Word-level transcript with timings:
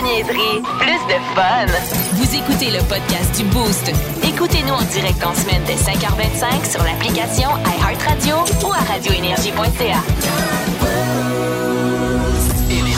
de 0.00 0.04
niaiserie, 0.04 0.62
plus 0.78 1.02
de 1.08 1.18
fun. 1.34 1.66
Vous 2.14 2.34
écoutez 2.34 2.70
le 2.70 2.82
podcast 2.88 3.36
du 3.36 3.44
Boost. 3.50 3.90
Écoutez-nous 4.24 4.72
en 4.72 4.82
direct 4.82 5.22
en 5.24 5.34
semaine 5.34 5.60
dès 5.66 5.74
5h25 5.74 6.70
sur 6.70 6.82
l'application 6.82 7.48
iHeartRadio 7.66 8.36
ou 8.66 8.72
à 8.72 8.78
radioénergie.ca. 8.92 10.00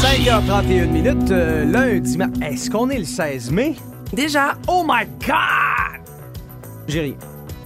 5h31 0.03 0.87
minutes, 0.91 1.31
euh, 1.31 1.65
lundi 1.65 2.19
matin. 2.19 2.41
Est-ce 2.47 2.71
qu'on 2.71 2.89
est 2.91 2.99
le 2.99 3.05
16 3.05 3.51
mai? 3.51 3.75
Déjà. 4.13 4.55
Oh 4.69 4.85
my 4.87 5.05
God! 5.27 6.03
J'ai 6.87 7.01
rien. 7.01 7.15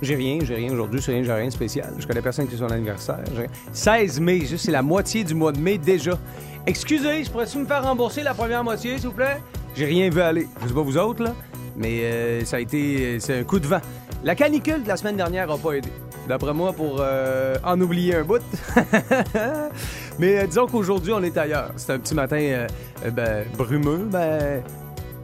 J'ai 0.03 0.15
rien, 0.15 0.39
j'ai 0.43 0.55
rien 0.55 0.73
aujourd'hui, 0.73 1.01
j'ai 1.01 1.13
rien, 1.13 1.23
j'ai 1.23 1.33
rien 1.33 1.47
de 1.47 1.53
spécial. 1.53 1.95
Je 1.99 2.07
connais 2.07 2.23
personne 2.23 2.47
qui 2.47 2.55
est 2.55 2.59
son 2.59 2.71
anniversaire. 2.71 3.25
j'ai 3.35 3.41
rien. 3.41 3.51
16 3.73 4.21
mai, 4.21 4.41
juste, 4.41 4.67
c'est 4.67 4.73
la 4.73 4.83
moitié 4.83 5.25
du 5.25 5.35
mois 5.35 5.53
de 5.53 5.59
mai 5.59 5.79
déjà. 5.79 6.19
Excusez, 6.67 7.23
je 7.25 7.31
pourrais-tu 7.31 7.59
me 7.59 7.65
faire 7.65 7.85
rembourser 7.85 8.23
la 8.23 8.35
première 8.35 8.65
moitié, 8.65 8.99
s'il 8.99 9.09
vous 9.09 9.15
plaît? 9.15 9.41
J'ai 9.77 9.85
rien 9.85 10.11
vu 10.11 10.21
aller. 10.21 10.49
Je 10.63 10.69
sais 10.69 10.75
pas 10.75 10.81
vous 10.81 10.99
autres, 10.99 11.23
là, 11.23 11.33
mais 11.77 12.01
euh, 12.03 12.45
ça 12.45 12.57
a 12.57 12.61
été. 12.61 13.21
C'est 13.21 13.39
un 13.39 13.45
coup 13.45 13.61
de 13.61 13.67
vent. 13.67 13.81
La 14.25 14.35
canicule 14.35 14.83
de 14.83 14.89
la 14.89 14.97
semaine 14.97 15.17
dernière 15.17 15.49
a 15.51 15.59
pas 15.59 15.73
aidé. 15.75 15.91
D'après 16.29 16.53
moi, 16.53 16.73
pour 16.73 16.97
euh, 16.99 17.55
en 17.63 17.81
oublier 17.81 18.17
un 18.17 18.25
bout. 18.25 18.43
mais 20.19 20.39
euh, 20.39 20.47
disons 20.47 20.67
qu'aujourd'hui, 20.67 21.13
on 21.13 21.23
est 21.23 21.37
ailleurs. 21.37 21.71
C'est 21.77 21.93
un 21.93 21.99
petit 22.01 22.15
matin 22.15 22.41
euh, 22.41 22.67
euh, 23.05 23.11
ben, 23.11 23.45
brumeux, 23.57 24.09
ben, 24.11 24.63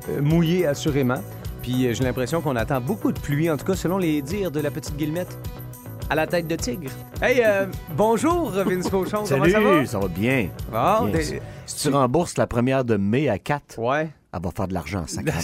euh, 0.08 0.20
mouillé 0.20 0.66
assurément. 0.66 1.20
Puis 1.62 1.86
euh, 1.86 1.94
j'ai 1.94 2.04
l'impression 2.04 2.40
qu'on 2.40 2.54
attend 2.54 2.80
beaucoup 2.80 3.10
de 3.10 3.18
pluie, 3.18 3.50
en 3.50 3.56
tout 3.56 3.64
cas 3.64 3.74
selon 3.74 3.98
les 3.98 4.22
dires 4.22 4.52
de 4.52 4.60
la 4.60 4.70
petite 4.70 4.96
Guillemette 4.96 5.36
à 6.12 6.14
la 6.14 6.26
tête 6.26 6.46
de 6.46 6.56
tigre. 6.56 6.90
Hey, 7.22 7.40
euh, 7.42 7.64
bonjour 7.96 8.50
Vince 8.50 8.90
Cochon, 8.90 9.24
comment 9.26 9.26
ça 9.26 9.36
va? 9.38 9.50
Salut, 9.50 9.86
ça 9.86 9.98
va 9.98 10.08
bien. 10.08 10.48
Bon, 10.70 11.06
Bien. 11.06 11.18
t'es- 11.18 11.40
Si 11.64 11.88
tu 11.88 11.94
rembourses 11.94 12.36
la 12.36 12.46
première 12.46 12.84
de 12.84 12.96
mai 12.98 13.30
à 13.30 13.38
4, 13.38 13.78
Ouais. 13.78 14.10
Elle 14.34 14.40
va 14.42 14.50
faire 14.50 14.66
de 14.68 14.74
l'argent, 14.74 15.04
sacrément. 15.06 15.40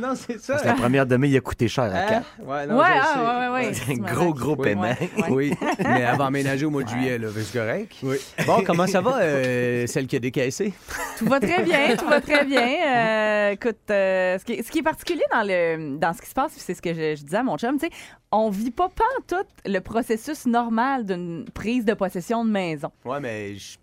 non, 0.00 0.14
c'est 0.14 0.38
ça. 0.40 0.52
Parce 0.54 0.62
que 0.62 0.68
la 0.68 0.74
première 0.74 1.06
de 1.06 1.16
mai, 1.16 1.28
il 1.30 1.36
a 1.36 1.40
coûté 1.40 1.66
cher 1.66 1.84
à 1.84 1.96
Hein? 1.98 2.06
4. 2.08 2.26
Ouais, 2.46 2.66
non, 2.66 2.78
ouais, 2.78 2.84
je 2.86 3.00
ah, 3.02 3.48
ouais, 3.50 3.52
ouais, 3.60 3.66
ouais. 3.66 3.74
C'est 3.74 3.92
un 3.92 3.96
gros, 3.96 4.32
gros 4.32 4.54
Oui. 4.56 4.62
paiement. 4.64 4.94
Oui, 5.30 5.52
mais 5.80 6.04
avant 6.04 6.26
emménager 6.26 6.64
au 6.66 6.70
mois 6.70 6.84
de 6.84 6.88
juillet, 6.88 7.18
là, 7.18 7.28
c'est 7.34 7.58
correct. 7.58 7.92
Oui. 8.02 8.16
Bon, 8.46 8.62
comment 8.64 8.86
ça 8.86 9.00
va, 9.00 9.18
euh, 9.18 9.86
celle 9.88 10.06
qui 10.06 10.16
a 10.16 10.20
décaissé? 10.20 10.72
Tout 11.18 11.26
va 11.26 11.40
très 11.40 11.62
bien, 11.64 11.96
tout 11.96 12.06
va 12.06 12.20
très 12.20 12.44
bien. 12.44 12.60
Euh, 12.86 13.50
écoute, 13.50 13.76
euh, 13.90 14.38
ce, 14.38 14.44
qui 14.44 14.52
est, 14.52 14.62
ce 14.62 14.70
qui 14.70 14.78
est 14.78 14.82
particulier 14.82 15.24
dans, 15.32 15.42
le, 15.44 15.98
dans 15.98 16.12
ce 16.12 16.22
qui 16.22 16.28
se 16.28 16.34
passe, 16.34 16.52
puis 16.52 16.60
c'est 16.64 16.74
ce 16.74 16.82
que 16.82 16.94
je, 16.94 17.16
je 17.16 17.24
disais 17.24 17.38
à 17.38 17.42
mon 17.42 17.56
chum, 17.58 17.76
tu 17.78 17.86
sais, 17.86 17.92
on 18.30 18.50
vit 18.50 18.70
pas 18.70 18.88
tout 19.26 19.34
le 19.66 19.78
processus 19.80 20.46
normal 20.46 21.04
d'une 21.06 21.44
prise 21.52 21.84
de 21.84 21.94
possession 21.94 22.44
de 22.44 22.50
maison. 22.50 22.90
Ouais, 23.04 23.18
mais 23.20 23.56
je- 23.56 23.78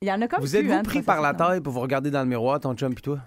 Il 0.00 0.08
y 0.08 0.12
en 0.12 0.20
a 0.22 0.26
comme 0.28 0.40
vous 0.40 0.56
êtes-vous 0.56 0.72
hein, 0.72 0.82
pris 0.82 1.02
par 1.02 1.20
la 1.20 1.34
taille 1.34 1.60
pour 1.60 1.72
vous 1.72 1.80
regarder 1.80 2.10
dans 2.10 2.20
le 2.22 2.26
miroir, 2.28 2.58
ton 2.60 2.74
chum 2.74 2.94
pis 2.94 3.02
toi? 3.02 3.18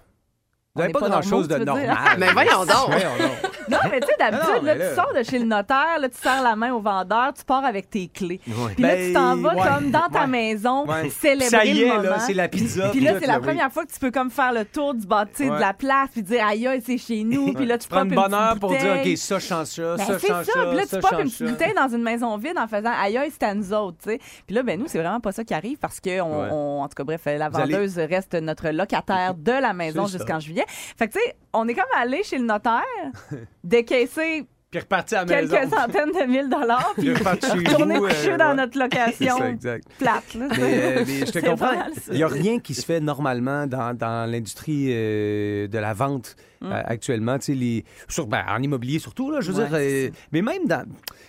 Vous 0.76 0.82
n'avez 0.82 0.92
pas, 0.92 1.00
pas 1.00 1.08
grand-chose 1.08 1.48
de 1.48 1.56
normal. 1.56 1.96
Mais 2.18 2.32
voyons 2.32 2.66
donc. 2.66 2.86
Voyons 2.88 3.16
donc. 3.18 3.52
Non, 3.68 3.78
mais 3.90 4.00
tu 4.00 4.06
sais, 4.06 4.14
d'habitude, 4.18 4.62
là, 4.64 4.74
tu 4.76 4.94
sors 4.94 5.12
de 5.12 5.22
chez 5.22 5.38
le 5.38 5.44
notaire, 5.46 5.98
là, 6.00 6.08
tu 6.08 6.16
serres 6.18 6.42
la 6.42 6.56
main 6.56 6.72
au 6.72 6.80
vendeur, 6.80 7.32
tu 7.34 7.44
pars 7.44 7.64
avec 7.64 7.90
tes 7.90 8.08
clés. 8.08 8.40
Ouais. 8.46 8.74
Puis 8.74 8.82
là, 8.82 8.94
Ben, 8.94 9.06
tu 9.08 9.12
t'en 9.12 9.36
vas 9.36 9.54
ouais, 9.54 9.62
comme 9.68 9.90
dans 9.90 10.08
ta 10.08 10.20
ouais, 10.20 10.26
maison, 10.26 10.86
ouais. 10.86 11.10
célébrer 11.10 11.48
Ça 11.48 11.64
y 11.64 11.74
le 11.74 11.86
est, 11.86 11.88
moment. 11.88 12.02
là, 12.02 12.18
c'est 12.20 12.34
la 12.34 12.48
pizza. 12.48 12.88
Puis 12.90 13.00
là, 13.00 13.12
c'est 13.20 13.26
la 13.26 13.36
oui. 13.38 13.42
première 13.46 13.72
fois 13.72 13.84
que 13.84 13.92
tu 13.92 13.98
peux 13.98 14.10
comme 14.10 14.30
faire 14.30 14.52
le 14.52 14.64
tour 14.64 14.94
du 14.94 15.06
bâtiment, 15.06 15.54
de 15.56 15.60
la 15.60 15.72
place, 15.72 16.10
puis 16.12 16.22
dire 16.22 16.46
aïe, 16.46 16.66
aïe, 16.66 16.82
c'est 16.84 16.98
chez 16.98 17.24
nous. 17.24 17.52
Puis 17.52 17.66
là, 17.66 17.78
tu 17.78 17.88
prends 17.88 18.04
une 18.04 18.10
petite 18.14 18.60
pour 18.60 18.70
dire. 18.70 18.96
OK, 19.04 19.16
ça, 19.16 19.38
je 19.38 19.46
change 19.46 19.66
ça, 19.66 19.96
Ben, 19.96 20.04
ça, 20.04 20.18
change 20.18 20.44
ça. 20.46 20.66
Puis 20.66 20.76
là, 20.76 20.82
tu 20.88 20.98
popes 21.00 21.12
une 21.20 21.30
petite 21.30 21.46
bouteille 21.48 21.74
dans 21.74 21.88
une 21.88 22.02
maison 22.02 22.36
vide 22.36 22.56
en 22.58 22.66
faisant 22.68 22.92
aïe, 23.00 23.16
aïe, 23.18 23.30
c'est 23.32 23.44
à 23.46 23.54
nous 23.54 23.72
autres, 23.72 23.98
tu 24.02 24.10
sais. 24.10 24.20
Puis 24.46 24.54
là, 24.54 24.62
ben 24.62 24.78
nous, 24.78 24.86
c'est 24.88 24.98
vraiment 24.98 25.20
pas 25.20 25.32
ça 25.32 25.44
qui 25.44 25.54
arrive 25.54 25.78
parce 25.78 26.00
que, 26.00 26.20
on, 26.20 26.40
Ouais. 26.40 26.48
on- 26.52 26.82
en 26.82 26.88
tout 26.88 26.94
cas, 26.94 27.04
bref, 27.04 27.22
la 27.26 27.48
vendeuse 27.48 27.98
reste 27.98 28.34
notre 28.34 28.68
locataire 28.70 29.34
de 29.34 29.52
la 29.52 29.72
maison 29.72 30.06
jusqu'en 30.06 30.40
juillet. 30.40 30.64
Fait 30.68 31.08
que, 31.08 31.14
tu 31.14 31.18
sais, 31.20 31.36
on 31.52 31.66
est 31.68 31.74
comme 31.74 31.84
allé 31.96 32.22
chez 32.22 32.38
le 32.38 32.44
notaire, 32.44 32.82
décaisser 33.66 34.46
Puis 34.70 34.80
reparti 34.80 35.14
à 35.14 35.24
la 35.24 35.26
quelques 35.26 35.52
maison. 35.52 35.76
centaines 35.76 36.10
de 36.12 36.26
mille 36.30 36.48
dollars, 36.48 36.92
puis 36.96 37.12
retourner 37.12 37.98
coucher 37.98 38.32
euh, 38.32 38.36
dans 38.36 38.50
ouais. 38.50 38.54
notre 38.56 38.72
C'est 38.74 38.78
location 38.78 39.38
ça, 39.38 39.48
exact. 39.50 39.84
plate. 39.98 40.34
Là, 40.34 40.46
Mais, 40.50 40.58
euh, 40.98 41.04
mais 41.06 41.26
je 41.26 41.30
te 41.32 41.38
comprends. 41.38 41.72
Il 42.10 42.16
n'y 42.16 42.22
a 42.22 42.28
rien 42.28 42.58
qui 42.58 42.74
se 42.74 42.84
fait 42.84 43.00
normalement 43.00 43.66
dans, 43.66 43.94
dans 43.96 44.30
l'industrie 44.30 44.86
euh, 44.90 45.68
de 45.68 45.78
la 45.78 45.94
vente 45.94 46.36
euh, 46.64 46.82
actuellement. 46.84 47.36
Les, 47.48 47.84
sur, 48.08 48.26
ben, 48.26 48.42
en 48.48 48.60
immobilier 48.62 48.98
surtout, 48.98 49.30
là, 49.30 49.40
je 49.40 49.52
veux 49.52 49.56
Mm. 49.66 49.72
Ouais, 49.72 50.00
dire. 50.00 50.10
euh, 50.10 50.16
mais 50.32 50.42
même 50.42 50.66
dans. 50.66 50.84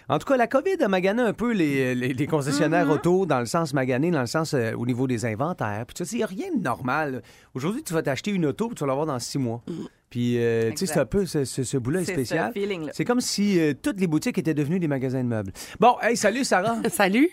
En 0.10 0.20
tout 0.20 0.26
cas, 0.28 0.38
la 0.38 0.48
COVID 0.48 0.82
a 0.82 0.88
magané 0.88 1.22
un 1.22 1.34
peu 1.34 1.52
les, 1.54 1.94
les, 1.96 2.14
les 2.14 2.28
concessionnaires 2.28 2.88
Mm-hmm. 2.88 2.92
auto 2.92 3.26
dans 3.26 3.40
le 3.40 3.46
sens 3.46 3.74
magané, 3.74 4.10
dans 4.10 4.22
le 4.22 4.26
sens 4.28 4.54
euh, 4.54 4.72
au 4.74 4.86
niveau 4.86 5.06
des 5.06 5.26
inventaires. 5.26 5.84
Puis 5.86 5.96
tu 5.96 6.06
sais, 6.06 6.16
il 6.16 6.20
n'y 6.20 6.24
a 6.24 6.28
rien 6.28 6.48
de 6.56 6.62
normal. 6.64 7.22
Aujourd'hui, 7.54 7.84
tu 7.84 7.94
vas 7.94 8.02
t'acheter 8.02 8.32
une 8.32 8.46
auto, 8.46 8.68
puis 8.68 8.76
tu 8.76 8.82
vas 8.82 8.88
l'avoir 8.88 9.06
dans 9.06 9.20
six 9.20 9.38
mois. 9.38 9.62
Puis, 10.10 10.38
euh, 10.38 10.72
tu 10.72 10.78
sais, 10.78 10.94
c'est 10.94 11.00
un 11.00 11.06
peu 11.06 11.26
ce, 11.26 11.44
ce, 11.44 11.64
ce 11.64 11.78
bout-là 11.78 12.02
est 12.02 12.06
spécial. 12.06 12.54
C'est 12.94 13.04
comme 13.04 13.20
si 13.20 13.60
euh, 13.60 13.74
toutes 13.74 14.00
les 14.00 14.08
boutiques 14.08 14.38
étaient 14.38 14.54
devenues 14.54 14.80
des 14.80 14.88
magasins 14.88 15.24
de 15.24 15.28
meubles. 15.28 15.52
Bon, 15.80 15.98
hey, 16.02 16.16
salut 16.16 16.44
Sarah. 16.46 16.78
Salut. 16.90 17.30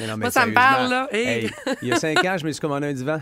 Mais 0.00 0.06
non, 0.06 0.16
mais 0.16 0.24
Moi, 0.24 0.30
ça 0.30 0.46
me 0.46 0.54
parle, 0.54 0.88
là. 0.88 1.08
Hey. 1.12 1.44
hey, 1.44 1.50
il 1.82 1.88
y 1.88 1.92
a 1.92 1.96
cinq 1.96 2.24
ans, 2.24 2.38
je 2.38 2.46
me 2.46 2.52
suis 2.52 2.60
commandé 2.60 2.86
un 2.86 2.92
divan. 2.94 3.18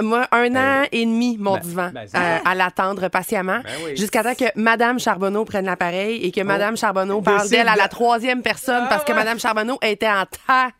Moi, 0.00 0.26
un 0.32 0.46
an 0.50 0.52
Ben, 0.52 0.86
et 0.92 1.04
demi, 1.04 1.36
mon 1.38 1.54
ben, 1.54 1.60
divan, 1.60 1.90
ben, 1.92 2.06
euh, 2.14 2.38
à 2.44 2.54
l'attendre 2.54 3.08
patiemment, 3.08 3.60
Ben 3.64 3.70
oui. 3.84 3.96
jusqu'à 3.96 4.22
temps 4.22 4.34
que 4.34 4.44
Madame 4.56 4.98
Charbonneau 4.98 5.44
prenne 5.44 5.66
l'appareil 5.66 6.22
et 6.24 6.30
que 6.30 6.40
Madame 6.42 6.76
Charbonneau 6.76 7.20
parle 7.22 7.48
d'elle 7.48 7.68
à 7.68 7.76
la 7.76 7.88
troisième 7.88 8.42
personne 8.42 8.82
Ah 8.84 8.88
parce 8.88 9.04
que 9.04 9.12
ouais. 9.12 9.18
Madame 9.18 9.38
Charbonneau 9.38 9.78
était 9.82 10.08
en 10.08 10.24
tas. 10.46 10.70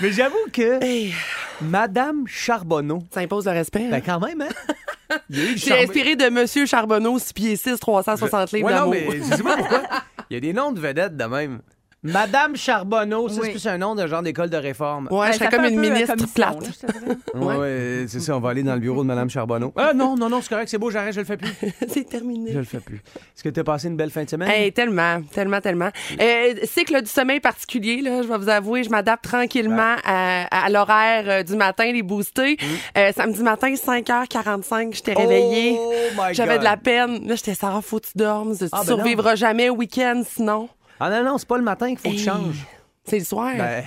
Mais 0.00 0.12
j'avoue 0.12 0.34
que 0.52 0.82
Hey, 0.82 1.14
Madame 1.60 2.24
Charbonneau, 2.26 3.02
ça 3.12 3.20
impose 3.20 3.46
le 3.46 3.52
respect. 3.52 3.88
ben 3.90 3.94
hein. 3.94 4.00
quand 4.04 4.20
même, 4.20 4.42
hein? 4.42 5.16
J'ai 5.30 5.82
inspiré 5.84 6.16
de 6.16 6.28
Monsieur 6.30 6.64
Charbonneau, 6.66 7.18
6 7.18 7.32
pieds 7.34 7.56
6, 7.56 7.78
360 7.78 8.52
livres 8.52 8.68
Ouais, 8.68 8.74
non, 8.78 8.88
mais 8.88 9.06
je 9.36 9.42
pas 9.42 9.56
pourquoi. 9.58 9.82
Il 10.30 10.34
y 10.34 10.36
a 10.38 10.40
des 10.40 10.52
noms 10.54 10.72
de 10.72 10.80
vedettes 10.80 11.16
de 11.16 11.24
même. 11.24 11.60
Madame 12.04 12.56
Charbonneau, 12.56 13.28
ça, 13.28 13.42
c'est 13.44 13.50
plus 13.50 13.66
un 13.68 13.78
nom 13.78 13.94
de 13.94 14.06
genre 14.08 14.22
d'école 14.22 14.50
de 14.50 14.56
réforme. 14.56 15.06
Ouais, 15.10 15.28
je 15.28 15.32
ça 15.38 15.38
serais 15.38 15.48
comme 15.56 15.64
une 15.66 15.78
euh, 15.78 15.90
ministre 15.90 16.14
plate. 16.34 16.56
je. 16.64 17.12
Ouais, 17.38 17.56
ouais, 17.56 18.04
c'est 18.08 18.20
ça, 18.20 18.36
on 18.36 18.40
va 18.40 18.50
aller 18.50 18.62
dans 18.62 18.74
le 18.74 18.80
bureau 18.80 19.02
de 19.02 19.06
Madame 19.06 19.30
Charbonneau. 19.30 19.72
Ah 19.76 19.92
non, 19.94 20.16
non, 20.16 20.28
non, 20.28 20.40
c'est 20.42 20.48
correct, 20.50 20.68
c'est 20.68 20.78
beau, 20.78 20.90
j'arrête, 20.90 21.14
je 21.14 21.20
le 21.20 21.26
fais 21.26 21.36
plus. 21.36 21.48
C'est 21.88 22.04
terminé. 22.08 22.52
Je 22.52 22.58
le 22.58 22.64
fais 22.64 22.80
plus. 22.80 22.96
Est-ce 22.96 23.42
que 23.42 23.48
tu 23.48 23.58
as 23.60 23.64
passé 23.64 23.88
une 23.88 23.96
belle 23.96 24.10
fin 24.10 24.24
de 24.24 24.28
semaine? 24.30 24.50
Hey, 24.50 24.72
tellement, 24.72 25.22
tellement, 25.32 25.60
tellement. 25.60 25.88
Euh, 26.20 26.54
cycle 26.64 27.00
du 27.02 27.08
sommeil 27.08 27.40
particulier, 27.40 28.00
là, 28.02 28.22
je 28.22 28.28
vais 28.28 28.36
vous 28.38 28.48
avouer, 28.48 28.84
je 28.84 28.90
m'adapte 28.90 29.24
tranquillement 29.24 29.96
à, 30.04 30.64
à 30.64 30.68
l'horaire 30.70 31.24
euh, 31.28 31.42
du 31.42 31.56
matin, 31.56 31.90
les 31.90 32.02
boostés. 32.02 32.56
Euh, 32.98 33.12
samedi 33.16 33.42
matin, 33.42 33.72
5h45, 33.72 34.94
j'étais 34.94 35.14
réveillée. 35.14 35.76
Oh 35.78 35.92
my 36.16 36.34
J'avais 36.34 36.52
God. 36.54 36.60
de 36.60 36.64
la 36.64 36.76
peine. 36.76 37.26
Là, 37.26 37.34
j'étais 37.36 37.54
Sarah, 37.54 37.80
faut 37.80 37.98
que 38.00 38.06
tu 38.06 38.18
dormes. 38.18 38.56
Tu 38.56 38.64
Ah, 38.72 38.80
ben 38.80 38.84
survivras 38.86 39.34
jamais 39.36 39.70
au 39.70 39.76
week-end 39.76 40.22
sinon. 40.28 40.68
Ah 41.04 41.10
non, 41.10 41.24
non, 41.32 41.38
c'est 41.38 41.48
pas 41.48 41.56
le 41.58 41.64
matin 41.64 41.88
qu'il 41.88 41.98
faut 41.98 42.10
que 42.10 42.14
tu 42.14 42.22
changes. 42.22 42.64
C'est 43.04 43.18
le 43.18 43.24
soir. 43.24 43.52
Ben, 43.56 43.82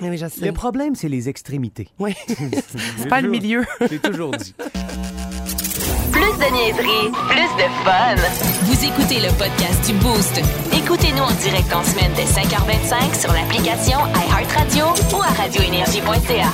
Oui, 0.00 0.16
je 0.16 0.28
sais. 0.28 0.46
le 0.46 0.52
problème, 0.52 0.94
c'est 0.94 1.08
les 1.08 1.28
extrémités. 1.28 1.88
Oui. 1.98 2.14
c'est 2.28 3.08
pas 3.08 3.20
le 3.20 3.26
toujours- 3.28 3.42
milieu. 3.42 3.66
J'ai 3.90 3.98
toujours 3.98 4.30
dit. 4.30 4.54
Plus 6.12 6.20
de 6.38 6.52
niaiserie, 6.52 7.10
plus 7.28 7.50
de 7.56 7.68
fun. 7.82 8.14
Vous 8.62 8.84
écoutez 8.84 9.18
le 9.20 9.36
podcast 9.36 9.84
du 9.86 9.94
Boost. 9.98 10.40
Écoutez-nous 10.72 11.24
en 11.24 11.32
direct 11.42 11.72
en 11.74 11.82
semaine 11.82 12.12
dès 12.14 12.24
5h25 12.26 13.20
sur 13.20 13.32
l'application 13.32 13.98
iHeartRadio 14.14 14.84
ou 15.16 15.20
à 15.22 15.32
radioénergie.ca. 15.42 16.52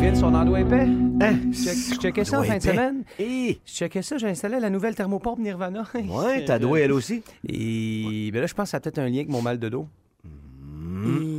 Vince, 0.00 0.20
son 0.20 0.34
endroit 0.34 0.60
épais? 0.60 0.86
Hein? 1.20 1.36
Je 1.52 1.58
check- 1.62 1.94
je 1.94 2.00
checkais 2.00 2.24
ça 2.24 2.40
en 2.40 2.44
fin 2.44 2.56
de 2.56 2.62
semaine. 2.62 3.02
Je 3.18 3.54
checkais 3.66 4.02
ça, 4.02 4.16
j'ai 4.18 4.28
installé 4.28 4.58
la 4.60 4.70
nouvelle 4.70 4.94
thermopompe 4.94 5.38
Nirvana. 5.38 5.84
ouais, 5.94 6.44
t'as 6.46 6.58
doué 6.58 6.80
elle 6.80 6.92
aussi. 6.92 7.22
Et 7.48 8.30
ben 8.32 8.40
là, 8.40 8.46
je 8.46 8.54
pense 8.54 8.64
que 8.68 8.70
ça 8.70 8.76
a 8.78 8.80
peut-être 8.80 8.98
un 8.98 9.08
lien 9.08 9.16
avec 9.16 9.28
mon 9.28 9.42
mal 9.42 9.58
de 9.58 9.68
dos. 9.68 9.86
Mon 10.24 11.29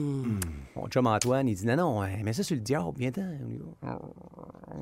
chum 0.91 1.07
Antoine, 1.07 1.47
il 1.47 1.55
dit 1.55 1.65
non, 1.65 1.75
non, 1.75 2.01
hein, 2.01 2.09
mets 2.23 2.33
ça 2.33 2.43
sur 2.43 2.55
le 2.55 2.61
diable, 2.61 2.91
viens-t'en. 2.97 3.23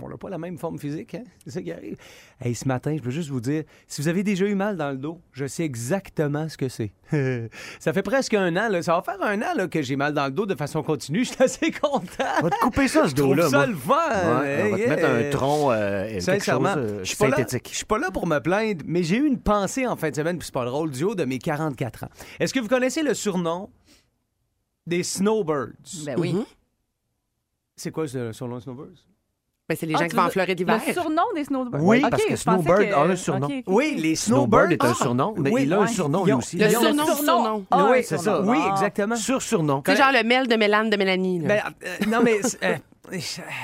On 0.01 0.07
n'a 0.09 0.17
pas 0.17 0.29
la 0.29 0.37
même 0.37 0.57
forme 0.57 0.77
physique, 0.79 1.15
hein? 1.15 1.23
C'est 1.45 1.51
ça 1.51 1.61
qui 1.61 1.71
arrive. 1.71 1.97
Hey, 2.41 2.55
ce 2.55 2.67
matin, 2.67 2.95
je 2.97 3.01
peux 3.01 3.09
juste 3.09 3.29
vous 3.29 3.41
dire, 3.41 3.63
si 3.87 4.01
vous 4.01 4.07
avez 4.07 4.23
déjà 4.23 4.45
eu 4.45 4.55
mal 4.55 4.77
dans 4.77 4.91
le 4.91 4.97
dos, 4.97 5.19
je 5.31 5.45
sais 5.45 5.63
exactement 5.63 6.47
ce 6.49 6.57
que 6.57 6.69
c'est. 6.69 6.91
ça 7.79 7.93
fait 7.93 8.03
presque 8.03 8.33
un 8.33 8.55
an, 8.55 8.69
là, 8.69 8.81
ça 8.81 8.93
va 8.93 9.01
faire 9.01 9.21
un 9.21 9.41
an 9.41 9.53
là, 9.55 9.67
que 9.67 9.81
j'ai 9.81 9.95
mal 9.95 10.13
dans 10.13 10.25
le 10.25 10.31
dos 10.31 10.45
de 10.45 10.55
façon 10.55 10.83
continue. 10.83 11.23
Je 11.29 11.33
suis 11.33 11.43
assez 11.43 11.71
content. 11.71 12.23
On 12.39 12.43
va 12.43 12.49
te 12.49 12.59
couper 12.59 12.87
ça, 12.87 13.07
ce 13.07 13.13
dos-là. 13.13 13.49
ça 13.49 13.65
le. 13.65 13.73
Ouais, 13.73 13.79
on 13.87 14.69
va 14.71 14.77
te 14.77 14.89
mettre 14.89 15.07
un 15.07 15.29
tronc, 15.29 15.71
euh, 15.71 16.03
quelque 16.03 16.13
chose 16.15 16.23
Sincèrement, 16.23 16.73
euh, 16.77 17.03
je 17.03 17.23
là- 17.23 17.29
synthétique. 17.29 17.69
Je 17.71 17.77
suis 17.77 17.85
pas 17.85 17.97
là 17.97 18.11
pour 18.11 18.27
me 18.27 18.39
plaindre, 18.39 18.83
mais 18.87 19.03
j'ai 19.03 19.17
eu 19.17 19.25
une 19.25 19.39
pensée 19.39 19.87
en 19.87 19.95
fin 19.95 20.09
de 20.09 20.15
semaine, 20.15 20.37
puis 20.37 20.45
c'est 20.45 20.53
pas 20.53 20.65
drôle, 20.65 20.91
du 20.91 21.03
haut 21.03 21.15
de 21.15 21.25
mes 21.25 21.39
44 21.39 22.05
ans. 22.05 22.09
Est-ce 22.39 22.53
que 22.53 22.59
vous 22.59 22.67
connaissez 22.67 23.03
le 23.03 23.13
surnom 23.13 23.69
des 24.89 25.03
Snowbirds? 25.03 26.03
Ben 26.05 26.15
oui. 26.19 26.33
Mhm. 26.33 26.45
C'est 27.75 27.91
quoi 27.91 28.05
le 28.13 28.33
surnom 28.33 28.59
Snowbirds? 28.59 29.05
Ben, 29.69 29.77
c'est 29.79 29.85
les 29.85 29.93
Ah, 29.95 29.99
gens 29.99 30.07
qui 30.07 30.15
vont 30.15 30.23
en 30.23 30.29
Floride 30.31 30.57
d'hiver. 30.57 30.81
Le 30.85 30.93
surnom 30.93 31.21
des 31.35 31.43
snowbirds. 31.43 31.83
Oui, 31.83 32.01
Ok, 32.03 32.09
parce 32.09 32.25
que 32.25 32.35
snowbird 32.35 32.79
que- 32.89 32.93
a 32.93 33.01
un 33.03 33.15
surnom. 33.15 33.47
Oui, 33.67 33.95
les 33.99 34.15
Snowbird 34.15 34.65
Snowbirds. 34.65 34.71
est 34.71 34.83
un 34.83 34.89
Ah, 34.89 34.93
surnom, 35.03 35.35
mais 35.37 35.51
oui, 35.51 35.63
il 35.63 35.73
a 35.73 35.81
un 35.81 35.87
surnom 35.87 36.25
lui 36.25 36.33
aussi. 36.33 36.57
Le 36.57 36.69
surnom 36.69 37.05
sur 37.05 37.15
surnom. 37.23 37.65
Ah, 37.69 37.87
oui, 37.91 37.97
c'est 38.03 38.17
surnom. 38.17 38.45
ça. 38.45 38.51
Oui, 38.51 38.57
Ah. 38.65 38.71
exactement. 38.71 39.15
Sur 39.15 39.41
surnom. 39.43 39.83
C'est 39.85 39.95
genre 39.95 40.11
le 40.11 40.23
Mel 40.23 40.47
de 40.47 40.55
Mélane 40.55 40.89
de 40.89 40.97
Mélanie. 40.97 41.39
Ben, 41.41 41.61
euh, 41.85 41.95
non, 42.07 42.21
mais 42.23 42.39
euh, 42.63 42.77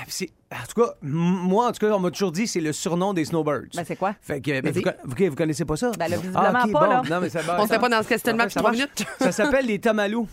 c'est- 0.07 0.29
en 0.51 0.65
tout 0.71 0.79
cas, 0.81 0.91
moi, 1.01 1.69
en 1.69 1.71
tout 1.71 1.79
cas, 1.85 1.91
on 1.95 1.99
m'a 1.99 2.11
toujours 2.11 2.31
dit 2.31 2.45
c'est 2.45 2.61
le 2.61 2.71
surnom 2.71 3.15
des 3.15 3.25
Snowbirds. 3.25 3.69
Ben, 3.73 3.83
c'est 3.83 3.95
quoi? 3.95 4.13
Fait 4.21 4.39
que, 4.41 4.61
mais 4.61 4.71
vous, 4.71 4.81
vous, 5.05 5.15
vous 5.29 5.35
connaissez 5.35 5.65
pas 5.65 5.75
ça? 5.75 5.89
Ben, 5.97 6.07
là, 6.07 6.17
visiblement 6.17 6.49
ok, 6.65 6.71
pas, 6.71 6.85
bon. 6.85 6.89
là. 6.91 7.01
Non, 7.09 7.19
mais 7.19 7.29
ça, 7.29 7.39
On 7.57 7.65
sait 7.65 7.79
pas 7.79 7.89
dans 7.89 8.03
ce 8.03 8.07
questionnement 8.09 8.43
ça 8.43 8.49
depuis 8.49 8.59
trois 8.59 8.71
minutes. 8.71 9.05
Ça 9.19 9.31
s'appelle 9.31 9.65
les 9.65 9.79
tamalous. 9.79 10.27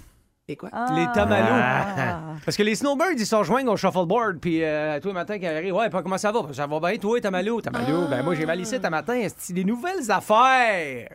Quoi? 0.56 0.70
Les 0.94 1.06
tamalous. 1.12 1.46
Ah. 1.50 2.19
Parce 2.44 2.56
que 2.56 2.62
les 2.62 2.75
snowbirds, 2.75 3.12
ils 3.16 3.26
se 3.26 3.34
rejoignent 3.34 3.69
au 3.69 3.76
shuffleboard, 3.76 4.38
puis 4.38 4.62
euh, 4.62 4.99
tous 5.00 5.08
les 5.08 5.14
matins 5.14 5.34
quand 5.38 5.46
ils 5.46 5.56
arrivent, 5.56 5.75
ouais, 5.75 5.90
pas 5.90 6.02
comment 6.02 6.19
ça 6.19 6.32
va? 6.32 6.40
Ça 6.52 6.66
va 6.66 6.81
bien, 6.81 6.99
toi, 6.99 7.20
tamalou, 7.20 7.60
tamalou. 7.60 8.08
Ben 8.08 8.22
moi, 8.22 8.34
j'ai 8.34 8.46
mal 8.46 8.60
ici, 8.60 8.81
ta 8.81 8.90
matin. 8.90 9.26
C'est 9.37 9.52
des 9.52 9.64
nouvelles 9.64 10.10
affaires. 10.10 11.08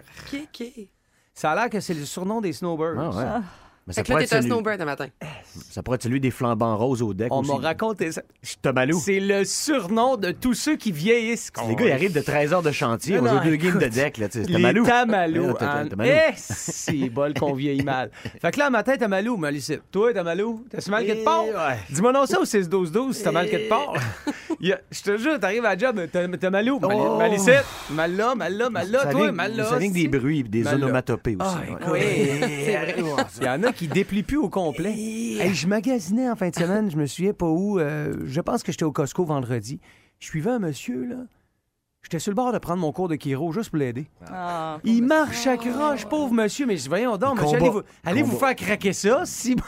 Ça 1.34 1.52
a 1.52 1.56
l'air 1.56 1.70
que 1.70 1.80
c'est 1.80 1.94
le 1.94 2.06
surnom 2.06 2.42
des 2.42 2.54
snowbirds. 2.54 3.00
Ah, 3.00 3.10
ouais. 3.10 3.42
Mais 3.88 3.94
ça 3.94 4.02
Fait 4.02 4.08
que 4.08 4.10
là, 4.10 4.14
pourrait, 4.16 4.24
être 4.26 4.30
t'es 4.32 4.36
un 4.36 4.40
celui, 4.42 4.52
snowbird 4.52 4.82
un 4.82 4.86
matin. 4.86 5.08
ça 5.70 5.82
pourrait 5.82 5.96
être 5.96 6.04
celui 6.04 6.20
des 6.20 6.30
flambants 6.32 6.76
roses 6.76 7.02
au 7.02 7.14
deck 7.14 7.30
On 7.32 7.40
aussi. 7.40 7.52
m'a 7.52 7.58
raconté 7.58 8.12
ça. 8.12 8.22
Je 8.44 8.50
suis 8.50 8.58
Tomalou. 8.58 9.00
C'est 9.00 9.22
le 9.22 9.46
surnom 9.46 10.18
de 10.18 10.32
tous 10.32 10.54
ceux 10.56 10.76
qui 10.76 10.92
vieillissent. 10.92 11.52
Les 11.70 11.76
gars, 11.76 11.86
ils 11.86 11.92
arrivent 11.94 12.14
de 12.14 12.20
13 12.22 12.52
heures 12.54 12.62
de 12.62 12.72
chantier, 12.72 13.18
on 13.20 13.26
joue 13.26 13.40
deux 13.46 13.56
games 13.56 13.80
de 13.80 13.88
deck. 13.88 14.18
Là, 14.18 14.28
tu 14.28 14.40
sais, 14.40 14.44
c'est 14.44 14.50
Les 14.50 14.56
Tomalou. 14.56 14.86
tamalous. 14.86 15.46
Ouais, 15.48 15.54
t'as- 15.58 15.80
hein. 15.84 15.88
Eh, 16.04 16.34
c'est 16.36 17.10
bol 17.10 17.34
qu'on 17.34 17.54
vieillit 17.54 17.84
mal. 17.84 18.12
Fait 18.42 18.52
que 18.52 18.60
là, 18.60 18.68
un 18.68 18.72
matin, 18.72 18.98
tamalou, 18.98 19.38
Malice. 19.38 19.72
Toi, 19.92 20.14
tamalou, 20.14 20.66
t'as 20.70 20.82
si 20.82 20.92
mal 20.92 21.06
que 21.06 21.14
de 21.14 21.24
part? 21.24 21.46
Eh, 21.48 21.54
ouais. 21.54 21.78
Dis-moi 21.90 22.12
non 22.12 22.26
ça 22.26 22.42
au 22.42 22.46
6-12-12 22.46 23.14
si 23.14 23.24
t'as 23.24 23.32
mal 23.32 23.50
que 23.50 23.56
de 23.56 23.70
part? 23.70 23.94
Je 24.60 25.02
te 25.04 25.18
jure, 25.18 25.40
t'arrives 25.40 25.64
à 25.66 25.76
la 25.76 25.78
job, 25.78 26.02
t'as 26.12 26.28
t'as 26.28 26.50
malou. 26.50 26.80
Mali- 26.80 26.98
Oh. 27.00 27.18
Malicette, 27.18 27.64
mal 27.92 28.16
là, 28.16 28.34
mal 28.36 28.58
là, 28.58 28.70
mal 28.70 28.90
là, 28.92 29.06
toi, 29.06 29.32
mal 29.32 29.56
là. 29.56 29.66
Ça 29.66 29.78
vient 29.78 29.90
que 29.90 29.94
des 29.94 30.08
bruits, 30.08 30.44
des 30.44 30.64
Mal 30.64 30.76
onomatopées 30.76 31.38
aussi. 31.40 31.56
Ah, 31.82 31.92
ouais. 31.92 32.40
écoute. 32.98 33.08
Il 33.40 33.46
y 33.46 33.50
en 33.50 33.64
a 33.64 33.72
qui 33.78 33.88
déplient 33.88 34.24
plus 34.24 34.38
au 34.38 34.50
complet. 34.50 34.92
Hey, 34.92 35.54
je 35.54 35.68
magasinais 35.68 36.30
en 36.30 36.36
fin 36.36 36.50
de 36.50 36.56
semaine, 36.56 36.90
je 36.90 36.98
me 36.98 37.06
souviens 37.06 37.34
pas 37.34 37.46
où. 37.48 37.80
euh, 37.80 38.16
je 38.26 38.42
pense 38.42 38.64
que 38.64 38.72
j'étais 38.72 38.84
au 38.86 38.92
Costco 38.92 39.24
vendredi. 39.24 39.80
Je 40.20 40.26
suivais 40.26 40.52
un 40.52 40.60
monsieur, 40.60 41.06
là. 41.06 41.18
J'étais 42.02 42.20
sur 42.20 42.32
le 42.32 42.36
bord 42.36 42.54
de 42.54 42.58
prendre 42.58 42.80
mon 42.82 42.92
cours 42.92 43.08
de 43.08 43.16
chiro 43.16 43.52
juste 43.52 43.70
pour 43.70 43.80
l'aider. 43.80 44.08
Ah. 44.32 44.80
Il 44.84 45.04
marche 45.04 45.46
à 45.46 45.58
croche, 45.58 46.06
pauvre 46.06 46.34
monsieur. 46.34 46.66
Mais 46.66 46.78
je 46.78 46.84
dis, 46.84 46.88
voyons 46.90 47.18
donc, 47.18 47.42
monsieur, 47.42 47.58
allez, 47.58 47.70
vous, 47.70 47.82
allez 48.04 48.22
vous 48.24 48.38
faire 48.38 48.56
craquer 48.56 48.94
ça. 48.94 49.24
Si... 49.26 49.56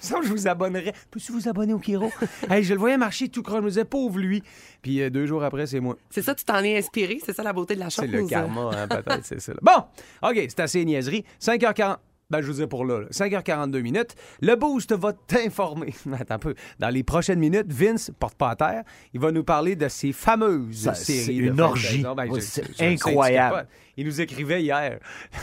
Je 0.00 0.28
vous 0.28 0.48
abonnerais. 0.48 0.92
Peux-tu 1.10 1.32
vous 1.32 1.48
abonner 1.48 1.72
au 1.72 1.78
Kiro? 1.78 2.10
hey, 2.50 2.62
je 2.62 2.74
le 2.74 2.80
voyais 2.80 2.98
marcher 2.98 3.28
tout 3.28 3.42
croche. 3.42 3.58
Je 3.60 3.64
me 3.64 3.68
disais, 3.68 3.84
pauvre 3.84 4.18
lui. 4.18 4.42
Puis 4.82 5.00
euh, 5.00 5.10
deux 5.10 5.26
jours 5.26 5.44
après, 5.44 5.66
c'est 5.66 5.80
moi. 5.80 5.96
C'est 6.10 6.22
ça, 6.22 6.34
tu 6.34 6.44
t'en 6.44 6.62
es 6.62 6.76
inspiré? 6.76 7.18
C'est 7.24 7.32
ça 7.34 7.42
la 7.42 7.52
beauté 7.52 7.74
de 7.74 7.80
la 7.80 7.88
chose? 7.88 8.04
C'est 8.04 8.10
le 8.10 8.26
karma, 8.26 8.70
hein, 8.74 8.88
peut-être, 8.88 9.24
c'est 9.24 9.40
ça. 9.40 9.52
là. 9.52 9.58
Bon, 9.62 10.28
OK, 10.28 10.36
c'est 10.36 10.60
assez 10.60 10.84
niaiserie. 10.84 11.24
5h40. 11.40 11.96
Ben, 12.28 12.40
je 12.40 12.46
vous 12.48 12.54
dis 12.54 12.66
pour 12.66 12.84
là, 12.84 13.02
là. 13.02 13.06
5h42 13.10 13.82
minutes. 13.82 14.16
Le 14.42 14.56
Boost 14.56 14.92
va 14.92 15.12
t'informer. 15.12 15.94
Attends 16.20 16.34
un 16.34 16.38
peu. 16.38 16.54
Dans 16.80 16.88
les 16.88 17.04
prochaines 17.04 17.38
minutes, 17.38 17.72
Vince, 17.72 18.10
porte 18.18 18.34
pas 18.36 18.50
à 18.50 18.56
terre, 18.56 18.82
il 19.14 19.20
va 19.20 19.30
nous 19.30 19.44
parler 19.44 19.76
de 19.76 19.86
ses 19.86 20.12
fameuses 20.12 20.82
Ça, 20.84 20.94
séries. 20.94 21.24
c'est 21.24 21.34
une 21.36 21.60
orgie. 21.60 22.04
Ben, 22.16 22.28
c'est 22.40 22.64
incroyable. 22.80 23.68
Il 23.96 24.06
nous 24.06 24.20
écrivait 24.20 24.60
hier. 24.60 24.98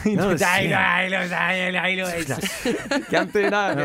Il 0.06 0.18
nous 0.18 0.38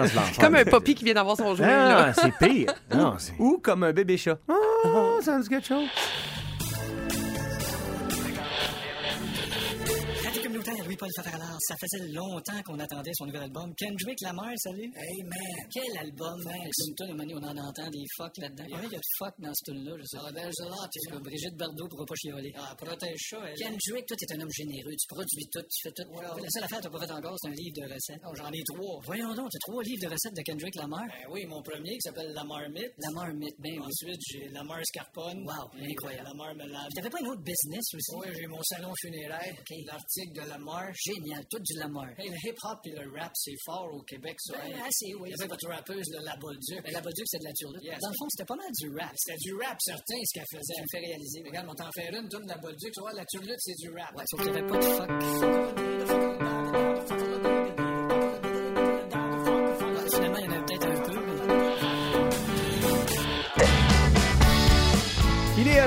c'est-. 0.07 0.41
Comme 0.41 0.57
un 0.57 0.65
poppy 0.65 0.95
qui 0.97 1.05
vient 1.05 1.15
d'avoir 1.15 1.37
son. 1.37 1.55
Ah, 1.63 2.13
c'est 2.13 2.35
pire. 2.37 2.75
Non. 2.93 3.17
Ou 3.39 3.61
comme 3.63 3.85
un 3.85 3.93
bébé 3.93 4.17
chat. 4.17 4.39
Oh, 4.49 5.19
ça 5.23 5.39
dit 5.39 5.49
quelque 5.49 5.67
chose. 5.69 5.89
Paul. 10.99 11.09
Ça 11.15 11.75
faisait 11.81 12.09
longtemps 12.13 12.63
qu'on 12.65 12.79
attendait 12.79 13.13
son 13.15 13.27
nouvel 13.27 13.43
album. 13.43 13.75
Kendrick 13.77 14.21
Lamar, 14.21 14.53
salut. 14.57 14.93
Hey, 14.97 15.23
man. 15.23 15.69
Quel 15.73 15.99
album, 15.99 16.43
man. 16.45 16.55
Un 16.55 17.07
moment 17.07 17.19
donné, 17.23 17.35
on 17.35 17.43
en 17.43 17.57
entend 17.57 17.89
des 17.91 18.05
fuck 18.17 18.37
là-dedans. 18.39 18.65
Il 18.69 18.93
y 18.93 18.95
a 18.95 18.99
de 18.99 19.01
fuck 19.19 19.35
dans 19.39 19.53
ce 19.55 19.71
tune-là, 19.71 19.97
je 19.99 20.05
sais. 20.05 20.19
Ah, 20.21 20.33
ben, 20.33 20.51
je 20.51 20.65
l'ai, 20.65 21.11
que 21.11 21.23
Brigitte 21.23 21.57
Bardot 21.57 21.89
pourra 21.89 22.05
pas 22.05 22.15
chialer. 22.17 22.53
Ah, 22.57 22.75
protège 22.77 23.21
ça, 23.31 23.39
elle. 23.47 23.55
Kendrick, 23.57 24.07
toi, 24.07 24.17
t'es 24.19 24.35
un 24.35 24.41
homme 24.41 24.53
généreux. 24.53 24.95
Tu 24.99 25.07
produis 25.09 25.49
tout, 25.53 25.63
tu 25.63 25.89
fais 25.89 25.93
tout. 25.93 26.05
La 26.21 26.51
seule 26.51 26.65
affaire 26.65 26.79
que 26.79 26.85
t'as 26.85 26.91
pas 26.91 27.07
fait 27.07 27.13
encore, 27.13 27.37
c'est 27.41 27.49
un 27.49 27.53
livre 27.53 27.77
de 27.77 27.95
recettes. 27.95 28.21
Oh, 28.27 28.35
j'en 28.35 28.51
ai 28.51 28.63
trois. 28.65 29.01
Voyons 29.05 29.35
donc, 29.35 29.49
t'as 29.51 29.59
trois 29.67 29.83
livres 29.83 30.03
de 30.03 30.13
recettes 30.13 30.35
de 30.35 30.43
Kendrick 30.43 30.75
Lamar. 30.75 31.07
Ben 31.07 31.27
oui, 31.31 31.47
mon 31.47 31.63
premier 31.63 31.93
qui 31.93 32.03
s'appelle 32.03 32.33
La 32.35 32.45
Marmite. 32.45 32.93
La 32.99 33.11
Marmite, 33.13 33.57
ben 33.59 33.79
oui. 33.79 33.87
Ensuite, 33.87 34.21
j'ai 34.31 34.49
La 34.49 34.65
Mar 34.65 34.81
Scarpone. 34.85 35.45
Wow, 35.47 35.71
incroyable. 35.81 36.29
La 36.29 36.35
Marmelade. 36.35 36.91
T'avais 36.95 37.11
pas 37.11 37.21
une 37.21 37.29
autre 37.29 37.43
business 37.43 37.85
aussi? 37.95 38.17
Oui, 38.17 38.27
j'ai 38.37 38.47
mon 38.47 38.63
salon 38.63 38.93
funéraire. 39.01 39.55
L'article 39.87 40.33
de 40.35 40.49
Lamar. 40.89 40.95
Génial, 40.95 41.47
tout 41.51 41.59
du 41.61 41.75
Lamar. 41.79 42.09
Hey, 42.19 42.29
le 42.31 42.37
hip-hop 42.37 42.79
et 42.85 42.91
le 42.91 43.11
rap, 43.19 43.33
c'est 43.35 43.57
fort 43.65 43.89
au 43.93 44.03
Québec, 44.03 44.37
ça. 44.41 44.55
Ben, 44.59 44.73
assez, 44.81 45.15
oui. 45.15 45.31
Il 45.31 45.31
y 45.31 45.41
avait 45.41 45.49
votre 45.49 45.69
rappeuse, 45.69 46.07
le 46.11 46.25
La 46.25 46.37
Bolduc. 46.37 46.81
Mais 46.85 46.91
La 46.91 47.01
Bolduc, 47.01 47.25
c'est 47.27 47.39
de 47.39 47.45
la 47.45 47.53
turdute. 47.53 47.83
Dans 48.01 48.09
le 48.09 48.15
fond, 48.19 48.27
c'était 48.31 48.45
pas 48.47 48.57
mal 48.57 48.71
du 48.79 48.89
rap. 48.95 49.13
C'était 49.17 49.39
du 49.39 49.55
rap, 49.55 49.77
certain, 49.81 50.19
ce 50.25 50.35
qu'elle 50.35 50.47
faisait. 50.51 50.75
Elle 50.77 50.83
me 50.83 50.89
fait 50.91 51.07
réaliser. 51.07 51.43
Regarde, 51.45 51.69
on 51.71 51.75
t'en 51.75 51.91
fait 51.93 52.09
une, 52.11 52.29
donne 52.29 52.47
La 52.47 52.59
Bolduc. 52.59 52.93
Tu 52.93 53.01
vois, 53.01 53.13
la 53.13 53.25
turdute, 53.25 53.59
c'est 53.59 53.77
du 53.77 53.91
rap. 53.91 54.15
Ouais, 54.17 54.25
sauf 54.27 54.41
qu'il 54.41 54.53
y 54.53 54.57
avait 54.57 54.67
pas 54.67 54.79
de 54.79 54.85
fuck. 54.85 56.28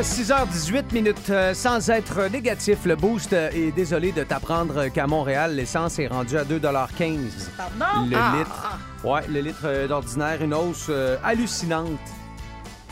À 0.02 0.04
6h18 0.04 0.94
minutes. 0.94 1.30
Euh, 1.30 1.54
sans 1.54 1.92
être 1.92 2.28
négatif, 2.32 2.86
le 2.86 2.96
boost 2.96 3.34
euh, 3.34 3.52
est 3.52 3.72
désolé 3.72 4.12
de 4.12 4.24
t'apprendre 4.24 4.88
qu'à 4.88 5.06
Montréal, 5.06 5.56
l'essence 5.56 6.00
est 6.00 6.08
rendue 6.08 6.38
à 6.40 6.44
2,15 6.44 7.20
Pardon? 7.56 8.10
le 8.10 8.16
Ah, 8.18 8.34
litre. 8.40 8.80
Ouais, 9.04 9.22
le 9.28 9.42
litre 9.42 9.62
euh, 9.66 9.88
d'ordinaire, 9.88 10.42
une 10.42 10.56
hausse 10.56 10.88
euh, 10.90 11.18
hallucinante 11.24 12.00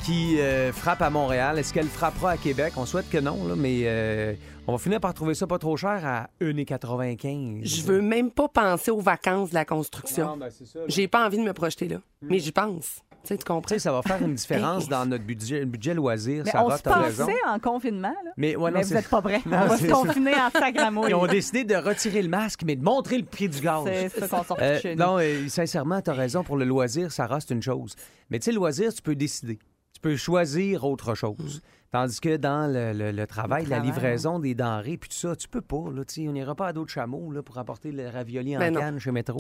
qui 0.06 0.40
euh, 0.40 0.72
frappe 0.72 1.02
à 1.02 1.10
Montréal. 1.10 1.58
Est-ce 1.58 1.74
qu'elle 1.74 1.88
frappera 1.88 2.32
à 2.32 2.38
Québec? 2.38 2.74
On 2.78 2.86
souhaite 2.86 3.10
que 3.10 3.18
non, 3.18 3.40
là, 3.48 3.56
mais 3.58 3.82
euh, 3.86 4.34
on 4.68 4.74
va 4.74 4.78
finir 4.78 5.00
par 5.00 5.16
trouver 5.16 5.34
ça 5.34 5.48
pas 5.48 5.58
trop 5.58 5.78
cher 5.78 6.06
à 6.06 6.30
1,95 6.42 7.62
Je 7.64 7.82
veux 7.82 8.02
même 8.04 8.30
pas 8.30 8.50
penser 8.50 8.92
aux 8.92 9.02
vacances 9.02 9.50
de 9.50 9.56
la 9.56 9.66
construction. 9.66 10.38
Ben. 10.38 10.50
J'ai 10.88 11.08
pas 11.08 11.26
envie 11.26 11.38
de 11.40 11.44
me 11.44 11.54
projeter 11.54 11.88
là. 11.88 11.98
Mais 12.22 12.38
j'y 12.38 12.52
pense. 12.52 13.02
Tu 13.24 13.28
sais, 13.30 13.38
tu 13.38 13.44
comprends? 13.44 13.78
ça 13.78 13.92
va 13.92 14.02
faire 14.02 14.22
une 14.24 14.34
différence 14.36 14.88
dans 14.88 15.06
notre 15.06 15.24
budget, 15.26 15.66
budget 15.66 15.94
loisir. 15.94 16.44
Mais 16.46 16.52
Sarah, 16.52 16.66
on 16.74 16.78
se 16.78 16.82
t'as 16.84 17.00
raison. 17.02 17.26
pensait 17.26 17.38
en 17.48 17.60
confinement, 17.60 18.16
là. 18.24 18.32
Mais, 18.38 18.56
ouais, 18.56 18.72
non, 18.72 18.78
mais 18.80 18.84
vous 18.86 18.94
n'êtes 18.94 19.10
pas 19.10 19.22
prêts. 19.22 19.42
On 19.46 19.50
va 19.50 19.78
se 19.78 19.86
ça. 19.88 19.94
confiner 19.94 20.34
en 20.36 20.50
sacramouille. 20.50 21.10
Ils 21.10 21.16
ont 21.16 21.28
décidé 21.28 21.64
de 21.66 21.76
retirer 21.76 22.22
le 22.22 22.30
masque, 22.30 22.62
mais 22.66 22.76
de 22.78 22.84
montrer 22.84 23.18
le 23.18 23.26
prix 23.26 23.50
du 23.50 23.60
gaz. 23.60 23.84
C'est 23.86 24.10
ça 24.10 24.28
qu'on 24.28 24.44
sort 24.44 24.58
Euh, 24.62 24.80
chez 24.80 24.96
nous. 24.96 25.04
non, 25.04 25.18
euh, 25.20 25.48
sincèrement, 25.50 26.02
tu 26.02 26.10
as 26.10 26.14
raison. 26.14 26.44
Pour 26.44 26.56
le 26.58 26.66
loisir, 26.66 27.12
Sarah, 27.12 27.40
c'est 27.42 27.54
une 27.54 27.62
chose. 27.62 27.96
Mais 28.30 28.40
tu 28.40 28.46
sais, 28.46 28.52
le 28.52 28.58
loisir, 28.58 28.94
tu 28.94 29.02
peux 29.02 29.16
décider. 29.16 29.60
Tu 29.94 30.00
peux 30.02 30.16
choisir 30.16 30.86
autre 30.86 31.14
chose. 31.16 31.62
Tandis 31.92 32.22
que 32.22 32.38
dans 32.38 32.72
le, 32.72 32.94
le- 32.94 33.12
le 33.12 33.28
travail, 33.28 33.64
Le 33.66 33.72
la 33.72 33.80
livraison 33.80 34.40
des 34.40 34.54
denrées, 34.56 34.96
puis 34.98 35.10
tout 35.10 35.18
ça, 35.18 35.36
tu 35.36 35.48
peux 35.50 35.62
pas. 35.62 35.86
Là, 35.94 36.04
on 36.20 36.32
n'ira 36.32 36.56
pas 36.56 36.68
à 36.68 36.74
d'autres 36.74 36.92
chameaux 36.92 37.32
là, 37.32 37.42
pour 37.42 37.58
apporter 37.58 37.92
le 37.92 38.08
ravioli 38.08 38.56
en 38.56 38.60
Ben 38.60 38.74
non. 38.74 38.80
canne 38.80 39.00
chez 39.00 39.12
Métro. 39.12 39.38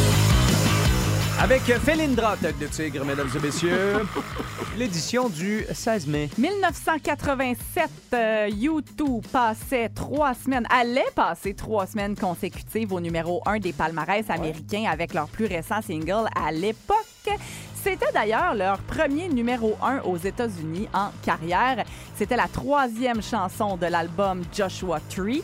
Avec 1.42 1.62
Félindra, 1.62 2.36
tête 2.36 2.60
de 2.60 2.68
tigre, 2.68 3.06
mesdames 3.06 3.30
et 3.34 3.40
messieurs, 3.40 4.06
l'édition 4.78 5.30
du 5.30 5.66
16 5.72 6.08
mai. 6.08 6.30
1987, 6.38 7.90
euh, 8.14 8.50
U2 8.50 9.22
passait 9.32 9.88
trois 9.88 10.34
semaines, 10.34 10.68
allait 10.70 11.10
passer 11.16 11.54
trois 11.54 11.88
semaines 11.88 12.18
consécutives 12.18 12.92
au 12.92 13.00
numéro 13.00 13.42
1 13.46 13.60
des 13.60 13.72
palmarès 13.72 14.30
américains 14.30 14.84
avec 14.92 15.14
leur 15.14 15.30
plus 15.30 15.46
récent 15.46 15.82
single 15.82 16.28
à 16.36 16.52
l'époque. 16.52 16.98
C'était 17.82 18.12
d'ailleurs 18.14 18.54
leur 18.54 18.80
premier 18.80 19.30
numéro 19.30 19.78
1 19.82 20.02
aux 20.02 20.18
États-Unis 20.18 20.90
en 20.94 21.12
carrière. 21.24 21.86
C'était 22.18 22.36
la 22.36 22.50
troisième 22.50 23.22
chanson 23.22 23.78
de 23.78 23.86
l'album 23.86 24.44
Joshua 24.54 25.00
Tree. 25.10 25.42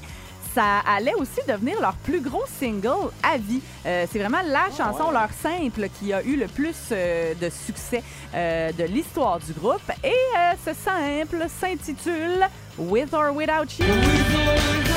Ça 0.56 0.80
allait 0.88 1.14
aussi 1.16 1.42
devenir 1.46 1.82
leur 1.82 1.96
plus 1.96 2.22
gros 2.22 2.46
single 2.48 3.12
à 3.22 3.38
vie. 3.38 3.60
Euh, 3.86 4.06
c'est 4.10 4.20
vraiment 4.20 4.42
la 4.46 4.68
chanson, 4.76 5.12
leur 5.12 5.30
simple, 5.34 5.90
qui 6.00 6.14
a 6.14 6.24
eu 6.24 6.38
le 6.38 6.48
plus 6.48 6.78
euh, 6.94 7.34
de 7.34 7.50
succès 7.50 8.02
euh, 8.34 8.72
de 8.72 8.86
l'histoire 8.86 9.40
du 9.40 9.52
groupe. 9.52 9.92
Et 10.02 10.14
ce 10.66 10.72
simple 10.74 11.46
s'intitule 11.50 12.48
With 12.78 13.14
or 13.14 13.36
Without 13.36 13.68
You. 13.80 14.95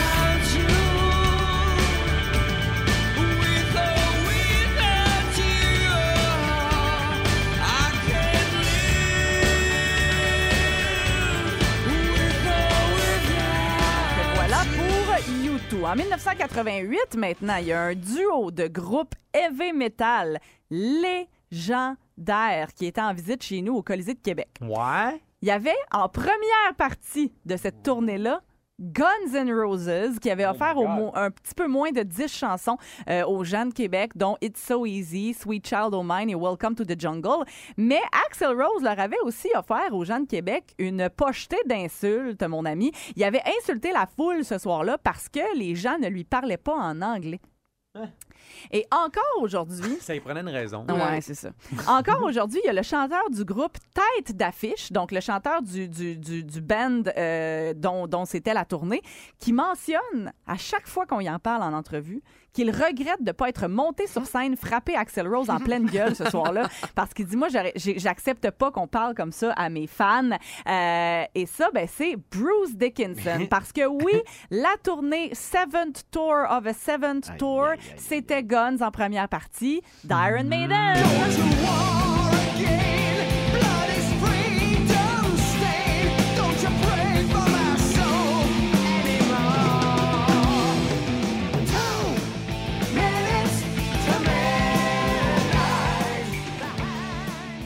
En 15.89 15.97
1988, 15.97 17.17
maintenant, 17.17 17.57
il 17.57 17.69
y 17.69 17.73
a 17.73 17.81
un 17.81 17.95
duo 17.95 18.51
de 18.51 18.67
groupe 18.67 19.15
heavy 19.33 19.73
metal 19.73 20.39
légendaire 20.71 22.75
qui 22.75 22.85
était 22.85 23.01
en 23.01 23.15
visite 23.15 23.43
chez 23.43 23.63
nous 23.63 23.77
au 23.77 23.83
Colisée 23.83 24.13
de 24.13 24.21
Québec. 24.21 24.51
Ouais. 24.61 25.19
Il 25.41 25.49
y 25.49 25.51
avait 25.51 25.79
en 25.91 26.11
première 26.11 26.75
partie 26.77 27.33
de 27.47 27.57
cette 27.57 27.83
tournée-là 27.83 28.43
Guns 28.81 29.35
N' 29.35 29.53
Roses, 29.53 30.19
qui 30.21 30.31
avait 30.31 30.47
offert 30.47 30.77
au 30.77 30.87
mo- 30.87 31.13
un 31.15 31.31
petit 31.31 31.55
peu 31.55 31.67
moins 31.67 31.91
de 31.91 32.03
10 32.03 32.29
chansons 32.29 32.77
euh, 33.11 33.25
aux 33.27 33.43
gens 33.43 33.67
de 33.67 33.73
Québec, 33.75 34.13
dont 34.15 34.37
It's 34.41 34.61
So 34.65 34.87
Easy, 34.87 35.35
Sweet 35.35 35.67
Child 35.67 35.95
O' 35.95 36.03
Mine 36.05 36.31
et 36.31 36.35
Welcome 36.37 36.75
to 36.77 36.85
the 36.85 36.99
Jungle. 36.99 37.45
Mais 37.77 38.01
Axel 38.27 38.51
Rose 38.51 38.83
leur 38.83 38.99
avait 39.01 39.19
aussi 39.25 39.49
offert 39.57 39.93
aux 39.93 40.05
gens 40.05 40.21
de 40.21 40.27
Québec 40.27 40.75
une 40.79 41.09
pochetée 41.11 41.57
d'insultes, 41.67 42.43
mon 42.45 42.65
ami. 42.65 42.93
Il 43.17 43.25
avait 43.25 43.43
insulté 43.61 43.93
la 43.93 44.07
foule 44.07 44.45
ce 44.45 44.59
soir-là 44.59 44.97
parce 44.99 45.29
que 45.29 45.57
les 45.57 45.75
gens 45.75 45.99
ne 45.99 46.09
lui 46.09 46.25
parlaient 46.25 46.57
pas 46.57 46.77
en 46.77 47.03
anglais. 47.03 47.41
Et 48.73 48.87
encore 48.91 49.23
aujourd'hui, 49.41 49.97
Ça 50.01 50.15
y 50.15 50.21
prenait 50.21 50.41
une 50.41 50.49
raison. 50.49 50.85
Ouais, 50.89 51.21
c'est 51.21 51.35
ça. 51.35 51.51
Encore 51.87 52.23
aujourd'hui, 52.25 52.61
il 52.65 52.67
y 52.67 52.71
a 52.71 52.73
le 52.73 52.83
chanteur 52.83 53.31
du 53.31 53.45
groupe 53.45 53.77
Tête 53.95 54.37
d'affiche, 54.37 54.91
donc 54.91 55.13
le 55.13 55.21
chanteur 55.21 55.63
du, 55.63 55.89
du, 55.89 56.17
du, 56.17 56.43
du 56.45 56.61
band 56.61 57.03
euh, 57.17 57.73
dont, 57.75 58.07
dont 58.07 58.25
c'était 58.25 58.55
la 58.55 58.65
tournée, 58.65 59.03
qui 59.39 59.53
mentionne 59.53 60.33
à 60.47 60.57
chaque 60.57 60.89
fois 60.89 61.07
qu'on 61.07 61.21
y 61.21 61.31
en 61.31 61.39
parle 61.39 61.63
en 61.63 61.73
entrevue 61.73 62.23
qu'il 62.59 62.73
regrette 62.73 63.21
de 63.21 63.27
ne 63.27 63.33
pas 63.33 63.49
être 63.49 63.69
monté 63.69 64.09
sur 64.09 64.27
scène 64.27 64.57
frapper 64.57 64.97
Axel 64.97 65.29
Rose 65.29 65.49
en 65.49 65.59
pleine 65.61 65.87
gueule 65.87 66.17
ce 66.17 66.29
soir-là 66.29 66.69
parce 66.97 67.15
qu'il 67.15 67.25
dit 67.25 67.37
moi 67.37 67.47
j'accepte 67.77 68.51
pas 68.51 68.73
qu'on 68.73 68.89
parle 68.89 69.15
comme 69.15 69.31
ça 69.31 69.53
à 69.53 69.69
mes 69.69 69.87
fans. 69.87 70.31
Euh, 70.69 71.23
et 71.37 71.47
ça 71.47 71.69
ben 71.73 71.87
c'est 71.89 72.17
Bruce 72.33 72.75
Dickinson. 72.75 73.47
Parce 73.51 73.73
que 73.73 73.87
oui 73.87 74.23
la 74.51 74.75
tournée 74.83 75.31
Seventh 75.35 76.03
Tour 76.11 76.47
of 76.51 76.67
a 76.67 76.73
Seventh 76.73 77.37
Tour 77.39 77.69
c'était 77.97 78.43
Guns 78.43 78.79
en 78.81 78.91
première 78.91 79.29
partie 79.29 79.81
d'Iron 80.03 80.43
Maiden 80.43 80.97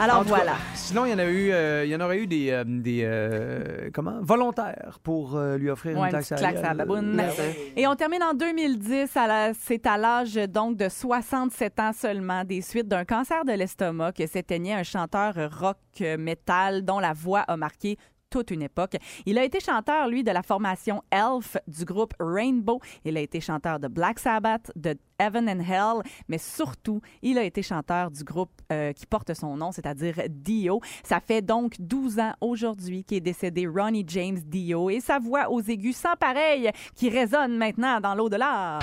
alors 0.03 0.19
En 0.19 0.23
tout 0.25 0.31
cas, 0.31 0.37
voilà 0.37 0.55
Sinon, 0.75 1.05
il 1.07 1.11
y 1.13 1.15
en 1.15 1.19
a 1.19 1.25
eu, 1.25 1.51
euh, 1.53 1.85
il 1.85 1.91
y 1.91 1.97
en 1.97 2.01
aurait 2.01 2.19
eu 2.19 2.27
des, 2.27 2.51
euh, 2.51 2.65
des 2.67 3.03
euh, 3.05 3.91
comment, 3.95 4.19
volontaires 4.21 4.99
pour 5.03 5.39
lui 5.39 5.71
offrir 5.71 5.99
Ouais, 5.99 6.07
une 6.07 6.13
taxe 6.13 6.33
claque 6.37 6.61
la 6.61 6.75
baboune. 6.75 7.17
Ben 7.17 7.31
Et 7.77 7.87
on 7.87 7.95
termine 7.95 8.23
en 8.23 8.35
2010. 8.35 9.17
à 9.17 9.27
la- 9.27 9.55
C'est 9.55 9.87
à 9.87 9.97
l'âge 9.97 10.35
donc 10.49 10.77
de 10.77 10.89
67 10.89 11.81
ans 11.81 11.93
seulement, 11.93 12.45
des 12.45 12.61
suites 12.63 12.89
d'un 12.89 13.05
cancer 13.05 13.45
de 13.45 13.53
l'estomac 13.53 14.13
que 14.13 14.27
s'éteignait 14.27 14.75
un 14.75 14.83
chanteur 14.83 15.35
rock 15.61 15.77
metal 16.19 16.85
dont 16.85 16.99
la 16.99 17.13
voix 17.13 17.41
a 17.41 17.57
marqué 17.57 17.97
toute 18.33 18.51
une 18.51 18.63
époque. 18.63 18.97
Il 19.27 19.39
a 19.39 19.45
été 19.45 19.61
chanteur, 19.61 20.09
lui, 20.09 20.25
de 20.25 20.31
la 20.31 20.43
formation 20.43 21.03
Elf 21.11 21.59
du 21.69 21.85
groupe 21.85 22.15
Rainbow. 22.19 22.81
Il 23.05 23.17
a 23.17 23.21
été 23.21 23.41
chanteur 23.41 23.79
de 23.79 23.89
Black 23.89 24.19
Sabbath, 24.19 24.73
de 24.75 24.97
Heaven 25.19 25.49
and 25.49 25.61
Hell, 25.61 26.03
mais 26.29 26.39
surtout, 26.39 27.03
il 27.21 27.37
a 27.37 27.45
été 27.45 27.63
chanteur 27.63 28.11
du 28.11 28.25
groupe 28.25 28.51
euh, 28.73 28.93
qui 28.95 29.07
porte 29.07 29.35
son 29.35 29.57
nom, 29.57 29.71
c'est-à-dire 29.71 30.15
Dio. 30.31 30.81
Ça 31.05 31.21
fait 31.21 31.43
donc 31.43 31.75
12 31.79 32.19
ans 32.21 32.33
aujourd'hui 32.41 33.05
qu'est 33.05 33.21
décédé 33.21 33.67
Ronnie 33.67 34.05
James 34.09 34.39
Dio 34.39 34.89
et 34.89 35.01
sa 35.01 35.19
voix 35.19 35.51
aux 35.51 35.61
aigus 35.61 35.97
sans 35.97 36.17
pareil 36.17 36.71
qui 36.95 37.11
résonne 37.11 37.57
maintenant 37.59 38.01
dans 38.01 38.15
l'au-delà. 38.15 38.79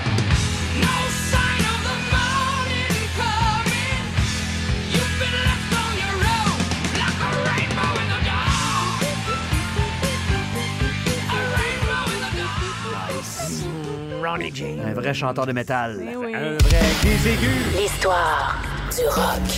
Ronnie 14.24 14.52
James. 14.54 14.80
Un 14.86 14.94
vrai 14.94 15.14
chanteur 15.14 15.46
de 15.46 15.54
métal. 15.54 15.98
Oui. 16.00 16.34
Un 16.36 16.58
vrai 16.58 16.82
des 17.04 17.30
aigus. 17.30 17.78
L'histoire 17.80 18.58
du 18.96 19.06
rock. 19.08 19.50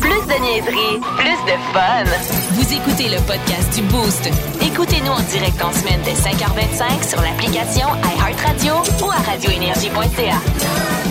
Plus 0.00 0.26
de 0.26 0.40
niaiserie, 0.40 1.00
plus 1.16 1.52
de 1.52 1.56
fun. 1.72 2.04
Vous 2.52 2.72
écoutez 2.72 3.08
le 3.08 3.20
podcast 3.26 3.74
du 3.74 3.82
Boost. 3.82 4.28
Écoutez-nous 4.62 5.12
en 5.12 5.20
direct 5.22 5.60
en 5.62 5.72
semaine 5.72 6.00
dès 6.04 6.12
5h25 6.12 7.08
sur 7.08 7.20
l'application 7.20 7.88
iHeartRadio 8.16 8.74
ou 9.04 9.10
à 9.10 9.16
radioénergie.ca. 9.30 11.05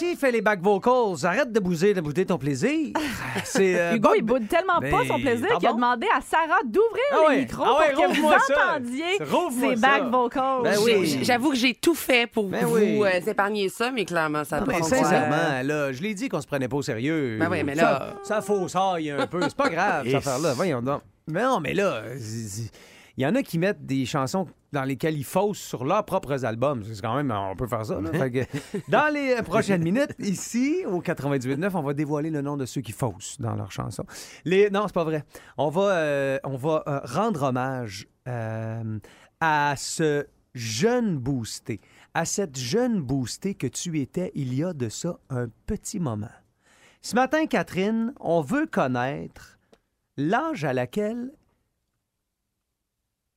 Aussi, 0.00 0.16
fais 0.16 0.30
les 0.30 0.40
back 0.40 0.60
vocals. 0.60 1.24
Arrête 1.26 1.52
de 1.52 1.58
bouser, 1.60 1.92
de 1.94 2.00
bouder 2.00 2.24
ton 2.24 2.38
plaisir. 2.38 2.92
C'est 3.44 3.78
euh, 3.78 3.94
Hugo, 3.96 4.08
Bob- 4.10 4.16
il 4.16 4.22
boude 4.22 4.48
tellement 4.48 4.78
pas 4.80 5.04
son 5.06 5.14
Ben, 5.16 5.22
plaisir 5.22 5.58
qu'il 5.58 5.68
a 5.68 5.72
demandé 5.72 6.06
à 6.16 6.20
Sarah 6.20 6.60
d'ouvrir 6.64 7.02
Ah 7.12 7.32
le 7.32 7.36
micro 7.40 7.64
Ah 7.66 7.78
ouais, 7.80 7.92
pour 7.92 8.02
que 8.04 8.20
vous 8.20 8.30
ça. 8.30 8.74
entendiez 8.74 9.18
ses 9.18 9.76
ça. 9.76 9.98
back 9.98 10.10
vocals. 10.10 10.62
Ben 10.62 10.76
oui. 10.84 11.18
J'avoue 11.22 11.50
que 11.50 11.56
j'ai 11.56 11.74
tout 11.74 11.94
fait 11.94 12.26
pour 12.30 12.48
Ben 12.48 12.64
vous 12.64 12.76
oui. 12.76 13.02
euh, 13.02 13.20
épargner 13.30 13.68
ça, 13.68 13.90
mais 13.90 14.04
clairement, 14.04 14.44
ça 14.44 14.60
n'a 14.60 14.66
pas 14.66 14.82
sincèrement, 14.82 15.62
là, 15.64 15.92
je 15.92 16.00
l'ai 16.02 16.14
dit 16.14 16.28
qu'on 16.28 16.40
se 16.40 16.46
prenait 16.46 16.68
pas 16.68 16.76
au 16.76 16.82
sérieux. 16.82 17.36
Ben 17.40 17.48
oui, 17.50 17.64
mais 17.64 17.74
là- 17.74 18.14
Ça, 18.22 18.36
ça 18.36 18.42
faussaille 18.42 19.10
un 19.10 19.26
peu. 19.26 19.40
C'est 19.42 19.56
pas 19.56 19.68
grave, 19.68 20.04
cette 20.04 20.12
Et 20.12 20.16
affaire-là. 20.16 20.52
Voyons 20.54 20.80
donc. 20.82 21.02
Mais 21.26 21.42
non, 21.42 21.60
mais 21.60 21.74
là, 21.74 22.02
il 23.16 23.22
y 23.22 23.26
en 23.26 23.34
a 23.34 23.42
qui 23.42 23.58
mettent 23.58 23.84
des 23.84 24.06
chansons 24.06 24.46
dans 24.72 24.84
lesquelles 24.84 25.16
ils 25.16 25.24
faussent 25.24 25.58
sur 25.58 25.84
leurs 25.84 26.04
propres 26.04 26.44
albums. 26.44 26.82
C'est 26.84 27.00
quand 27.00 27.16
même, 27.16 27.30
on 27.30 27.56
peut 27.56 27.66
faire 27.66 27.84
ça. 27.84 28.00
là. 28.00 28.12
Fait 28.12 28.30
que, 28.30 28.80
dans 28.90 29.12
les 29.12 29.36
euh, 29.38 29.42
prochaines 29.42 29.82
minutes, 29.82 30.14
ici, 30.18 30.84
au 30.86 31.00
98.9, 31.00 31.70
on 31.74 31.82
va 31.82 31.94
dévoiler 31.94 32.30
le 32.30 32.42
nom 32.42 32.56
de 32.56 32.66
ceux 32.66 32.80
qui 32.80 32.92
faussent 32.92 33.40
dans 33.40 33.54
leurs 33.54 33.72
chansons. 33.72 34.04
Les... 34.44 34.70
Non, 34.70 34.84
c'est 34.86 34.94
pas 34.94 35.04
vrai. 35.04 35.24
On 35.56 35.70
va, 35.70 35.96
euh, 35.96 36.38
on 36.44 36.56
va 36.56 36.84
euh, 36.86 37.00
rendre 37.04 37.44
hommage 37.44 38.06
euh, 38.26 38.98
à 39.40 39.74
ce 39.76 40.26
jeune 40.54 41.16
boosté, 41.16 41.80
à 42.14 42.24
cette 42.24 42.58
jeune 42.58 43.00
boostée 43.00 43.54
que 43.54 43.66
tu 43.66 44.00
étais 44.00 44.32
il 44.34 44.54
y 44.54 44.64
a 44.64 44.72
de 44.72 44.88
ça 44.88 45.18
un 45.30 45.48
petit 45.66 46.00
moment. 46.00 46.26
Ce 47.00 47.14
matin, 47.14 47.46
Catherine, 47.46 48.12
on 48.20 48.40
veut 48.40 48.66
connaître 48.66 49.58
l'âge 50.16 50.64
à 50.64 50.72
laquelle 50.72 51.30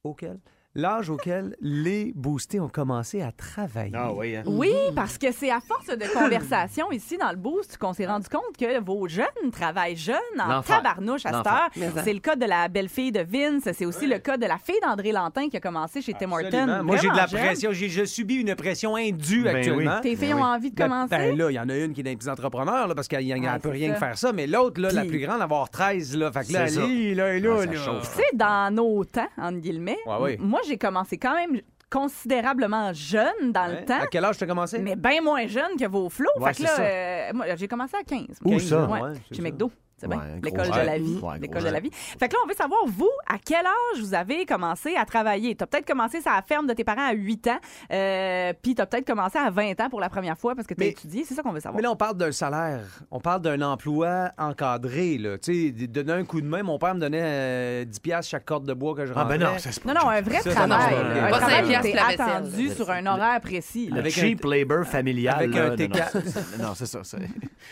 auquel? 0.03 0.39
L'âge 0.75 1.09
auquel 1.09 1.55
les 1.59 2.13
boostés 2.15 2.59
ont 2.59 2.69
commencé 2.69 3.21
à 3.21 3.31
travailler. 3.31 3.91
Ah 3.95 4.11
oui, 4.13 4.35
hein? 4.37 4.43
Oui, 4.45 4.71
parce 4.95 5.17
que 5.17 5.31
c'est 5.31 5.51
à 5.51 5.59
force 5.59 5.87
de 5.87 6.05
conversation 6.13 6.91
ici 6.91 7.17
dans 7.17 7.29
le 7.31 7.35
boost 7.37 7.77
qu'on 7.77 7.93
s'est 7.93 8.05
rendu 8.05 8.27
compte 8.29 8.55
que 8.57 8.79
vos 8.81 9.07
jeunes 9.07 9.51
travaillent 9.51 9.97
jeunes 9.97 10.15
en 10.39 10.61
tabarnouche 10.61 11.25
à 11.25 11.33
cette 11.33 11.47
heure. 11.47 11.93
C'est 12.03 12.13
le 12.13 12.19
cas 12.19 12.35
de 12.35 12.45
la 12.45 12.67
belle-fille 12.67 13.11
de 13.11 13.19
Vince, 13.21 13.67
c'est 13.73 13.85
aussi 13.85 14.07
le 14.07 14.19
cas 14.19 14.37
de 14.37 14.45
la 14.45 14.57
fille 14.57 14.79
d'André 14.81 15.11
Lantin 15.11 15.49
qui 15.49 15.57
a 15.57 15.59
commencé 15.59 16.01
chez 16.01 16.13
Tim 16.13 16.31
Hortons. 16.31 16.83
Moi, 16.83 16.97
j'ai 16.97 17.09
de 17.09 17.15
la 17.17 17.27
jeune. 17.27 17.41
pression. 17.41 17.71
J'ai, 17.73 17.89
je 17.89 18.05
subis 18.05 18.35
une 18.35 18.55
pression 18.55 18.95
indue 18.95 19.43
Ben 19.43 19.55
actuellement. 19.57 19.99
Tes 20.01 20.15
filles 20.15 20.29
Ben 20.29 20.35
ont 20.35 20.43
oui. 20.43 20.55
envie 20.55 20.71
de 20.71 20.75
Ben, 20.75 20.87
commencer? 20.87 21.09
ben 21.09 21.37
là, 21.37 21.51
il 21.51 21.55
y 21.55 21.59
en 21.59 21.69
a 21.69 21.75
une 21.77 21.93
qui 21.93 21.99
est 22.01 22.03
dans 22.03 22.09
les 22.11 22.15
petits 22.17 22.29
entrepreneurs, 22.29 22.87
là, 22.87 22.95
parce 22.95 23.07
qu'elle 23.07 23.25
ne 23.27 23.33
Ouais, 23.33 23.59
peut 23.59 23.69
c'est 23.69 23.69
rien 23.71 23.93
que 23.93 23.99
faire 23.99 24.17
ça, 24.17 24.31
mais 24.31 24.47
l'autre, 24.47 24.79
là, 24.81 24.91
la 24.91 25.03
plus 25.05 25.19
grande, 25.19 25.41
avoir 25.41 25.69
13, 25.69 26.15
là. 26.17 26.31
Fait 26.31 26.47
que 26.47 26.53
là, 26.53 26.67
C'est 26.67 26.79
elle, 26.79 27.15
là, 27.15 27.37
là, 27.39 27.55
Ah, 27.59 27.65
ça 27.65 27.91
là. 27.91 27.99
sais, 28.03 28.23
dans 28.33 28.73
nos 28.73 29.03
temps, 29.03 29.27
entre 29.37 29.59
guillemets, 29.59 29.97
Ouais, 30.05 30.37
moi, 30.39 30.59
j'ai 30.67 30.77
commencé 30.77 31.17
quand 31.17 31.35
même 31.35 31.61
considérablement 31.89 32.93
jeune 32.93 33.51
dans 33.51 33.67
Ouais. 33.67 33.81
le 33.81 33.85
temps. 33.85 33.99
À 34.01 34.07
quel 34.07 34.23
âge 34.25 34.37
tu 34.37 34.43
as 34.43 34.47
commencé? 34.47 34.79
Mais 34.79 34.95
bien 34.95 35.21
moins 35.21 35.45
jeune 35.47 35.75
que 35.79 35.85
vos 35.87 36.09
flots. 36.09 36.29
Ouais, 36.39 36.53
fait 36.53 36.63
que 36.63 36.67
là, 36.67 36.79
euh, 36.79 37.31
moi, 37.33 37.45
j'ai 37.55 37.67
commencé 37.67 37.95
à 37.97 38.03
15. 38.03 38.39
Où 38.45 38.49
15, 38.51 38.63
ça? 38.63 38.85
Ouais, 38.85 38.99
chez 39.29 39.35
ça. 39.35 39.41
McDo. 39.41 39.71
C'est 40.01 40.07
bien. 40.07 40.17
Ouais, 40.17 40.23
L'école 40.43 40.65
de 40.71 40.75
la 40.85 40.97
vie. 40.97 41.19
Ouais, 41.21 41.39
L'école 41.39 41.63
de 41.63 41.69
la 41.69 41.79
vie. 41.79 41.91
Fait 41.91 42.27
que 42.27 42.33
là, 42.33 42.39
on 42.43 42.47
veut 42.47 42.55
savoir, 42.55 42.79
vous, 42.87 43.09
à 43.27 43.35
quel 43.37 43.63
âge 43.65 44.01
vous 44.01 44.13
avez 44.15 44.45
commencé 44.47 44.95
à 44.95 45.05
travailler? 45.05 45.55
Tu 45.55 45.63
as 45.63 45.67
peut-être 45.67 45.85
commencé 45.85 46.21
sur 46.21 46.31
la 46.31 46.41
ferme 46.41 46.65
de 46.65 46.73
tes 46.73 46.83
parents 46.83 47.07
à 47.07 47.13
8 47.13 47.47
ans, 47.49 47.59
euh, 47.91 48.51
puis 48.63 48.73
tu 48.73 48.81
as 48.81 48.85
peut-être 48.87 49.05
commencé 49.05 49.37
à 49.37 49.49
20 49.51 49.79
ans 49.79 49.89
pour 49.89 49.99
la 49.99 50.09
première 50.09 50.37
fois 50.39 50.55
parce 50.55 50.65
que 50.67 50.73
tu 50.73 50.81
as 50.81 50.85
Mais- 50.85 50.91
étudié. 50.91 51.23
C'est 51.23 51.35
ça 51.35 51.43
qu'on 51.43 51.51
veut 51.51 51.59
savoir. 51.59 51.75
Mais 51.77 51.83
là, 51.83 51.91
on 51.91 51.95
parle 51.95 52.17
d'un 52.17 52.31
salaire. 52.31 52.81
On 53.11 53.19
parle 53.19 53.41
d'un 53.41 53.61
emploi 53.61 54.31
encadré. 54.39 55.19
Là. 55.19 55.37
Tu 55.37 55.67
sais, 55.67 55.71
de 55.71 55.85
donner 55.85 56.13
un 56.13 56.25
coup 56.25 56.41
de 56.41 56.47
main, 56.47 56.63
mon 56.63 56.79
père 56.79 56.95
me 56.95 56.99
donnait 56.99 57.21
euh, 57.21 57.85
10 57.85 57.99
piastres 57.99 58.31
chaque 58.31 58.45
corde 58.45 58.65
de 58.65 58.73
bois 58.73 58.95
que 58.95 59.05
je 59.05 59.13
Ah 59.15 59.21
rentrais. 59.23 59.37
ben 59.37 59.51
non, 59.51 59.57
ça 59.59 59.71
se 59.71 59.79
non, 59.87 59.93
non, 59.93 60.09
un 60.09 60.21
vrai 60.21 60.37
Ça, 60.41 60.49
ça, 60.51 60.65
travail. 60.67 60.69
non, 60.95 61.09
c'est 61.13 61.19
un 61.19 61.29
pas 61.29 61.37
travail 61.39 61.63
qui 61.81 61.87
était 61.89 61.99
attendu 61.99 62.69
sur 62.71 62.89
un 62.89 63.05
horaire 63.05 63.39
précis. 63.41 63.89
là. 63.91 63.99
Avec 63.99 64.13
cheap 64.13 64.43
labor 64.45 64.85
familial. 64.85 65.35
avec 65.35 65.53
là, 65.53 65.61
un 65.61 65.69
non, 65.69 65.69
non, 65.71 65.75
TK. 65.77 66.03
c'est- 66.11 66.57
non, 66.61 66.73
c'est 66.73 66.85
ça. 66.87 67.01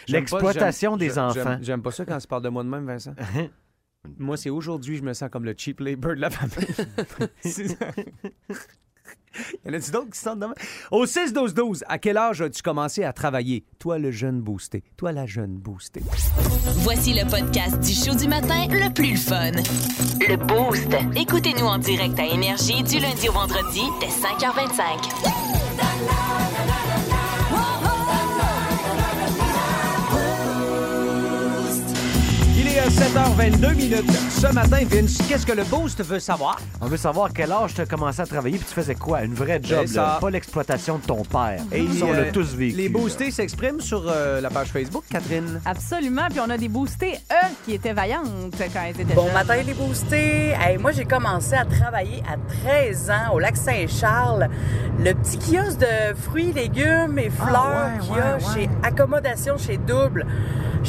L'exploitation 0.07 0.97
des 0.97 1.17
enfants. 1.17 1.33
j'aime- 1.33 1.59
J'aime 1.61 1.81
pas 1.81 1.91
ça 1.91 2.05
quand 2.05 2.18
tu 2.19 2.27
parles 2.27 2.43
de 2.43 2.49
moi 2.49 2.63
de 2.63 2.69
même, 2.69 2.85
Vincent? 2.85 3.13
moi, 4.17 4.37
c'est 4.37 4.49
aujourd'hui, 4.49 4.97
je 4.97 5.03
me 5.03 5.13
sens 5.13 5.29
comme 5.29 5.45
le 5.45 5.53
cheap 5.57 5.79
labor 5.79 6.15
de 6.15 6.21
la 6.21 6.29
famille. 6.29 6.67
Ça. 7.67 7.85
Y 9.65 9.69
en 9.69 9.73
a-tu 9.73 9.91
d'autres 9.91 10.09
qui 10.09 10.17
se 10.17 10.23
sentent 10.23 10.39
de 10.39 10.45
même? 10.45 10.55
Au 10.91 11.05
6-12-12, 11.05 11.83
à 11.87 11.97
quel 11.99 12.17
âge 12.17 12.41
as-tu 12.41 12.61
commencé 12.61 13.03
à 13.03 13.13
travailler? 13.13 13.65
Toi, 13.77 13.99
le 13.99 14.11
jeune 14.11 14.41
boosté. 14.41 14.83
Toi, 14.97 15.11
la 15.11 15.25
jeune 15.25 15.55
boostée. 15.55 16.01
Voici 16.77 17.13
le 17.13 17.29
podcast 17.29 17.79
du 17.79 17.93
show 17.93 18.15
du 18.15 18.27
matin 18.27 18.67
le 18.69 18.91
plus 18.93 19.11
le 19.11 19.17
fun. 19.17 19.51
Le 20.27 20.35
Boost. 20.35 20.89
Écoutez-nous 21.15 21.65
en 21.65 21.77
direct 21.77 22.17
à 22.19 22.25
Énergie 22.25 22.83
du 22.83 22.99
lundi 22.99 23.29
au 23.29 23.33
vendredi 23.33 23.81
dès 23.99 24.07
5h25. 24.07 26.48
17h22 32.89 33.75
minutes. 33.75 34.11
Ce 34.31 34.47
matin, 34.51 34.79
Vince, 34.89 35.19
qu'est-ce 35.27 35.45
que 35.45 35.51
le 35.51 35.63
Boost 35.63 36.03
veut 36.03 36.19
savoir? 36.19 36.59
On 36.81 36.87
veut 36.87 36.97
savoir 36.97 37.29
quel 37.31 37.51
âge 37.51 37.75
tu 37.75 37.81
as 37.81 37.85
commencé 37.85 38.19
à 38.19 38.25
travailler 38.25 38.57
puis 38.57 38.65
tu 38.67 38.73
faisais 38.73 38.95
quoi? 38.95 39.21
Une 39.21 39.35
vraie 39.35 39.59
job, 39.61 39.83
C'est 39.85 39.93
ça. 39.93 40.01
là, 40.01 40.17
pas 40.19 40.31
l'exploitation 40.31 40.97
de 40.97 41.03
ton 41.03 41.23
père. 41.23 41.61
Et 41.71 41.87
ça, 41.87 42.05
on 42.05 42.13
euh, 42.15 42.31
tous 42.33 42.55
vécu. 42.55 42.75
Les 42.77 42.89
boostés 42.89 43.29
s'expriment 43.29 43.79
sur 43.79 44.03
euh, 44.07 44.41
la 44.41 44.49
page 44.49 44.69
Facebook, 44.69 45.03
Catherine. 45.07 45.61
Absolument. 45.65 46.23
Puis 46.31 46.39
on 46.39 46.49
a 46.49 46.57
des 46.57 46.67
boostés, 46.67 47.19
eux, 47.31 47.47
qui 47.63 47.75
étaient 47.75 47.93
vaillantes 47.93 48.55
quand 48.57 48.81
elles 48.87 48.99
étaient 48.99 49.13
Bon 49.13 49.25
jeunes. 49.25 49.33
matin 49.33 49.55
les 49.61 49.73
boostés. 49.75 50.55
Hey, 50.59 50.79
moi 50.79 50.91
j'ai 50.91 51.05
commencé 51.05 51.53
à 51.53 51.65
travailler 51.65 52.23
à 52.27 52.37
13 52.65 53.11
ans 53.11 53.33
au 53.33 53.39
lac 53.39 53.55
Saint-Charles. 53.55 54.47
Le 54.97 55.13
petit 55.13 55.37
kiosque 55.37 55.77
de 55.79 56.15
fruits, 56.19 56.53
légumes 56.53 57.19
et 57.19 57.29
fleurs 57.29 57.91
ouais, 57.93 57.99
qu'il 58.01 58.09
y 58.09 58.15
ouais, 58.15 58.21
a 58.23 58.33
ouais. 58.37 58.43
chez 58.55 58.69
Accommodation 58.81 59.57
chez 59.59 59.77
Double. 59.77 60.25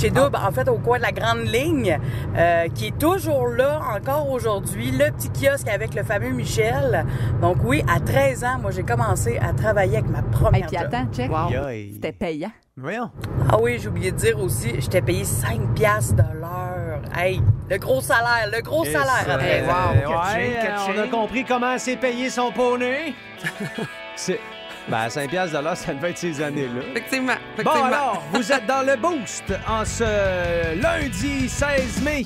Chez 0.00 0.09
Double, 0.11 0.37
en 0.37 0.50
fait, 0.50 0.66
au 0.69 0.78
coin 0.78 0.97
de 0.97 1.02
la 1.02 1.12
Grande 1.12 1.47
Ligne, 1.47 1.99
euh, 2.35 2.69
qui 2.75 2.87
est 2.87 2.99
toujours 2.99 3.49
là 3.49 3.80
encore 3.95 4.30
aujourd'hui. 4.30 4.90
Le 4.92 5.11
petit 5.12 5.28
kiosque 5.30 5.69
avec 5.69 5.95
le 5.95 6.02
fameux 6.02 6.30
Michel. 6.30 7.04
Donc 7.42 7.59
oui, 7.64 7.85
à 7.87 8.00
13 8.00 8.45
ans, 8.45 8.59
moi 8.62 8.71
j'ai 8.71 8.83
commencé 8.83 9.38
à 9.38 9.52
travailler 9.52 9.99
avec 9.99 10.09
ma 10.11 10.21
Hey, 10.21 10.25
première 10.33 10.66
puis 10.69 10.78
job. 10.78 10.87
attends, 10.90 11.07
check. 11.12 11.30
Yoï. 11.50 11.90
C'était 11.95 12.12
payant. 12.12 12.50
Voyons. 12.78 13.11
Ah 13.50 13.59
oui, 13.61 13.78
j'ai 13.78 13.88
oublié 13.88 14.11
de 14.12 14.16
dire 14.16 14.40
aussi, 14.40 14.73
j'étais 14.80 15.02
payé 15.02 15.23
5 15.25 15.75
piastres 15.75 16.14
de 16.14 16.23
l'heure. 16.40 17.02
Hey, 17.14 17.42
le 17.69 17.76
gros 17.76 18.00
salaire, 18.00 18.49
le 18.50 18.62
gros 18.62 18.85
salaire 18.87 19.26
à 19.28 19.37
13 19.37 19.69
ans. 19.69 19.73
Euh, 19.73 20.07
Wow, 20.07 20.12
ouais, 20.12 20.14
catching, 20.14 20.52
euh, 20.54 20.76
on 20.87 20.90
a 20.92 20.95
catching. 20.95 21.11
compris 21.11 21.45
comment 21.45 21.76
c'est 21.76 21.97
payé 21.97 22.30
son 22.30 22.50
poney. 22.52 23.12
c'est... 24.16 24.40
Ben, 24.89 24.99
à 24.99 25.11
5 25.11 25.31
piastres 25.31 25.59
de 25.59 25.65
l'heure, 25.65 25.77
ça 25.77 25.95
devait 25.95 26.11
être 26.11 26.19
ces 26.19 26.41
années-là. 26.43 26.83
Effectivement. 26.91 27.35
Bon, 27.63 27.85
alors, 27.85 28.23
vous 28.33 28.53
êtes 28.53 28.67
dans 28.67 28.83
le 28.83 28.97
Boost 28.97 29.45
en 29.69 29.85
ce 29.85 30.75
lundi 30.81 31.49
16 31.49 32.03
mai. 32.03 32.25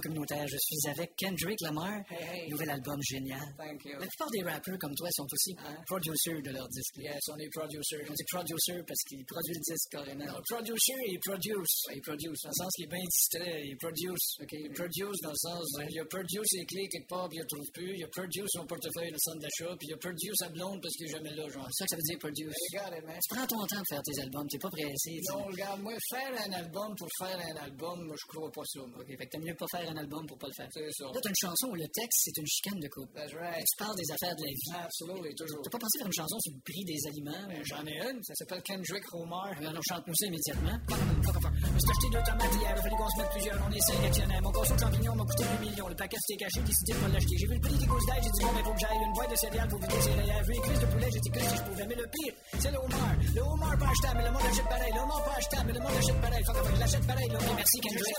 Radio 0.00 0.10
Communautaire. 0.10 0.46
Je 0.48 0.56
suis 0.56 0.90
avec 0.90 1.14
Kendrick 1.16 1.60
Lamar. 1.60 2.00
Nouvel 2.48 2.70
album 2.70 2.98
génial. 3.02 3.40
La 3.58 4.06
plupart 4.06 4.30
des 4.30 4.42
rappers 4.42 4.78
comme 4.78 4.94
toi 4.94 5.08
sont 5.12 5.26
aussi 5.30 5.54
producers 5.86 6.42
de 6.42 6.50
leur 6.50 6.68
disque. 6.68 6.96
Yes, 6.96 7.20
on 7.28 7.38
est 7.38 7.48
producers. 7.50 8.06
On 8.08 8.12
dit 8.12 8.24
producer 8.30 8.82
parce 8.86 9.02
qu'il 9.04 9.24
produit 9.26 9.54
le 9.54 9.60
disque 9.60 9.90
carrément. 9.90 10.24
Producer, 10.48 11.00
il 11.06 11.18
produce. 11.20 11.82
Il 11.92 12.00
produce. 12.00 12.40
Dans 12.42 12.50
le 12.50 12.54
sens 12.54 12.72
qu'il 12.74 12.84
est 12.84 12.88
bien 12.88 13.04
distrait. 13.04 13.62
Il 13.64 13.76
produce. 13.76 14.26
OK? 14.40 14.52
Il 14.52 14.72
produce 14.72 15.20
dans 15.22 15.30
le 15.30 15.36
sens, 15.36 15.64
il 15.90 16.00
a 16.00 16.04
produce 16.04 16.46
ses 16.48 16.64
clés 16.64 16.88
quelque 16.88 17.08
part 17.08 17.28
puis 17.28 17.38
il 17.38 17.42
ne 17.42 17.46
trouve 17.46 17.70
plus. 17.72 17.96
Il 17.96 18.04
a 18.04 18.08
produce 18.08 18.48
son 18.52 18.66
portefeuille 18.66 19.10
dans 19.10 19.20
le 19.20 19.24
centre 19.24 19.40
d'achat 19.40 19.76
puis 19.78 19.88
il 19.88 19.94
a 19.94 19.98
produce 19.98 20.36
sa 20.36 20.48
blonde 20.48 20.80
parce 20.80 20.94
qu'il 20.94 21.06
est 21.06 21.12
jamais 21.12 21.34
là, 21.34 21.48
genre. 21.48 21.68
C'est 21.72 21.84
ça 21.84 21.84
que 21.84 21.90
ça 21.90 21.96
veut 21.96 22.08
dire 22.08 22.18
produce. 22.18 22.54
Tu 22.72 23.34
prends 23.34 23.46
ton 23.46 23.66
temps 23.66 23.76
pour 23.76 23.88
faire 23.88 24.02
tes 24.02 24.20
albums. 24.22 24.46
T'es 24.48 24.58
pas 24.58 24.70
pressé. 24.70 25.20
Non, 25.28 25.44
regarde, 25.44 25.80
moi, 25.82 25.92
faire 26.08 26.32
un 26.46 26.52
album 26.52 26.94
pour 26.96 27.08
faire 27.18 27.38
un 27.38 27.56
album, 27.64 28.06
moi, 28.06 28.16
je 28.16 28.26
crois 28.26 28.50
pas 28.50 28.62
ça. 28.64 28.80
OK, 28.80 29.06
fait 29.06 29.16
que 29.16 29.30
t'aimes 29.30 29.44
mieux 29.44 29.56
pas 29.56 29.66
faire 29.70 29.89
un 29.90 29.96
album 29.96 30.26
pour 30.26 30.38
pas 30.38 30.46
le 30.46 30.54
faire. 30.54 30.68
C'est 30.72 30.90
ça. 30.92 31.04
Là, 31.04 31.18
t'as 31.22 31.28
une 31.28 31.40
chanson 31.40 31.66
où 31.70 31.74
le 31.74 31.88
texte, 31.88 32.18
c'est 32.24 32.36
une 32.38 32.46
chicane 32.46 32.80
de 32.80 32.88
couple. 32.88 33.12
That's 33.14 33.34
right. 33.34 33.64
Tu 33.66 33.76
parles 33.76 33.96
des 33.96 34.10
affaires 34.10 34.36
de 34.36 34.42
la 34.42 34.52
vie. 34.52 34.70
Absolument, 34.84 35.22
toujours. 35.36 35.62
T'as 35.62 35.70
pas 35.70 35.78
pensé 35.78 35.98
faire 35.98 36.06
une 36.06 36.18
chanson 36.18 36.38
sur 36.40 36.52
le 36.54 36.60
prix 36.62 36.84
des 36.84 37.00
aliments? 37.06 37.44
J'en 37.64 37.84
ai 37.86 37.98
une. 38.10 38.22
Ça 38.22 38.34
s'appelle 38.34 38.62
Kendrick 38.62 39.04
Homer. 39.12 39.50
Alors, 39.66 39.82
chante-nous 39.88 40.14
ça 40.14 40.26
immédiatement. 40.26 40.78
Je 40.86 41.78
suis 41.78 41.90
acheté 41.90 42.06
deux 42.12 42.22
tomates 42.22 42.54
hier. 42.54 42.70
Il 42.70 42.78
a 42.78 42.82
fallu 42.82 42.96
qu'on 42.96 43.10
se 43.10 43.18
mette 43.18 43.30
plusieurs. 43.30 43.58
On 43.66 43.70
est 43.72 43.80
cinq 43.80 44.04
actionnaires. 44.04 44.42
Mon 44.42 44.52
casseau 44.52 44.74
de 44.74 44.80
champignons 44.80 45.14
m'a 45.14 45.24
coûté 45.24 45.44
2 45.44 45.66
millions. 45.66 45.88
Le 45.88 45.96
paquet 45.96 46.16
c'était 46.26 46.44
caché. 46.44 46.60
Décidé 46.62 46.92
de 46.92 46.98
pas 46.98 47.08
l'acheter. 47.08 47.36
J'ai 47.36 47.46
vu 47.46 47.54
le 47.54 47.60
prix 47.60 47.76
des 47.76 47.86
gousses 47.86 48.06
d'ail. 48.06 48.20
J'ai 48.22 48.30
dit, 48.30 48.42
bon, 48.44 48.52
ben, 48.52 48.64
faut 48.64 48.72
que 48.74 48.80
j'aille 48.80 49.02
une 49.04 49.12
boîte 49.12 49.30
de 49.30 49.36
céréales 49.36 49.68
pour 49.68 49.80
vider 49.80 50.00
ses 50.00 50.12
rayons. 50.14 50.42
Vu 50.46 50.52
les 50.52 50.60
cuisses 50.60 50.80
de 50.80 50.86
poulet. 50.86 51.08
J'ai 51.10 51.20
dit 51.20 51.30
que 51.30 51.40
si 51.40 51.56
je 51.56 51.62
pouvais? 51.62 51.86
Mais 51.86 51.94
le 51.96 52.06
pire, 52.06 52.34
c'est 52.60 52.70
le 52.70 52.78
Homer. 52.78 53.12
Le 53.34 53.42
Homer 53.42 53.76
pas 53.78 53.90
achetable, 53.90 54.18
mais 54.18 54.24
le 54.24 54.32
monde 54.32 54.46
achète 54.50 54.68
pareil. 54.68 54.92
Le 54.94 55.00
Homer 55.00 55.22
pas 55.24 55.36
achetable, 55.36 55.66
mais 55.66 55.72
le 55.74 55.80
monde 55.80 55.96
achète 55.98 56.20
pareil. 56.20 56.44
Faut 56.44 56.52
je 56.74 56.80
l'achète 56.80 57.06
pareil. 57.06 57.28
Merci, 57.56 57.80
Kendrick. 57.80 58.16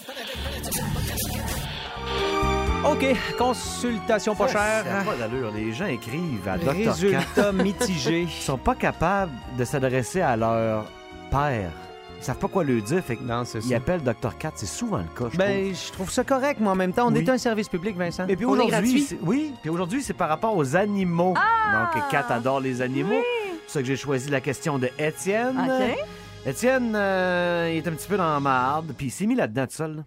OK, 2.83 3.05
consultation 3.37 4.35
pas 4.35 4.47
chère. 4.47 4.83
pas 5.05 5.15
d'allure. 5.15 5.51
Les 5.55 5.71
gens 5.71 5.85
écrivent 5.85 6.47
à 6.47 6.57
Dr. 6.57 6.71
Résultat 6.71 7.51
mitigé. 7.51 8.21
Ils 8.23 8.29
sont 8.29 8.57
pas 8.57 8.73
capables 8.75 9.31
de 9.57 9.63
s'adresser 9.65 10.21
à 10.21 10.35
leur 10.35 10.85
père. 11.29 11.69
Ils 12.19 12.23
savent 12.23 12.37
pas 12.37 12.47
quoi 12.47 12.63
lui 12.63 12.81
dire, 12.81 13.03
fait 13.03 13.19
Non, 13.21 13.43
c'est 13.45 13.61
ça. 13.61 13.75
appellent 13.75 14.01
Dr. 14.03 14.35
Cat. 14.37 14.51
C'est 14.55 14.65
souvent 14.67 14.97
le 14.97 15.03
cas, 15.03 15.09
je 15.31 15.37
trouve. 15.37 15.37
Ben, 15.37 15.73
je 15.75 15.91
trouve 15.91 16.11
ça 16.11 16.23
correct, 16.23 16.57
mais 16.59 16.67
en 16.69 16.75
même 16.75 16.91
temps, 16.93 17.07
on 17.07 17.13
Oui. 17.13 17.19
est 17.19 17.29
un 17.29 17.37
service 17.37 17.69
public, 17.69 17.95
Vincent. 17.95 18.27
Et 18.27 18.35
puis 18.35 18.45
On 18.45 18.49
est 18.55 18.65
aujourd'hui, 18.65 18.71
gratuit. 18.71 19.01
c'est- 19.01 19.17
oui, 19.23 19.53
puis 19.61 19.69
aujourd'hui, 19.69 20.01
c'est 20.03 20.13
par 20.13 20.29
rapport 20.29 20.55
aux 20.57 20.75
animaux. 20.75 21.33
Donc, 21.35 22.09
Kat 22.09 22.25
adore 22.29 22.59
les 22.59 22.81
animaux. 22.81 23.21
C'est 23.21 23.57
pour 23.63 23.71
ça 23.73 23.79
que 23.81 23.85
j'ai 23.85 23.95
choisi 23.95 24.29
la 24.29 24.41
question 24.41 24.77
de 24.79 24.89
Étienne. 24.99 25.57
OK. 25.59 25.97
Étienne, 26.47 26.93
euh, 26.95 27.69
il 27.71 27.77
est 27.77 27.87
un 27.87 27.91
petit 27.91 28.07
peu 28.07 28.17
dans 28.17 28.33
la 28.33 28.39
marde, 28.39 28.93
puis 28.97 29.07
il 29.07 29.11
s'est 29.11 29.27
mis 29.27 29.35
là-dedans 29.35 29.65
tout 29.67 29.75
seul. 29.75 29.95
là. 29.97 30.03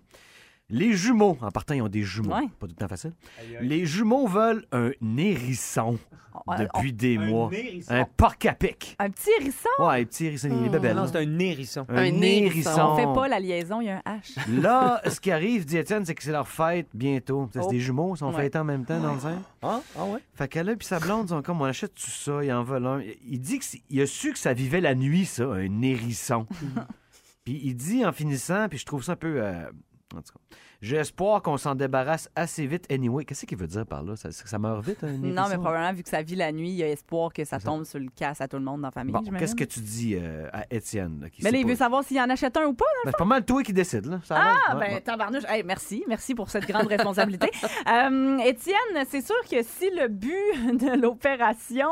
Les 0.70 0.94
jumeaux, 0.94 1.36
en 1.42 1.50
partant, 1.50 1.74
ils 1.74 1.82
ont 1.82 1.88
des 1.88 2.02
jumeaux. 2.02 2.34
Ouais. 2.34 2.48
Pas 2.58 2.66
tout 2.66 2.74
le 2.74 2.80
temps 2.80 2.88
facile. 2.88 3.12
Les 3.60 3.84
jumeaux 3.84 4.26
veulent 4.26 4.64
un 4.72 4.92
hérisson 5.18 5.98
On- 6.46 6.56
depuis 6.58 6.92
des 6.92 7.16
Un 7.18 7.26
mois. 7.26 7.50
hérisson. 7.52 7.92
Un 7.94 8.04
porc 8.16 8.34
à 8.46 8.54
pic. 8.54 8.96
Un 8.98 9.10
petit 9.10 9.28
hérisson? 9.38 9.68
Ouais, 9.78 10.00
un 10.00 10.04
petit 10.04 10.24
hérisson, 10.26 10.48
il 10.50 10.66
est 10.66 10.68
bébé. 10.70 10.94
Non, 10.94 11.06
c'est 11.06 11.18
un 11.18 11.38
hérisson. 11.38 11.84
un, 11.90 11.96
Un 11.96 12.20
hérisson. 12.22 12.80
On 12.80 12.96
fait 12.96 13.20
pas 13.20 13.28
la 13.28 13.38
liaison, 13.40 13.80
il 13.82 13.86
y 13.86 13.90
a 13.90 14.02
un 14.06 14.16
H. 14.16 14.38
Là, 14.62 15.02
ce 15.06 15.20
qui 15.20 15.30
arrive, 15.30 15.66
dit 15.66 15.76
Étienne, 15.76 16.04
c'est 16.06 16.14
que 16.14 16.22
c'est 16.22 16.32
leur 16.32 16.48
fête 16.48 16.88
bientôt. 16.94 17.48
C'est 17.52 17.60
Oh. 17.62 17.68
des 17.70 17.78
jumeaux, 17.78 18.14
ils 18.14 18.18
sont 18.18 18.30
Ouais. 18.34 18.42
fêtés 18.44 18.58
en 18.58 18.64
même 18.64 18.84
temps 18.86 18.98
dans 19.00 19.14
le 19.14 19.20
sein. 19.20 19.42
Ah, 19.62 19.80
ah 19.98 20.04
ouais? 20.06 20.20
Fait 20.34 20.48
qu'elle 20.48 20.66
là, 20.66 20.74
puis 20.76 20.86
sa 20.88 20.98
blonde, 20.98 21.26
ils 21.26 21.28
sont 21.28 21.42
comme, 21.42 21.60
on 21.60 21.64
achète 21.64 21.94
tout 21.94 22.10
ça, 22.10 22.42
il 22.42 22.50
en 22.52 22.64
veut 22.64 22.84
un. 22.84 23.02
Il 23.28 23.38
dit 23.40 23.58
qu'il 23.60 24.00
a 24.00 24.06
su 24.06 24.32
que 24.32 24.38
ça 24.38 24.54
vivait 24.54 24.80
la 24.80 24.94
nuit, 24.94 25.26
ça, 25.26 25.44
un 25.44 25.82
hérisson. 25.82 26.46
puis 27.44 27.60
il 27.62 27.74
dit 27.76 28.04
en 28.04 28.12
finissant, 28.12 28.66
puis 28.70 28.78
je 28.78 28.86
trouve 28.86 29.04
ça 29.04 29.12
un 29.12 29.16
peu. 29.16 29.42
euh, 29.42 29.70
en 30.18 30.22
tout 30.22 30.32
cas, 30.32 30.56
j'ai 30.80 30.96
espoir 30.96 31.42
qu'on 31.42 31.56
s'en 31.56 31.74
débarrasse 31.74 32.28
assez 32.36 32.66
vite 32.66 32.90
anyway. 32.92 33.24
Qu'est-ce 33.24 33.46
qu'il 33.46 33.58
veut 33.58 33.66
dire 33.66 33.86
par 33.86 34.02
là? 34.02 34.16
Ça, 34.16 34.30
ça 34.32 34.58
meurt 34.58 34.84
vite, 34.84 35.02
hérisson? 35.02 35.18
Non, 35.22 35.44
mais 35.48 35.56
probablement, 35.56 35.92
vu 35.92 36.02
que 36.02 36.08
ça 36.08 36.22
vit 36.22 36.36
la 36.36 36.52
nuit, 36.52 36.70
il 36.70 36.76
y 36.76 36.82
a 36.82 36.88
espoir 36.88 37.32
que 37.32 37.44
ça 37.44 37.58
tombe 37.58 37.84
sur 37.84 37.98
le 37.98 38.08
casse 38.14 38.40
à 38.40 38.48
tout 38.48 38.56
le 38.58 38.64
monde 38.64 38.80
dans 38.82 38.88
la 38.88 38.92
famille. 38.92 39.12
Bon, 39.12 39.22
qu'est-ce 39.38 39.54
que 39.54 39.64
tu 39.64 39.80
dis 39.80 40.16
euh, 40.16 40.48
à 40.52 40.64
Étienne? 40.70 41.20
là, 41.22 41.30
qui 41.30 41.42
Mais 41.42 41.50
là, 41.50 41.58
il 41.58 41.66
veut 41.66 41.76
savoir 41.76 42.04
s'il 42.04 42.20
en 42.20 42.28
achète 42.30 42.56
un 42.56 42.66
ou 42.66 42.74
pas. 42.74 42.84
Ben, 43.04 43.10
c'est 43.12 43.18
pas 43.18 43.24
mal 43.24 43.44
toi 43.44 43.62
qui 43.62 43.72
décide, 43.72 44.06
là. 44.06 44.20
Ça 44.24 44.36
Ah. 44.38 44.76
Ouais, 44.76 44.86
ben, 44.88 44.94
ouais. 44.94 45.00
tabarnouche. 45.00 45.44
Hey, 45.48 45.62
merci. 45.62 46.04
Merci 46.08 46.34
pour 46.34 46.50
cette 46.50 46.66
grande 46.66 46.86
responsabilité. 46.86 47.50
Euh, 47.86 48.38
Étienne, 48.38 49.04
c'est 49.08 49.20
sûr 49.24 49.34
que 49.50 49.62
si 49.62 49.90
le 49.90 50.08
but 50.08 50.32
de 50.78 51.00
l'opération, 51.00 51.90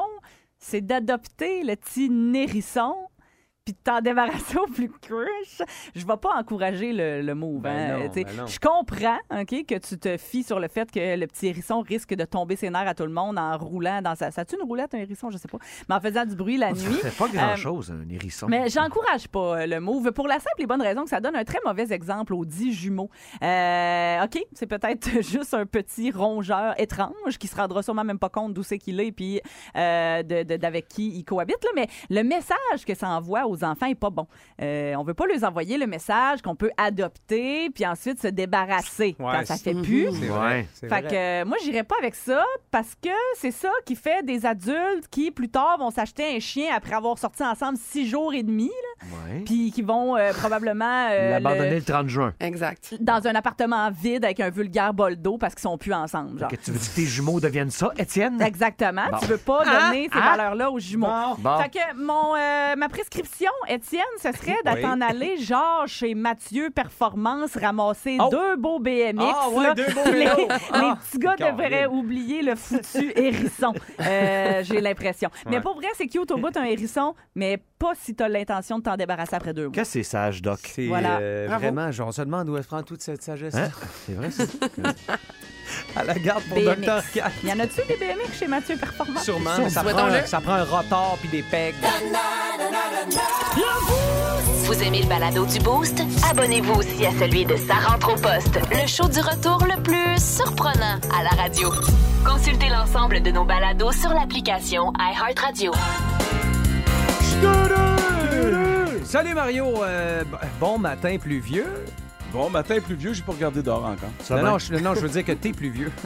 c'est 0.59 0.81
d'adopter 0.81 1.63
le 1.65 1.77
petit 1.77 2.09
nérisson, 2.09 2.95
puis 3.65 3.75
de 3.75 3.79
t'en 3.85 4.01
débarrasser 4.01 4.59
au 4.59 4.67
plus 4.67 4.91
cruche, 5.01 5.63
je 5.95 6.05
vais 6.05 6.17
pas 6.17 6.31
encourager 6.37 6.93
le, 6.93 7.23
le 7.23 7.35
move. 7.35 7.63
Ben 7.63 7.71
hein. 7.71 7.99
non, 7.99 8.11
ben 8.13 8.47
je 8.47 8.59
comprends 8.59 9.19
ok, 9.31 9.67
que 9.67 9.79
tu 9.79 9.99
te 9.99 10.17
fies 10.17 10.43
sur 10.43 10.59
le 10.59 10.69
fait 10.69 10.91
que 10.91 11.17
le 11.17 11.27
petit 11.27 11.47
hérisson 11.47 11.81
risque 11.81 12.15
de 12.15 12.25
tomber 12.25 12.57
ses 12.57 12.71
nerfs 12.71 12.89
à 12.89 12.95
tout 12.95 13.05
le 13.05 13.13
monde 13.13 13.39
en 13.39 13.57
roulant 13.57 14.03
dans 14.03 14.15
sa... 14.17 14.31
Ça 14.31 14.45
une 14.53 14.67
roulette, 14.67 14.95
un 14.95 14.99
hérisson? 14.99 15.31
Je 15.31 15.39
sais 15.39 15.49
pas. 15.49 15.59
Mais 15.89 15.95
en 15.95 16.01
faisant 16.01 16.25
du 16.25 16.35
bruit 16.35 16.57
la 16.57 16.73
nuit. 16.73 16.81
Ça 17.03 17.11
fait 17.11 17.19
pas 17.19 17.29
grand-chose, 17.29 17.93
un 17.93 18.09
hérisson. 18.13 18.47
Mais 18.49 18.69
j'encourage 18.69 19.29
pas 19.29 19.61
euh, 19.61 19.67
le 19.67 19.81
move 19.81 20.11
pour 20.13 20.27
la 20.27 20.35
simple 20.41 20.61
et 20.61 20.67
bonne 20.67 20.83
raison 20.83 21.05
que 21.05 21.11
ça 21.11 21.21
donne 21.21 21.37
un 21.37 21.45
très 21.45 21.61
mauvais 21.65 21.93
exemple 21.93 22.35
aux 22.35 22.45
dix 22.45 22.73
jumeaux. 22.73 23.11
Euh, 23.43 24.25
OK, 24.25 24.45
c'est 24.53 24.67
peut-être 24.67 25.09
juste 25.23 25.55
un 25.55 25.67
petit 25.67 26.11
rongeur 26.11 26.75
étrange 26.81 27.39
qui 27.39 27.47
se 27.47 27.57
rendra 27.57 27.83
sûrement 27.83 28.05
même 28.05 28.19
pas 28.19 28.29
compte 28.29 28.53
d'où 28.55 28.63
c'est 28.63 28.79
qu'il 28.79 29.01
est 29.01 29.13
puis 29.13 29.41
euh, 29.77 30.23
de- 30.23 30.43
de- 30.43 30.57
d'avec 30.57 30.89
qui 30.89 31.09
il 31.09 31.25
cohabite, 31.25 31.63
là, 31.65 31.71
mais 31.75 31.87
le 32.11 32.23
message 32.23 32.85
que 32.87 32.95
ça 32.95 33.09
envoie 33.09 33.47
aux 33.47 33.52
enfants 33.63 33.87
est 33.87 33.95
pas 33.95 34.11
bon. 34.11 34.27
Euh, 34.61 34.95
on 34.97 35.03
veut 35.05 35.15
pas 35.15 35.27
leur 35.27 35.43
envoyer 35.49 35.79
le 35.79 35.87
message 35.87 36.43
qu'on 36.43 36.55
peut 36.57 36.71
adopter 36.77 37.71
puis 37.71 37.87
ensuite 37.87 38.21
se 38.21 38.29
débarrasser 38.29 39.17
Ouais, 39.19 39.33
quand 39.33 39.47
ça 39.47 39.57
fait 39.57 39.75
plus. 39.75 40.09
C'est 40.13 40.21
Ouais. 40.23 40.29
vrai. 40.29 40.67
c'est 40.75 40.89
Fait 40.89 41.01
vrai. 41.01 41.11
que 41.11 41.15
euh, 41.15 41.45
moi, 41.45 41.57
j'irais 41.63 41.85
pas 41.85 41.97
avec 41.99 42.15
ça 42.15 42.45
parce 42.71 42.95
que 42.95 43.09
c'est 43.37 43.51
ça 43.51 43.71
qui 43.85 43.97
fait 43.97 44.25
des 44.25 44.47
adultes 44.47 45.09
qui, 45.11 45.31
plus 45.31 45.49
tard, 45.49 45.77
vont 45.79 45.91
s'acheter 45.91 46.37
un 46.37 46.41
chien 46.41 46.69
après 46.75 46.95
avoir 46.95 47.19
sorti 47.19 47.43
ensemble 47.43 47.79
six 47.79 48.07
jours 48.09 48.35
et 48.35 48.43
demi, 48.43 48.69
là, 48.69 49.07
Ouais. 49.35 49.41
puis 49.45 49.71
qui 49.73 49.83
vont 49.83 50.17
euh, 50.17 50.33
probablement 50.33 51.09
euh, 51.11 51.31
L'abandonner 51.31 51.71
le- 51.71 51.77
le 51.77 51.83
30 51.83 52.09
juin. 52.09 52.35
Exact. 52.41 52.95
dans 53.01 53.27
un 53.27 53.35
appartement 53.35 53.91
vide 53.91 54.25
avec 54.25 54.41
un 54.41 54.51
vulgaire 54.51 54.95
bol 54.95 55.17
d'eau 55.17 55.39
parce 55.39 55.55
qu'ils 55.55 55.63
sont 55.63 55.79
plus 55.79 55.93
ensemble. 55.93 56.39
Genre. 56.39 56.49
Que 56.49 56.57
tu 56.57 56.71
veux 56.71 56.79
dire 56.79 56.89
que 56.91 56.95
tes 56.95 57.05
jumeaux 57.07 57.41
deviennent 57.41 57.71
ça, 57.71 57.91
Étienne? 57.99 58.41
Exactement. 58.41 59.03
Bon. 59.11 59.19
Tu 59.19 59.27
veux 59.27 59.39
pas 59.39 59.65
donner 59.65 60.09
ces 60.13 60.19
Ah! 60.21 60.31
valeurs-là 60.37 60.71
aux 60.71 60.79
jumeaux. 60.79 61.07
Bon. 61.07 61.35
Bon. 61.39 61.59
Fait 61.59 61.71
que 61.71 61.97
mon, 61.97 62.35
euh, 62.37 62.77
ma 62.77 62.89
prescription, 62.89 63.42
Étienne, 63.69 64.03
ce 64.23 64.33
serait 64.33 64.59
de 64.65 64.71
Oui. 64.75 64.83
t'en 64.83 65.01
aller 65.01 65.37
genre 65.39 65.85
chez 65.87 66.15
Mathieu 66.15 66.71
Performance 66.71 67.57
ramasser 67.57 68.17
Oh. 68.21 68.29
deux 68.31 68.57
beaux 68.57 68.79
BMX. 68.79 69.21
Ah, 69.35 69.49
ouais, 69.51 69.75
deux 69.75 69.87
beaux 69.93 70.05
les, 70.07 70.13
vélos. 70.25 70.37
les 70.39 70.47
Ah, 70.73 70.99
petits 71.01 71.19
gars 71.19 71.37
devraient 71.37 71.87
oublier 71.87 72.43
le 72.43 72.55
foutu 72.55 73.13
hérisson. 73.17 73.73
Euh, 74.01 74.63
J'ai 74.65 74.81
l'impression. 74.81 75.31
Mais 75.51 75.61
pour 75.61 75.75
vrai, 75.77 75.89
c'est 75.97 76.07
cute 76.07 76.31
au 76.31 76.37
bout 76.39 76.57
un 76.57 76.65
hérisson, 76.65 77.15
mais 77.35 77.59
pas 77.79 77.93
si 77.97 78.15
t'as 78.15 78.29
l'intention 78.29 78.79
de 78.79 78.85
t'en 78.85 78.97
débarrasser 78.97 79.35
après 79.35 79.53
deux 79.53 79.65
mois. 79.65 79.73
Qu'est-ce 79.75 79.95
que 79.95 80.03
c'est 80.05 80.11
sage, 80.11 80.43
Doc? 80.43 80.61
C'est 80.65 80.87
Voilà. 80.87 81.19
euh, 81.19 81.47
vraiment, 81.51 81.91
genre, 81.91 82.09
on 82.09 82.13
se 82.13 82.23
demande 82.23 82.49
où 82.49 82.57
elle 82.57 82.65
prend 82.65 82.83
toute 82.83 83.03
cette 83.03 83.23
sagesse. 83.23 83.55
Hein? 83.55 83.71
C'est 84.07 84.13
vrai, 84.15 84.31
ça? 84.31 84.45
à 85.97 86.05
la 86.05 86.15
garde 86.15 86.43
pour 86.45 86.59
BMX. 86.59 86.87
Dr. 86.87 87.03
Cat. 87.15 87.31
Y 87.45 87.53
en 87.53 87.61
a-tu 87.61 87.81
des 87.89 87.97
BMX 87.97 88.39
chez 88.39 88.47
Mathieu 88.47 88.77
Performance? 88.77 89.25
Sûrement, 89.25 89.51
mais 89.59 89.71
ça 89.71 89.83
prend, 89.83 90.07
un, 90.07 90.27
ça 90.27 90.41
prend 90.41 90.55
un 90.55 90.65
rotor 90.65 91.19
puis 91.21 91.29
des 91.29 91.43
pegs. 91.43 91.75
Vous 94.65 94.83
aimez 94.83 95.03
le 95.03 95.09
balado 95.09 95.45
du 95.47 95.59
Boost? 95.61 96.03
Abonnez-vous 96.31 96.75
aussi 96.75 97.07
à 97.07 97.11
celui 97.19 97.45
de 97.45 97.57
Sa 97.57 97.75
rentre 97.75 98.13
au 98.13 98.17
poste, 98.17 98.59
le 98.71 98.87
show 98.87 99.09
du 99.09 99.21
retour 99.21 99.65
le 99.65 99.81
plus 99.83 100.19
surprenant 100.19 100.99
à 101.15 101.23
la 101.23 101.31
radio. 101.43 101.71
Consultez 102.25 102.69
l'ensemble 102.69 103.21
de 103.21 103.31
nos 103.31 103.45
balados 103.45 103.93
sur 103.93 104.11
l'application 104.11 104.93
iHeartRadio. 104.99 105.73
Salut 109.05 109.35
Mario, 109.35 109.85
euh, 109.85 110.25
bon 110.59 110.79
matin 110.79 111.19
pluvieux. 111.21 111.67
Bon, 112.33 112.49
matin 112.49 112.79
pluvieux, 112.81 113.13
j'ai 113.13 113.23
pas 113.23 113.33
regardé 113.33 113.63
dehors 113.63 113.85
encore. 113.85 114.09
Ça 114.21 114.37
non, 114.37 114.43
va? 114.43 114.51
non, 114.53 114.59
je, 114.59 114.75
non, 114.77 114.95
je 114.95 115.01
veux 115.01 115.09
dire 115.09 115.25
que 115.25 115.33
t'es 115.33 115.53
pluvieux. 115.53 115.91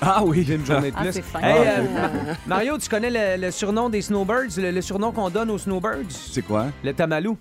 Ah 0.00 0.22
oui. 0.24 0.44
J'ai 0.46 0.54
une 0.54 0.64
journée 0.64 0.92
de 0.92 0.96
Ah, 0.96 1.02
plus. 1.02 1.12
c'est 1.12 1.22
fin. 1.22 1.40
Hey, 1.40 1.66
euh, 1.66 1.82
Ma- 1.92 2.34
Mario, 2.46 2.78
tu 2.78 2.88
connais 2.88 3.10
le, 3.10 3.42
le 3.46 3.50
surnom 3.50 3.88
des 3.90 4.00
snowbirds, 4.00 4.56
le, 4.56 4.70
le 4.70 4.80
surnom 4.80 5.10
qu'on 5.10 5.28
donne 5.28 5.50
aux 5.50 5.58
snowbirds? 5.58 6.08
C'est 6.08 6.42
quoi? 6.42 6.66
Le 6.84 6.92
tamalou. 6.92 7.36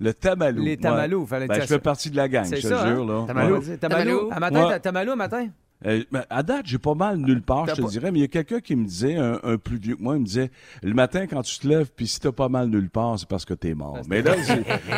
Le 0.00 0.12
tamalou. 0.12 0.60
Les 0.64 0.70
Ouais. 0.72 0.76
tamalous, 0.76 1.24
fallait 1.24 1.46
Ben, 1.46 1.54
dire 1.54 1.62
je 1.62 1.68
fais 1.68 1.78
partie 1.78 2.10
de 2.10 2.16
la 2.16 2.28
gang, 2.28 2.44
C'est 2.46 2.56
je 2.56 2.62
te 2.62 2.74
ça, 2.74 2.84
jure. 2.88 3.02
hein? 3.04 3.06
Là. 3.06 3.26
Tamalou. 3.28 3.60
Tamalou? 3.60 3.76
Tamalou. 3.78 4.28
À 4.32 4.40
matin, 4.40 4.62
Ouais. 4.64 4.70
t'as 4.72 4.78
tamalou 4.80 5.12
à 5.12 5.16
matin? 5.16 5.46
Euh, 5.86 6.04
à 6.28 6.42
date, 6.42 6.66
j'ai 6.66 6.78
pas 6.78 6.94
mal 6.94 7.16
nulle 7.16 7.40
part, 7.40 7.66
je 7.66 7.74
te 7.74 7.80
pas- 7.80 7.88
dirais, 7.88 8.10
mais 8.12 8.18
il 8.18 8.22
y 8.22 8.24
a 8.24 8.28
quelqu'un 8.28 8.60
qui 8.60 8.76
me 8.76 8.84
disait, 8.84 9.16
un, 9.16 9.40
un 9.42 9.56
plus 9.56 9.78
vieux 9.78 9.96
que 9.96 10.02
moi, 10.02 10.16
il 10.16 10.20
me 10.20 10.26
disait, 10.26 10.50
le 10.82 10.92
matin, 10.92 11.26
quand 11.26 11.40
tu 11.42 11.58
te 11.58 11.66
lèves, 11.66 11.90
puis 11.96 12.06
si 12.06 12.20
t'as 12.20 12.32
pas 12.32 12.48
mal 12.50 12.68
nulle 12.68 12.90
part, 12.90 13.18
c'est 13.18 13.28
parce 13.28 13.46
que 13.46 13.54
t'es 13.54 13.72
mort. 13.74 13.98
Mais 14.08 14.20
là, 14.20 14.34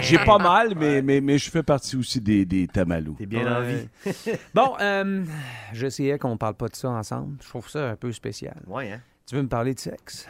j'ai- 0.02 0.18
pas 0.18 0.38
mal, 0.38 0.74
mais, 0.76 1.00
mais, 1.02 1.20
mais 1.20 1.38
je 1.38 1.50
fais 1.50 1.62
partie 1.62 1.96
aussi 1.96 2.20
des, 2.20 2.44
des 2.44 2.66
tamalous. 2.66 3.14
T'es 3.16 3.26
bien 3.26 3.46
en 3.56 3.62
vie. 3.62 3.88
Bon, 4.54 4.74
euh, 4.80 5.24
j'essayais 5.72 6.18
qu'on 6.18 6.36
parle 6.36 6.54
pas 6.54 6.68
de 6.68 6.74
ça 6.74 6.90
ensemble. 6.90 7.36
Je 7.42 7.48
trouve 7.48 7.68
ça 7.68 7.90
un 7.90 7.96
peu 7.96 8.10
spécial. 8.12 8.60
Ouais, 8.66 8.90
hein? 8.92 9.00
Tu 9.26 9.36
veux 9.36 9.42
me 9.42 9.48
parler 9.48 9.74
de 9.74 9.78
sexe? 9.80 10.26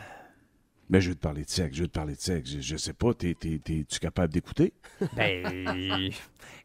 Mais 0.90 1.00
je 1.00 1.08
veux 1.08 1.14
te 1.14 1.20
parler 1.20 1.44
de 1.44 1.48
sexe, 1.48 1.74
je 1.74 1.82
veux 1.82 1.88
te 1.88 1.92
parler 1.94 2.14
de 2.14 2.20
sexe. 2.20 2.50
Je, 2.50 2.60
je 2.60 2.76
sais 2.76 2.92
pas, 2.92 3.14
t'es, 3.14 3.34
t'es, 3.38 3.58
t'es, 3.64 3.86
tu 3.88 3.98
capable 3.98 4.30
d'écouter? 4.32 4.74
Ben, 5.16 6.10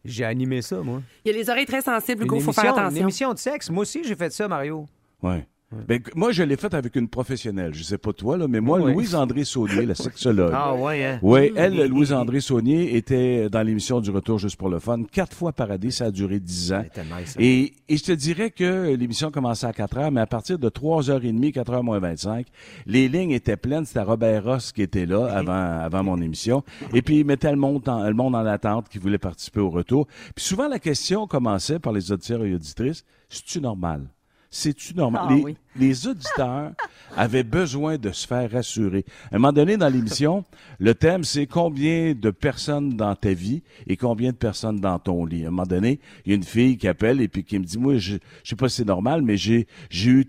j'ai 0.08 0.26
animé 0.26 0.62
ça, 0.62 0.78
moi. 0.82 1.02
Il 1.26 1.32
y 1.32 1.36
a 1.36 1.38
les 1.38 1.50
oreilles 1.50 1.66
très 1.66 1.82
sensibles, 1.82 2.22
Une 2.22 2.28
Hugo, 2.28 2.36
faut 2.40 2.46
émission, 2.52 2.62
faire 2.62 2.74
une 2.74 2.80
attention. 2.80 3.02
émission 3.04 3.34
de 3.34 3.38
sexe. 3.40 3.70
Moi 3.70 3.82
aussi, 3.84 4.04
j'ai 4.04 4.16
fait 4.16 4.32
ça, 4.32 4.48
Mario. 4.48 4.86
Ouais. 5.22 5.46
Ben, 5.88 6.02
moi, 6.16 6.32
je 6.32 6.44
l'ai 6.44 6.56
fait 6.56 6.74
avec 6.74 6.96
une 6.96 7.10
professionnelle. 7.10 7.74
Je 7.74 7.84
sais 7.84 7.98
pas 7.98 8.14
toi, 8.14 8.38
là, 8.38 8.48
mais 8.48 8.62
moi, 8.62 8.80
Oui. 8.80 8.94
Louise-André 8.94 9.44
Saunier, 9.44 9.86
la 9.86 9.96
sexologue. 9.96 10.54
Ah, 10.56 10.74
ouais, 10.74 11.04
hein? 11.04 11.20
Oui, 11.22 11.52
elle, 11.58 11.88
Louise-André 11.90 12.40
Saunier, 12.40 12.96
était 12.96 13.50
dans 13.50 13.64
l'émission 13.64 14.00
du 14.00 14.10
Retour 14.10 14.40
juste 14.40 14.56
pour 14.56 14.70
le 14.70 14.80
fun, 14.80 15.04
quatre 15.12 15.36
fois 15.36 15.52
par 15.52 15.70
année. 15.70 15.92
Ça 15.92 16.06
a 16.06 16.12
duré 16.12 16.40
dix 16.40 16.72
ans. 16.72 16.84
Nice. 16.96 17.34
ça. 17.34 17.40
Et, 17.42 17.74
et 17.90 17.98
je 17.98 18.04
te 18.04 18.14
dirais 18.14 18.50
que 18.50 18.96
l'émission 18.96 19.30
commençait 19.30 19.68
à 19.68 19.74
4 19.74 19.98
heures, 19.98 20.12
mais 20.12 20.22
à 20.22 20.26
partir 20.26 20.58
de 20.58 20.70
3h30, 20.70 21.52
4h 21.54 21.82
moins 21.84 22.00
25, 22.00 22.48
les 22.86 23.10
lignes 23.10 23.32
étaient 23.32 23.58
pleines. 23.58 23.86
C'était 23.86 24.02
Robert 24.04 24.46
Ross 24.46 24.72
qui 24.72 24.82
était 24.82 25.06
là 25.06 25.26
avant, 25.26 25.82
avant 25.82 26.04
mon 26.04 26.22
émission. 26.22 26.64
Et 26.94 27.02
puis, 27.02 27.20
il 27.20 27.26
mettait 27.26 27.52
le 27.52 27.58
monde, 27.58 27.88
en, 27.90 28.08
le 28.08 28.14
monde 28.14 28.36
en 28.36 28.46
attente 28.46 28.88
qui 28.88 29.00
voulait 29.00 29.18
participer 29.18 29.60
au 29.60 29.70
retour. 29.70 30.08
Puis 30.34 30.46
souvent, 30.46 30.70
la 30.70 30.80
question 30.80 31.28
commençait 31.28 31.80
par 31.80 31.92
les 31.92 32.10
auditeurs 32.14 32.46
et 32.46 32.54
auditrices, 32.54 33.04
c'est-tu 33.28 33.60
normal? 33.60 34.08
C'est-tu 34.50 34.96
normal? 34.96 35.24
Ah 35.28 35.34
les, 35.34 35.42
oui. 35.42 35.58
les 35.76 36.08
auditeurs 36.08 36.72
avaient 37.16 37.44
besoin 37.44 37.98
de 37.98 38.12
se 38.12 38.26
faire 38.26 38.50
rassurer. 38.52 39.06
À 39.32 39.36
un 39.36 39.40
moment 39.40 39.54
donné, 39.54 39.78
dans 39.78 39.90
l'émission, 39.90 40.46
le 40.80 40.96
thème, 40.96 41.24
c'est 41.24 41.48
combien 41.48 42.14
de 42.14 42.30
personnes 42.30 42.96
dans 42.96 43.16
ta 43.16 43.34
vie 43.34 43.64
et 43.88 43.98
combien 43.98 44.32
de 44.32 44.38
personnes 44.38 44.80
dans 44.80 45.00
ton 45.00 45.26
lit. 45.26 45.46
À 45.46 45.48
un 45.48 45.52
moment 45.52 45.66
donné, 45.66 46.00
il 46.26 46.30
y 46.30 46.34
a 46.34 46.36
une 46.36 46.44
fille 46.44 46.78
qui 46.78 46.88
appelle 46.88 47.22
et 47.22 47.28
puis 47.28 47.44
qui 47.44 47.60
me 47.60 47.66
dit, 47.66 47.78
moi, 47.78 47.98
je, 47.98 48.18
je 48.44 48.50
sais 48.50 48.56
pas 48.56 48.70
si 48.70 48.78
c'est 48.78 48.88
normal, 48.88 49.22
mais 49.22 49.38
j'ai, 49.38 49.68
j'ai 49.90 50.12
eu 50.12 50.26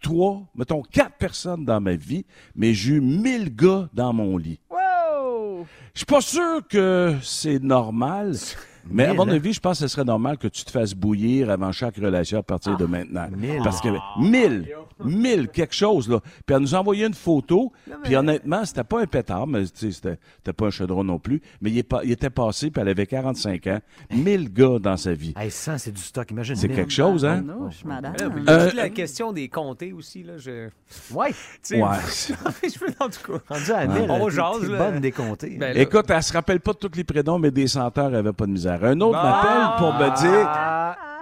trois, 0.00 0.42
mettons 0.54 0.82
quatre 0.82 1.16
personnes 1.16 1.64
dans 1.64 1.80
ma 1.80 1.96
vie, 1.96 2.24
mais 2.54 2.74
j'ai 2.74 2.94
eu 2.94 3.00
mille 3.00 3.54
gars 3.54 3.88
dans 3.92 4.12
mon 4.12 4.36
lit. 4.36 4.60
Wow! 4.70 5.66
Je 5.94 5.98
suis 5.98 6.06
pas 6.06 6.20
sûr 6.20 6.66
que 6.68 7.16
c'est 7.22 7.62
normal. 7.62 8.36
Mais 8.90 9.04
à 9.04 9.08
Mille, 9.08 9.16
mon 9.16 9.28
avis, 9.28 9.52
je 9.52 9.60
pense 9.60 9.78
que 9.80 9.86
ce 9.86 9.88
serait 9.94 10.04
normal 10.04 10.38
que 10.38 10.48
tu 10.48 10.64
te 10.64 10.70
fasses 10.70 10.94
bouillir 10.94 11.50
avant 11.50 11.72
chaque 11.72 11.96
relation 11.96 12.38
à 12.38 12.42
partir 12.42 12.76
de 12.76 12.86
maintenant. 12.86 13.28
mille. 13.36 13.60
Parce 13.62 13.80
que 13.80 13.88
mille, 14.20 14.66
mille, 15.04 15.48
quelque 15.48 15.74
chose, 15.74 16.08
là. 16.08 16.20
Puis 16.46 16.54
elle 16.56 16.62
nous 16.62 16.74
a 16.74 16.78
envoyé 16.80 17.06
une 17.06 17.14
photo. 17.14 17.72
Puis 18.04 18.16
honnêtement, 18.16 18.64
c'était 18.64 18.84
pas 18.84 19.00
un 19.02 19.06
pétard, 19.06 19.46
mais 19.46 19.64
tu 19.66 19.90
sais, 19.92 20.16
c'était 20.42 20.52
pas 20.52 20.66
un 20.66 20.70
chaudron 20.70 21.04
non 21.04 21.18
plus. 21.18 21.40
Mais 21.60 21.70
il, 21.70 21.78
est 21.78 21.82
pas, 21.82 22.00
il 22.04 22.10
était 22.12 22.30
passé, 22.30 22.70
puis 22.70 22.80
elle 22.80 22.88
avait 22.88 23.06
45 23.06 23.66
ans. 23.68 23.78
Mille 24.10 24.52
gars 24.52 24.78
dans 24.80 24.96
sa 24.96 25.12
vie. 25.12 25.34
Hey, 25.36 25.50
100, 25.50 25.78
c'est 25.78 25.92
du 25.92 26.00
stock, 26.02 26.30
imagine. 26.30 26.56
C'est 26.56 26.68
mille. 26.68 26.76
quelque 26.76 26.92
chose, 26.92 27.24
hein? 27.24 27.42
Manouche, 27.42 27.84
madame. 27.84 28.14
Là, 28.18 28.30
puis, 28.30 28.44
Euh, 28.48 28.66
toute 28.66 28.74
la 28.76 28.88
question 28.90 29.32
des 29.32 29.48
comtés 29.48 29.92
aussi, 29.92 30.22
là, 30.22 30.38
je... 30.38 30.68
Ouais. 31.12 31.30
Tu 31.30 31.36
sais, 31.62 31.82
Ouais. 31.82 31.88
je 32.62 32.78
veux 32.78 32.92
en 33.00 33.08
tout 33.08 33.32
cas. 33.32 33.54
Rendu 33.54 33.72
à 33.72 33.86
1000, 33.86 34.10
On 34.10 34.24
t'es- 34.26 34.30
jase, 34.34 34.68
bonne 34.68 35.00
décomptée. 35.00 35.56
Ben, 35.58 35.74
là- 35.74 35.80
Écoute, 35.80 36.06
elle 36.08 36.22
se 36.22 36.32
rappelle 36.32 36.60
pas 36.60 36.72
de 36.72 36.78
tous 36.78 36.96
les 36.96 37.04
prénoms, 37.04 37.38
mais 37.38 37.50
des 37.50 37.66
senteurs, 37.66 38.08
elle 38.08 38.16
avait 38.16 38.32
pas 38.32 38.46
de 38.46 38.52
misère. 38.52 38.77
Un 38.82 39.00
autre 39.00 39.22
m'appelle 39.22 39.78
pour 39.78 39.92
me 39.94 40.16
dire... 40.20 40.48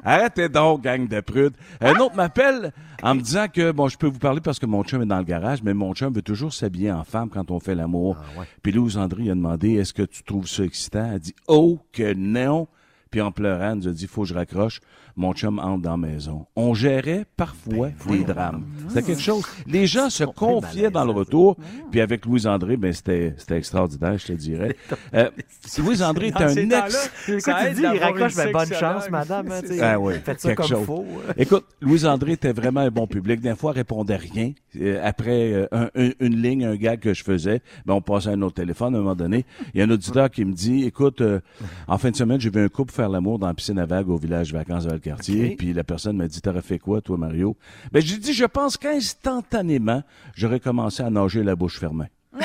Arrêtez 0.08 0.48
donc, 0.48 0.82
gang 0.82 1.08
de 1.08 1.20
prudes. 1.20 1.56
Un 1.80 1.94
autre 1.94 2.14
m'appelle 2.14 2.72
en 3.02 3.16
me 3.16 3.20
disant 3.20 3.46
que, 3.52 3.72
bon, 3.72 3.88
je 3.88 3.98
peux 3.98 4.06
vous 4.06 4.20
parler 4.20 4.40
parce 4.40 4.60
que 4.60 4.66
mon 4.66 4.84
chum 4.84 5.02
est 5.02 5.06
dans 5.06 5.18
le 5.18 5.24
garage, 5.24 5.64
mais 5.64 5.74
mon 5.74 5.94
chum 5.94 6.12
veut 6.14 6.22
toujours 6.22 6.52
s'habiller 6.52 6.92
en 6.92 7.02
femme 7.02 7.28
quand 7.28 7.50
on 7.50 7.58
fait 7.58 7.74
l'amour. 7.74 8.16
Ah, 8.16 8.40
ouais. 8.40 8.46
Puis 8.62 8.70
Louise 8.70 8.96
André 8.96 9.24
a 9.30 9.34
demandé, 9.34 9.72
est-ce 9.72 9.92
que 9.92 10.02
tu 10.02 10.22
trouves 10.22 10.46
ça 10.46 10.62
excitant? 10.62 11.10
Elle 11.12 11.18
dit, 11.18 11.34
oh, 11.48 11.80
que 11.92 12.14
non. 12.14 12.68
Puis 13.16 13.22
en 13.22 13.32
pleurant, 13.32 13.70
elle 13.72 13.78
nous 13.78 13.88
a 13.88 13.92
dit, 13.92 14.06
faut 14.06 14.24
que 14.24 14.28
je 14.28 14.34
raccroche. 14.34 14.78
Mon 15.18 15.32
chum 15.32 15.58
entre 15.58 15.80
dans 15.80 15.92
la 15.92 15.96
maison. 15.96 16.44
On 16.56 16.74
gérait 16.74 17.24
parfois 17.38 17.88
des 18.10 18.22
drames. 18.24 18.66
C'était 18.88 19.02
quelque 19.02 19.22
chose. 19.22 19.42
Les 19.66 19.86
gens 19.86 20.10
se 20.10 20.24
confiaient 20.24 20.90
dans 20.90 21.06
le 21.06 21.12
retour. 21.12 21.56
Puis 21.90 22.02
avec 22.02 22.26
Louise 22.26 22.46
André, 22.46 22.76
ben, 22.76 22.92
c'était, 22.92 23.32
c'était 23.38 23.56
extraordinaire, 23.56 24.18
je 24.18 24.26
te 24.26 24.32
dirais. 24.34 24.76
Euh, 25.14 25.30
Louise 25.78 26.02
André 26.02 26.26
est 26.26 26.30
Dans 26.32 26.40
un 26.40 26.84
ex... 26.86 27.10
Écoute, 27.28 27.40
ça 27.40 27.68
tu 27.68 27.74
dis, 27.76 27.82
il 27.82 27.98
raccroche, 27.98 28.34
ben, 28.34 28.52
bonne 28.52 28.72
chance, 28.74 29.08
madame. 29.08 29.50
hein. 29.50 29.60
Ah 29.80 29.98
oui, 29.98 30.14
Faites 30.22 30.40
ça 30.40 30.48
quelque 30.48 30.58
comme 30.62 30.66
chose. 30.68 30.84
faut. 30.84 31.06
Écoute, 31.38 31.64
Louise-André 31.80 32.32
était 32.32 32.52
vraiment 32.52 32.80
un 32.80 32.90
bon 32.90 33.06
public. 33.06 33.40
Des 33.40 33.54
fois, 33.54 33.70
elle 33.70 33.78
répondait 33.78 34.16
rien. 34.16 34.52
Euh, 34.78 35.00
après 35.02 35.52
euh, 35.52 35.66
un- 35.72 35.88
un- 35.94 36.10
une 36.20 36.42
ligne, 36.42 36.64
un 36.66 36.74
gag 36.76 37.00
que 37.00 37.14
je 37.14 37.22
faisais, 37.24 37.62
ben, 37.86 37.94
on 37.94 38.00
passait 38.02 38.28
à 38.30 38.32
un 38.32 38.42
autre 38.42 38.56
téléphone 38.56 38.94
à 38.94 38.98
un 38.98 39.00
moment 39.00 39.14
donné. 39.14 39.46
Il 39.72 39.78
y 39.78 39.80
a 39.82 39.86
un 39.86 39.90
auditeur 39.90 40.30
qui 40.30 40.44
me 40.44 40.52
dit, 40.52 40.84
écoute, 40.84 41.20
euh, 41.22 41.40
en 41.88 41.96
fin 41.98 42.10
de 42.10 42.16
semaine, 42.16 42.40
j'ai 42.40 42.50
vu 42.50 42.62
un 42.62 42.68
couple 42.68 42.92
faire 42.92 43.05
l'amour 43.08 43.38
dans 43.38 43.46
la 43.46 43.54
piscine 43.54 43.78
à 43.78 43.86
vagues 43.86 44.08
au 44.08 44.16
village 44.16 44.52
vacances 44.52 44.84
de 44.84 44.90
Valcartier. 44.90 45.50
Ok. 45.52 45.56
Puis 45.58 45.72
la 45.72 45.84
personne 45.84 46.16
m'a 46.16 46.26
dit, 46.28 46.40
t'aurais 46.40 46.62
fait 46.62 46.78
quoi, 46.78 47.00
toi, 47.00 47.16
Mario? 47.16 47.56
Ben, 47.92 48.02
j'ai 48.02 48.18
dit, 48.18 48.32
je 48.32 48.44
pense 48.44 48.76
qu'instantanément, 48.76 50.02
j'aurais 50.34 50.60
commencé 50.60 51.02
à 51.02 51.10
nager 51.10 51.42
la 51.42 51.56
bouche 51.56 51.78
fermée. 51.78 52.06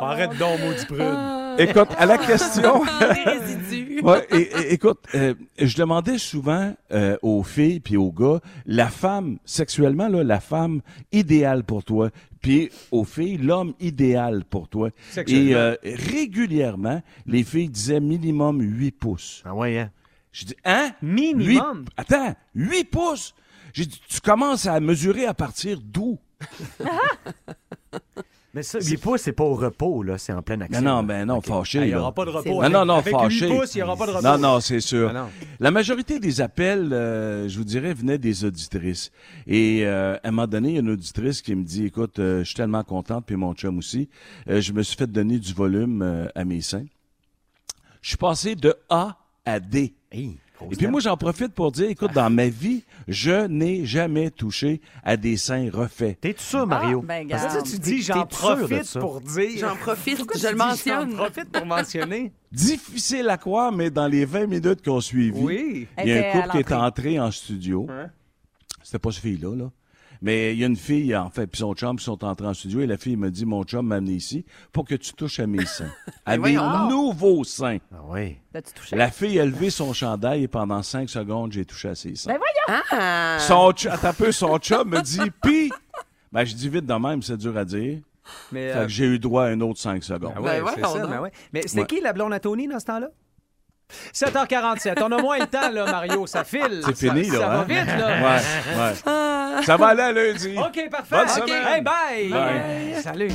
Arrête 0.00 0.36
donc, 0.38 0.60
maudit 0.60 0.86
prude. 0.86 1.58
Écoute, 1.58 1.88
à 1.98 2.06
la 2.06 2.18
question... 2.18 2.82
Les 3.00 3.30
résidus. 3.30 4.00
Ouais, 4.02 4.26
et, 4.30 4.40
et- 4.42 4.72
écoute, 4.74 4.98
euh, 5.14 5.34
je 5.58 5.76
demandais 5.76 6.18
souvent 6.18 6.74
euh, 6.92 7.16
aux 7.22 7.42
filles 7.42 7.80
puis 7.80 7.96
aux 7.96 8.12
gars, 8.12 8.40
la 8.66 8.88
femme, 8.88 9.38
sexuellement, 9.44 10.08
là, 10.08 10.24
la 10.24 10.40
femme 10.40 10.80
idéale 11.12 11.64
pour 11.64 11.84
toi, 11.84 12.10
puis 12.40 12.70
aux 12.90 13.04
filles, 13.04 13.38
l'homme 13.38 13.74
idéal 13.80 14.44
pour 14.44 14.68
toi. 14.68 14.90
Et 15.32 15.54
euh, 15.54 15.76
régulièrement, 15.84 17.02
les 17.26 17.44
filles 17.44 17.68
disaient 17.68 18.00
minimum 18.00 18.60
8 18.60 18.90
pouces. 18.92 19.42
Ah 19.44 19.54
ouais, 19.54 19.78
hein? 19.78 19.90
Je 20.32 20.44
dis, 20.46 20.56
hein? 20.64 20.92
Minimum? 21.02 21.78
Huit- 21.80 21.88
attends, 21.96 22.34
8 22.54 22.84
pouces? 22.84 23.34
J'ai 23.72 23.86
dit, 23.86 24.00
tu 24.08 24.20
commences 24.20 24.66
à 24.66 24.78
mesurer 24.80 25.26
à 25.26 25.34
partir 25.34 25.80
d'où? 25.80 26.18
Mais 28.52 28.64
ça, 28.64 28.80
8 28.80 28.96
pouces, 28.96 29.20
c'est 29.22 29.32
pas 29.32 29.44
au 29.44 29.54
repos, 29.54 30.02
là. 30.02 30.18
C'est 30.18 30.32
en 30.32 30.42
pleine 30.42 30.62
action. 30.62 30.82
Non, 30.82 30.96
non, 30.96 31.02
ben 31.04 31.24
non, 31.24 31.40
fâché. 31.40 31.78
Il 31.78 31.84
n'y 31.84 31.90
là. 31.92 32.00
aura 32.00 32.12
pas 32.12 32.24
de 32.24 32.30
repos. 32.30 32.62
Non, 32.62 32.68
non, 32.68 32.84
non, 32.84 32.94
avec 32.94 33.12
fâché. 33.12 33.48
8 33.48 33.54
pouces, 33.56 33.74
il 33.74 33.78
n'y 33.78 33.82
aura 33.84 33.96
pas 33.96 34.06
de 34.06 34.10
repos. 34.10 34.26
Non, 34.26 34.38
non, 34.38 34.60
c'est 34.60 34.80
sûr. 34.80 35.10
Ah 35.10 35.12
non. 35.12 35.28
La 35.60 35.70
majorité 35.70 36.18
des 36.18 36.40
appels, 36.40 36.92
euh, 36.92 37.48
je 37.48 37.56
vous 37.58 37.64
dirais, 37.64 37.94
venaient 37.94 38.18
des 38.18 38.44
auditrices. 38.44 39.12
Et 39.46 39.82
euh, 39.84 40.16
à 40.24 40.28
un 40.28 40.30
moment 40.32 40.48
donné, 40.48 40.70
il 40.70 40.74
y 40.74 40.78
a 40.78 40.80
une 40.80 40.90
auditrice 40.90 41.42
qui 41.42 41.54
me 41.54 41.62
dit, 41.62 41.86
écoute, 41.86 42.18
euh, 42.18 42.40
je 42.40 42.44
suis 42.44 42.56
tellement 42.56 42.82
contente, 42.82 43.24
puis 43.24 43.36
mon 43.36 43.54
chum 43.54 43.78
aussi, 43.78 44.08
euh, 44.48 44.60
je 44.60 44.72
me 44.72 44.82
suis 44.82 44.96
fait 44.96 45.06
donner 45.06 45.38
du 45.38 45.52
volume 45.54 46.02
euh, 46.02 46.26
à 46.34 46.44
mes 46.44 46.60
seins. 46.60 46.86
Je 48.02 48.08
suis 48.08 48.16
passé 48.16 48.56
de 48.56 48.74
A 48.88 49.16
à 49.44 49.60
D. 49.60 49.94
Hey, 50.10 50.38
Et 50.70 50.76
puis 50.76 50.86
moi, 50.86 51.00
j'en 51.00 51.16
profite 51.16 51.52
pour 51.54 51.72
dire, 51.72 51.88
écoute, 51.88 52.12
dans 52.12 52.30
ma 52.30 52.48
vie, 52.48 52.84
je 53.08 53.46
n'ai 53.46 53.86
jamais 53.86 54.30
touché 54.30 54.80
à 55.04 55.16
des 55.16 55.36
seins 55.36 55.70
refaits. 55.72 56.20
T'es-tu 56.20 56.42
sûr, 56.42 56.66
Mario? 56.66 57.00
Ah, 57.04 57.06
ben, 57.06 57.28
Parce 57.28 57.56
que. 57.56 57.70
Tu 57.70 57.78
dis, 57.78 58.02
j'en 58.02 58.22
T'es 58.22 58.28
profite 58.36 58.98
pour 58.98 59.20
dire. 59.20 59.58
J'en 59.58 59.76
profite, 59.76 60.18
Pourquoi 60.18 60.36
je 60.40 60.46
tu 60.46 60.52
le 60.52 60.58
mentionne. 60.58 61.10
J'en 61.10 61.16
profite 61.16 61.50
pour 61.50 61.66
mentionner? 61.66 62.32
Difficile 62.52 63.28
à 63.28 63.36
croire, 63.38 63.72
mais 63.72 63.90
dans 63.90 64.08
les 64.08 64.24
20 64.24 64.46
minutes 64.46 64.84
qu'on 64.84 65.00
suivi, 65.00 65.40
Oui. 65.40 65.88
Il 66.02 66.08
y 66.08 66.12
a 66.12 66.28
un 66.28 66.32
couple 66.32 66.50
qui 66.50 66.58
est 66.58 66.72
entré 66.72 67.20
en 67.20 67.30
studio. 67.30 67.86
Ouais. 67.88 68.06
C'était 68.82 68.98
pas 68.98 69.12
ce 69.12 69.20
fille-là, 69.20 69.54
là. 69.54 69.70
Mais 70.22 70.52
il 70.52 70.58
y 70.60 70.64
a 70.64 70.66
une 70.66 70.76
fille, 70.76 71.16
en 71.16 71.30
fait, 71.30 71.46
puis 71.46 71.58
son 71.60 71.72
chum, 71.74 71.96
qui 71.96 72.04
sont 72.04 72.22
entrés 72.24 72.46
en 72.46 72.52
studio, 72.52 72.80
et 72.80 72.86
la 72.86 72.98
fille 72.98 73.16
me 73.16 73.30
dit, 73.30 73.46
mon 73.46 73.62
chum 73.64 73.86
m'a 73.86 73.96
amené 73.96 74.12
ici 74.12 74.44
pour 74.72 74.84
que 74.84 74.94
tu 74.94 75.14
touches 75.14 75.40
à 75.40 75.46
mes 75.46 75.64
seins. 75.64 75.90
à 76.26 76.36
mes 76.36 76.52
nouveaux 76.90 77.42
seins. 77.44 77.78
Ah 77.92 78.00
oui. 78.08 78.36
L'as-tu 78.52 78.72
touché? 78.74 78.96
La 78.96 79.10
fille 79.10 79.40
a 79.40 79.46
levé 79.46 79.70
son 79.70 79.92
chandail 79.94 80.42
et 80.42 80.48
pendant 80.48 80.82
cinq 80.82 81.08
secondes, 81.08 81.52
j'ai 81.52 81.64
touché 81.64 81.88
à 81.88 81.94
ses 81.94 82.14
seins. 82.16 82.32
Ben 82.32 82.38
voyons! 82.38 82.82
Ah! 82.90 83.38
Son, 83.40 83.72
ch- 83.74 83.86
attends 83.94 84.08
un 84.08 84.12
peu, 84.12 84.30
son 84.32 84.58
chum 84.58 84.90
me 84.90 85.00
dit, 85.00 85.20
pis, 85.42 85.72
ben, 86.32 86.44
je 86.44 86.54
dis 86.54 86.68
vite 86.68 86.84
de 86.86 86.94
même, 86.94 87.22
c'est 87.22 87.38
dur 87.38 87.56
à 87.56 87.64
dire. 87.64 88.00
Mais, 88.52 88.72
Fait 88.72 88.78
euh, 88.78 88.82
que 88.84 88.88
j'ai 88.90 89.06
eu 89.06 89.18
droit 89.18 89.44
à 89.44 89.46
un 89.48 89.60
autre 89.62 89.80
cinq 89.80 90.04
secondes. 90.04 90.32
ah 90.36 90.40
ouais, 90.40 90.60
Ben 90.60 90.66
c'est 90.74 90.80
voyons 90.80 90.96
ça, 91.02 91.06
ben 91.06 91.20
ouais. 91.20 91.32
Mais 91.52 91.62
c'était 91.66 91.80
Ouais. 91.80 91.86
qui 91.86 92.00
la 92.00 92.12
blonde 92.12 92.32
à 92.32 92.38
Tony 92.40 92.68
dans 92.68 92.78
ce 92.78 92.84
temps-là? 92.84 93.08
7h47. 94.14 95.02
On 95.02 95.12
a 95.12 95.20
moins 95.20 95.38
le 95.38 95.46
temps, 95.46 95.70
là, 95.70 95.84
Mario. 95.90 96.26
Ça 96.26 96.44
file. 96.44 96.82
C'est 96.84 96.96
Ça- 97.06 97.12
fini, 97.14 97.28
Ça 97.28 97.38
là, 97.38 97.46
va 97.48 97.54
hein? 97.60 97.64
vite, 97.68 97.86
là. 97.86 98.06
Ouais, 98.06 98.82
ouais. 99.56 99.62
Ça 99.64 99.76
va 99.76 99.86
aller 99.88 100.02
à 100.02 100.12
lundi. 100.12 100.56
OK, 100.58 100.90
parfait. 100.90 101.16
Bonne. 101.40 101.50
Hey, 101.50 101.80
bye. 101.82 102.28
Bye. 102.30 103.02
Salut. 103.02 103.28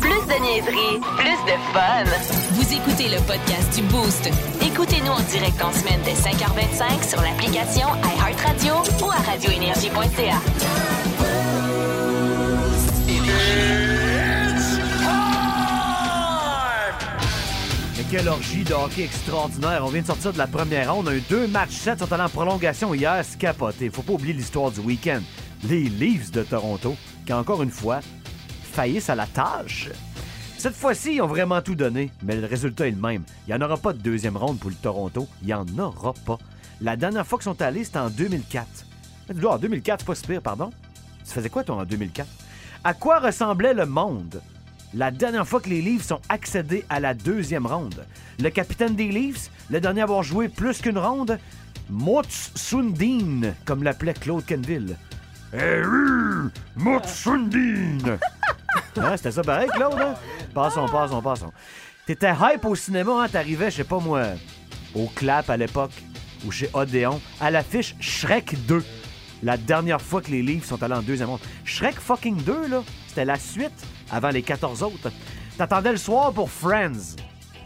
Plus 0.00 0.10
de 0.10 0.42
niaiserie, 0.42 1.00
plus 1.16 1.52
de 1.52 1.56
fun. 1.72 2.04
Vous 2.52 2.72
écoutez 2.74 3.08
le 3.08 3.20
podcast 3.26 3.74
du 3.74 3.82
Boost. 3.84 4.28
Écoutez-nous 4.62 5.12
en 5.12 5.20
direct 5.20 5.62
en 5.62 5.72
semaine 5.72 6.00
dès 6.04 6.12
5h25 6.12 7.08
sur 7.08 7.20
l'application 7.22 7.88
iHeartRadio 8.18 8.74
ou 9.02 9.10
à 9.10 9.16
radioénergie.ca. 9.30 10.83
quelle 18.16 18.28
orgie 18.28 18.62
de 18.62 18.72
hockey 18.72 19.02
extraordinaire. 19.02 19.84
On 19.84 19.88
vient 19.88 20.02
de 20.02 20.06
sortir 20.06 20.32
de 20.32 20.38
la 20.38 20.46
première 20.46 20.94
ronde. 20.94 21.10
Eu 21.10 21.20
deux 21.28 21.48
matchs 21.48 21.72
7 21.72 21.98
sont 21.98 22.12
en 22.12 22.28
prolongation 22.28 22.94
hier. 22.94 23.24
C'est 23.24 23.38
capoté. 23.38 23.90
Faut 23.90 24.02
pas 24.02 24.12
oublier 24.12 24.32
l'histoire 24.32 24.70
du 24.70 24.78
week-end. 24.78 25.18
Les 25.64 25.82
Leafs 25.82 26.30
de 26.30 26.44
Toronto, 26.44 26.94
qui 27.26 27.32
encore 27.32 27.64
une 27.64 27.72
fois 27.72 27.98
faillissent 28.62 29.10
à 29.10 29.16
la 29.16 29.26
tâche. 29.26 29.90
Cette 30.56 30.76
fois-ci, 30.76 31.16
ils 31.16 31.22
ont 31.22 31.26
vraiment 31.26 31.60
tout 31.60 31.74
donné, 31.74 32.12
mais 32.22 32.36
le 32.36 32.46
résultat 32.46 32.86
est 32.86 32.92
le 32.92 33.00
même. 33.00 33.24
Il 33.48 33.52
n'y 33.52 33.60
en 33.60 33.66
aura 33.66 33.78
pas 33.78 33.92
de 33.92 33.98
deuxième 33.98 34.36
ronde 34.36 34.60
pour 34.60 34.70
le 34.70 34.76
Toronto. 34.76 35.26
Il 35.42 35.48
n'y 35.48 35.54
en 35.54 35.66
aura 35.76 36.14
pas. 36.24 36.38
La 36.80 36.94
dernière 36.94 37.26
fois 37.26 37.38
qu'ils 37.38 37.50
sont 37.50 37.62
allés, 37.62 37.82
c'était 37.82 37.98
en 37.98 38.10
2004. 38.10 38.64
Mais 39.28 39.34
dis-donc, 39.34 39.54
en 39.54 39.58
2004, 39.58 39.98
c'est 39.98 40.06
pas 40.06 40.14
si 40.14 40.24
pire, 40.24 40.40
pardon. 40.40 40.70
Tu 41.26 41.32
faisais 41.32 41.50
quoi, 41.50 41.64
toi, 41.64 41.78
en 41.78 41.84
2004? 41.84 42.28
À 42.84 42.94
quoi 42.94 43.18
ressemblait 43.18 43.74
le 43.74 43.86
monde? 43.86 44.40
La 44.94 45.10
dernière 45.10 45.46
fois 45.46 45.60
que 45.60 45.68
les 45.68 45.82
Leafs 45.82 46.06
sont 46.06 46.20
accédés 46.28 46.84
à 46.88 47.00
la 47.00 47.14
deuxième 47.14 47.66
ronde. 47.66 48.06
Le 48.40 48.48
capitaine 48.50 48.94
des 48.94 49.08
Leafs, 49.08 49.50
le 49.70 49.80
dernier 49.80 50.00
à 50.00 50.04
avoir 50.04 50.22
joué 50.22 50.48
plus 50.48 50.80
qu'une 50.80 50.98
ronde, 50.98 51.38
Mutz 51.90 52.52
Sundin, 52.54 53.54
comme 53.64 53.82
l'appelait 53.82 54.14
Claude 54.14 54.44
Kenville. 54.46 54.96
Eh 55.52 55.82
oui, 55.84 56.50
Mutz 56.76 57.08
Sundin! 57.08 58.18
Hein, 58.96 59.16
C'était 59.16 59.32
ça 59.32 59.42
pareil, 59.42 59.68
Claude? 59.72 59.98
Hein? 60.00 60.14
Passons, 60.52 60.86
passons, 60.86 61.20
passons. 61.20 61.52
T'étais 62.06 62.32
hype 62.32 62.64
au 62.64 62.76
cinéma, 62.76 63.24
hein? 63.24 63.28
T'arrivais, 63.28 63.70
je 63.70 63.76
sais 63.78 63.84
pas 63.84 63.98
moi, 63.98 64.22
au 64.94 65.06
Clap 65.06 65.50
à 65.50 65.56
l'époque, 65.56 65.90
ou 66.46 66.52
chez 66.52 66.70
Odéon, 66.72 67.20
à 67.40 67.50
l'affiche 67.50 67.96
Shrek 67.98 68.54
2. 68.66 68.84
La 69.42 69.56
dernière 69.56 70.00
fois 70.00 70.22
que 70.22 70.30
les 70.30 70.42
Leafs 70.42 70.66
sont 70.66 70.80
allés 70.82 70.94
en 70.94 71.02
deuxième 71.02 71.28
ronde. 71.28 71.40
Shrek 71.64 71.98
fucking 71.98 72.42
2, 72.42 72.68
là, 72.68 72.82
c'était 73.08 73.24
la 73.24 73.36
suite 73.38 73.84
avant 74.14 74.30
les 74.30 74.42
14 74.42 74.82
autres. 74.82 75.10
T'attendais 75.58 75.90
le 75.90 75.98
soir 75.98 76.32
pour 76.32 76.50
Friends. 76.50 77.16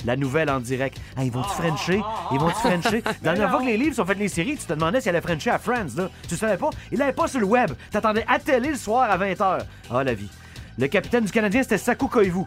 La 0.04 0.16
nouvelle 0.16 0.48
en 0.48 0.60
direct. 0.60 0.98
Ah, 1.16 1.24
ils 1.24 1.30
vont-tu 1.30 1.50
Frencher? 1.50 2.00
Ils 2.32 2.38
vont-tu 2.38 2.54
Frencher? 2.54 3.02
La 3.22 3.32
dernière 3.34 3.50
fois 3.50 3.60
que 3.60 3.66
les 3.66 3.76
livres 3.76 4.00
ont 4.00 4.06
fait 4.06 4.14
les 4.14 4.28
séries, 4.28 4.56
tu 4.56 4.64
te 4.64 4.72
demandais 4.72 5.00
s'ils 5.00 5.10
allaient 5.10 5.20
Frencher 5.20 5.50
à 5.50 5.58
Friends, 5.58 5.96
là. 5.96 6.08
Tu 6.28 6.36
savais 6.36 6.56
pas? 6.56 6.70
Il 6.92 6.98
l'avait 6.98 7.12
pas 7.12 7.26
sur 7.26 7.40
le 7.40 7.46
web. 7.46 7.72
T'attendais 7.90 8.24
à 8.28 8.38
télé 8.38 8.70
le 8.70 8.76
soir 8.76 9.10
à 9.10 9.18
20h. 9.18 9.58
Ah, 9.90 10.04
la 10.04 10.14
vie. 10.14 10.30
Le 10.78 10.86
capitaine 10.86 11.24
du 11.24 11.32
Canadien, 11.32 11.62
c'était 11.64 11.78
Saku 11.78 12.06
Koivu. 12.06 12.44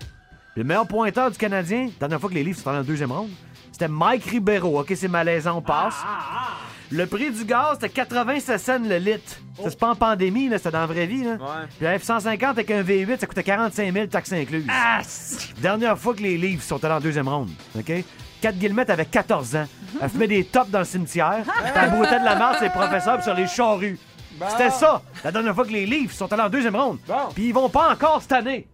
Le 0.56 0.64
meilleur 0.64 0.88
pointeur 0.88 1.30
du 1.30 1.38
Canadien, 1.38 1.86
la 1.86 2.00
dernière 2.00 2.20
fois 2.22 2.30
que 2.30 2.36
les 2.36 2.44
livres 2.44 2.60
sont 2.60 2.70
en 2.70 2.84
deuxième 2.84 3.12
ronde, 3.12 3.30
c'était 3.72 3.90
Mike 3.90 4.24
Ribeiro. 4.26 4.80
OK, 4.80 4.94
c'est 4.96 5.10
malaisant, 5.10 5.58
on 5.58 5.62
passe. 5.62 5.96
Le 6.92 7.06
prix 7.06 7.32
du 7.32 7.46
gaz, 7.46 7.78
c'était 7.80 7.90
87 7.90 8.60
cents 8.60 8.80
le 8.80 8.98
litre. 8.98 9.38
Ça, 9.56 9.70
c'est 9.70 9.80
pas 9.80 9.92
en 9.92 9.96
pandémie, 9.96 10.50
là, 10.50 10.58
c'était 10.58 10.72
dans 10.72 10.82
la 10.82 10.86
vraie 10.88 11.06
vie. 11.06 11.24
Là. 11.24 11.38
Puis 11.78 11.86
la 11.86 11.98
F-150 11.98 12.46
avec 12.46 12.70
un 12.70 12.84
V8, 12.84 13.20
ça 13.20 13.28
coûtait 13.28 13.44
45 13.44 13.94
000 13.94 14.08
taxes 14.08 14.34
incluses. 14.34 14.68
Dernière 15.60 15.98
fois 15.98 16.14
que 16.14 16.22
les 16.22 16.38
livres 16.38 16.62
sont 16.62 16.84
allés 16.84 16.96
en 16.96 17.00
deuxième 17.00 17.30
ronde. 17.30 17.50
OK? 17.78 17.92
4 18.42 18.58
Guillemette 18.58 18.90
avait 18.90 19.06
14 19.06 19.56
ans. 19.56 19.68
Elle 20.02 20.10
fumait 20.10 20.28
des 20.28 20.44
tops 20.44 20.70
dans 20.70 20.80
le 20.80 20.86
cimetière. 20.86 21.46
Elle 21.76 21.92
broutait 21.92 22.20
de 22.20 22.26
la 22.26 22.36
merde 22.36 22.56
sur 22.56 22.64
les 22.64 22.70
professeurs 22.72 23.16
puis 23.16 23.24
sur 23.24 23.36
les 23.36 23.48
charrues. 23.48 23.98
C'était 24.50 24.72
ça, 24.72 25.02
la 25.24 25.32
dernière 25.32 25.54
fois 25.54 25.66
que 25.66 25.72
les 25.72 25.86
livres 25.86 26.12
sont 26.12 26.32
allés 26.34 26.42
en 26.42 26.50
deuxième 26.50 26.76
ronde. 26.76 26.98
Puis 27.36 27.48
ils 27.48 27.54
vont 27.54 27.70
pas 27.70 27.92
encore 27.92 28.22
cette 28.22 28.34
année. 28.34 28.68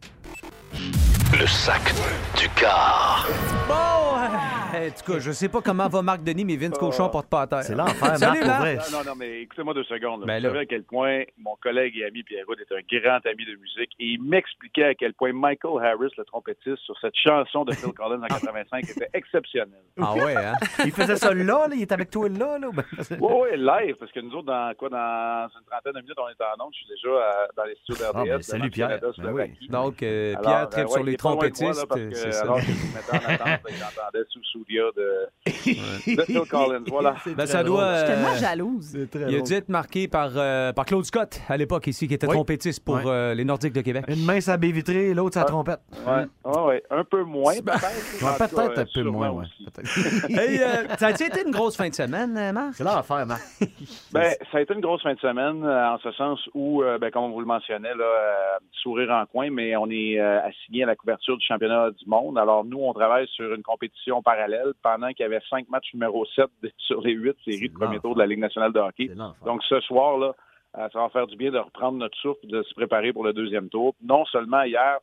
Le 1.37 1.45
sac 1.45 1.93
du 2.37 2.47
car. 2.55 3.27
Bon, 3.67 4.66
euh, 4.75 4.87
en 4.87 4.91
tout 4.91 5.11
cas, 5.13 5.19
je 5.19 5.31
sais 5.31 5.49
pas 5.49 5.61
comment 5.61 5.87
va 5.87 6.01
Marc 6.01 6.23
Denis, 6.23 6.45
mais 6.45 6.55
Vince 6.55 6.77
Cochon 6.77 7.09
porte 7.09 7.27
pas 7.29 7.41
à 7.41 7.47
terre. 7.47 7.63
C'est 7.63 7.75
l'enfer, 7.75 8.17
Salut, 8.17 8.45
Marc. 8.45 8.91
Non, 8.91 8.99
non, 8.99 9.03
non, 9.11 9.15
mais 9.17 9.41
écoutez-moi 9.41 9.73
deux 9.73 9.83
secondes. 9.83 10.21
là. 10.21 10.25
Ben 10.27 10.37
Vous 10.39 10.43
là. 10.43 10.49
savez 10.49 10.59
à 10.59 10.65
quel 10.65 10.83
point 10.83 11.23
mon 11.37 11.55
collègue 11.61 11.97
et 11.97 12.05
ami 12.05 12.23
Pierre 12.23 12.45
est 12.59 12.73
un 12.73 12.99
grand 12.99 13.25
ami 13.25 13.45
de 13.45 13.55
musique 13.55 13.91
et 13.99 14.05
il 14.05 14.21
m'expliquait 14.23 14.83
à 14.85 14.95
quel 14.95 15.13
point 15.13 15.31
Michael 15.33 15.83
Harris, 15.85 16.11
le 16.17 16.25
trompettiste, 16.25 16.77
sur 16.85 16.95
cette 16.99 17.15
chanson 17.15 17.65
de 17.65 17.73
Phil 17.73 17.91
Collins 17.93 18.21
en 18.21 18.27
85 18.27 18.83
était 18.89 19.09
exceptionnel. 19.13 19.79
Ah 20.01 20.13
ouais, 20.15 20.35
hein? 20.35 20.53
Il 20.85 20.91
faisait 20.91 21.15
ça 21.15 21.33
là, 21.33 21.43
là, 21.67 21.75
il 21.75 21.81
est 21.81 21.91
avec 21.91 22.09
toi 22.09 22.27
là, 22.29 22.57
là. 22.57 22.69
Ben, 22.73 22.83
c'est- 23.01 23.19
Oui, 23.19 23.33
oui, 23.51 23.57
live, 23.57 23.95
parce 23.99 24.11
que 24.11 24.19
nous 24.19 24.31
autres, 24.33 24.47
dans 24.47 24.73
quoi, 24.77 24.89
dans 24.89 25.47
une 25.59 25.65
trentaine 25.65 25.93
de 25.93 26.01
minutes, 26.01 26.17
on 26.17 26.27
est 26.29 26.41
en 26.41 26.65
onde. 26.65 26.73
Je 26.73 26.77
suis 26.79 26.87
déjà 26.87 27.09
euh, 27.09 27.47
dans 27.55 27.63
les 27.63 27.75
studios 27.75 27.95
d'RDS. 28.05 28.15
Ah, 28.15 28.23
ben, 28.25 28.41
salut, 28.41 28.69
Pierre. 28.69 28.87
Canada, 28.89 29.07
Ben 29.17 29.31
oui. 29.33 29.67
Donc, 29.69 30.03
euh, 30.03 30.35
Pierre 30.41 30.57
euh, 30.61 30.65
tripe 30.67 30.85
ouais, 30.85 30.91
sur 30.93 31.03
les 31.03 31.17
trompettistes. 31.17 31.85
parce 31.87 32.01
que, 32.01 32.13
c'est 32.13 32.31
ça. 32.31 32.41
alors 32.43 32.57
que 32.57 32.61
je 32.63 32.71
me 32.71 32.93
mettais 32.95 33.11
en 33.27 33.29
attente, 33.29 33.61
ben, 33.63 33.73
j'entendais 33.73 34.25
sous 34.29 34.43
Soudia 34.57 34.83
de, 34.95 35.27
de 36.15 36.21
Phil 36.23 36.39
Collins. 36.49 36.83
Voilà. 36.87 37.15
Ben, 37.35 37.45
ça 37.45 37.63
doit. 37.63 37.93
Je 37.93 37.97
suis 37.99 38.07
tellement 38.07 38.31
euh, 38.31 38.39
jalouse. 38.39 38.85
C'est 38.91 39.09
très 39.09 39.19
il 39.21 39.25
a 39.25 39.37
drôle. 39.37 39.43
dû 39.43 39.53
être 39.53 39.69
marqué 39.69 40.07
par, 40.07 40.31
euh, 40.35 40.73
par 40.73 40.85
Claude 40.85 41.05
Scott 41.05 41.39
à 41.47 41.57
l'époque 41.57 41.87
ici, 41.87 42.07
qui 42.07 42.13
était 42.13 42.27
Oui. 42.27 42.33
trompettiste 42.33 42.83
pour 42.83 42.95
Ouais. 42.95 43.03
euh, 43.05 43.33
les 43.33 43.45
Nordiques 43.45 43.73
de 43.73 43.81
Québec. 43.81 44.05
Une 44.07 44.25
main 44.25 44.41
sa 44.41 44.57
baie 44.57 44.71
vitrée, 44.71 45.13
l'autre 45.13 45.35
sa 45.35 45.43
trompette. 45.43 45.79
Ouais, 46.05 46.25
ouais, 46.45 46.61
ouais. 46.61 46.83
Un 46.89 47.03
peu 47.03 47.23
moins, 47.23 47.53
peut-être. 47.53 48.21
Ouais, 48.23 48.27
En 48.29 48.33
tout 48.33 48.37
cas, 48.39 48.47
peut-être 48.47 48.79
un 48.79 48.83
peu 48.83 48.89
sûrement 48.89 49.11
moins, 49.11 49.29
ouais. 49.31 49.45
aussi. 49.45 49.65
Peut-être. 49.65 50.27
Hey, 50.39 50.59
euh, 50.61 50.95
ça 50.97 51.07
a-tu 51.07 51.23
été 51.23 51.41
une 51.45 51.51
grosse 51.51 51.75
fin 51.77 51.89
de 51.89 51.93
semaine, 51.93 52.35
euh, 52.37 52.51
Marc? 52.51 52.75
C'est 52.75 52.83
l'enfer, 52.83 53.25
Marc. 53.25 53.41
Ben, 54.13 54.31
ça 54.51 54.57
a 54.57 54.61
été 54.61 54.73
une 54.73 54.81
grosse 54.81 55.03
fin 55.03 55.13
de 55.13 55.19
semaine, 55.19 55.63
euh, 55.63 55.89
en 55.89 55.97
ce 55.99 56.11
sens 56.13 56.39
où, 56.53 56.81
euh, 56.83 56.97
ben, 56.97 57.11
comme 57.11 57.23
on 57.25 57.29
vous 57.31 57.39
le 57.41 57.45
mentionnait, 57.45 57.93
là, 57.93 58.03
euh, 58.03 58.57
sourire 58.81 59.11
en 59.11 59.25
coin, 59.25 59.49
mais 59.51 59.75
on 59.75 59.89
est 59.89 60.19
euh, 60.19 60.39
assigné 60.43 60.83
à 60.83 60.87
la 60.87 60.95
couverture 60.95 61.37
du 61.37 61.45
championnat 61.45 61.91
du 61.91 62.05
monde. 62.07 62.37
Alors, 62.37 62.63
nous, 62.65 62.79
on 62.79 62.93
travaille 62.93 63.27
sur 63.27 63.53
une 63.53 63.63
compétition 63.63 64.21
parallèle 64.21 64.46
pendant 64.81 65.09
qu'il 65.09 65.21
y 65.21 65.23
avait 65.23 65.41
cinq 65.49 65.67
matchs 65.69 65.93
numéro 65.93 66.25
7 66.25 66.45
sur 66.77 67.01
les 67.01 67.13
huit 67.13 67.37
séries 67.45 67.69
de 67.69 67.73
premier 67.73 67.99
tour 67.99 68.15
de 68.15 68.19
la 68.19 68.25
Ligue 68.25 68.39
nationale 68.39 68.73
de 68.73 68.79
hockey. 68.79 69.09
Donc, 69.45 69.63
ce 69.63 69.79
soir, 69.81 70.17
là, 70.17 70.33
euh, 70.77 70.87
ça 70.91 70.99
va 70.99 71.09
faire 71.09 71.27
du 71.27 71.35
bien 71.35 71.51
de 71.51 71.57
reprendre 71.57 71.97
notre 71.97 72.17
souffle, 72.17 72.45
de 72.47 72.61
se 72.63 72.73
préparer 72.73 73.13
pour 73.13 73.23
le 73.23 73.33
deuxième 73.33 73.69
tour. 73.69 73.95
Non 74.01 74.25
seulement 74.25 74.63
hier, 74.63 74.99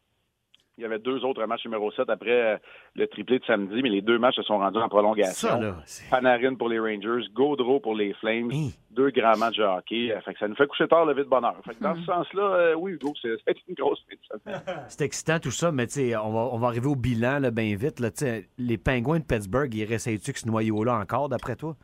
il 0.77 0.83
y 0.83 0.85
avait 0.85 0.99
deux 0.99 1.25
autres 1.25 1.45
matchs 1.47 1.65
numéro 1.65 1.93
7 1.93 2.11
après 2.11 2.31
euh, 2.55 2.57
le 2.97 3.07
triplé 3.07 3.39
de 3.39 3.45
samedi, 3.45 3.81
mais 3.83 3.91
les 3.91 4.03
deux 4.03 4.19
matchs 4.19 4.35
se 4.37 4.43
sont 4.43 4.59
rendus 4.59 4.79
en 4.81 4.89
prolongation. 4.89 5.49
Ça, 5.49 5.61
là. 5.61 5.77
Panarin 6.11 6.55
pour 6.57 6.69
les 6.69 6.81
Rangers, 6.81 7.29
Gaudreau 7.33 7.79
pour 7.79 7.95
les 7.95 8.13
Flames, 8.15 8.51
Hein? 8.53 8.71
deux 8.91 9.11
grands 9.11 9.37
matchs 9.37 9.57
de 9.59 9.63
hockey. 9.63 10.11
Euh, 10.13 10.21
Fait 10.23 10.33
que 10.35 10.39
ça 10.41 10.49
nous 10.49 10.57
fait 10.57 10.67
coucher 10.67 10.89
tard, 10.89 11.07
lever 11.07 11.23
de 11.25 11.29
bonheur. 11.29 11.55
Fait 11.65 11.75
que 11.77 11.83
dans 11.83 11.95
ce 11.95 12.03
sens-là, 12.05 12.43
euh, 12.43 12.75
oui, 12.75 12.93
Hugo, 12.93 13.13
c'est 13.23 13.37
une 13.69 13.75
grosse 13.75 14.05
fin 14.09 14.15
de 14.17 14.41
semaine. 14.41 14.63
c'est 14.89 15.05
excitant 15.05 15.39
tout 15.39 15.53
ça, 15.53 15.71
mais 15.71 15.87
on 16.17 16.33
va, 16.33 16.41
on 16.53 16.59
va 16.59 16.67
arriver 16.67 16.89
au 16.89 16.97
bilan 16.97 17.39
là, 17.39 17.51
bien 17.53 17.77
vite. 17.77 18.01
Là, 18.01 18.11
les 18.59 18.79
pingouins 18.79 19.21
de 19.21 19.25
Pittsburgh, 19.25 19.73
ils 19.73 19.85
réessayent-tu 19.85 20.33
que 20.33 20.39
ce 20.41 20.49
noyau-là 20.49 20.95
encore, 20.99 21.29
d'après 21.29 21.55
toi? 21.55 21.77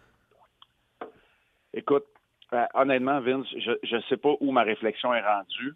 Écoute, 1.74 2.04
euh, 2.52 2.64
honnêtement, 2.74 3.20
Vince, 3.20 3.46
je 3.56 3.96
ne 3.96 4.00
sais 4.08 4.16
pas 4.16 4.30
où 4.40 4.50
ma 4.50 4.62
réflexion 4.62 5.14
est 5.14 5.22
rendue, 5.22 5.74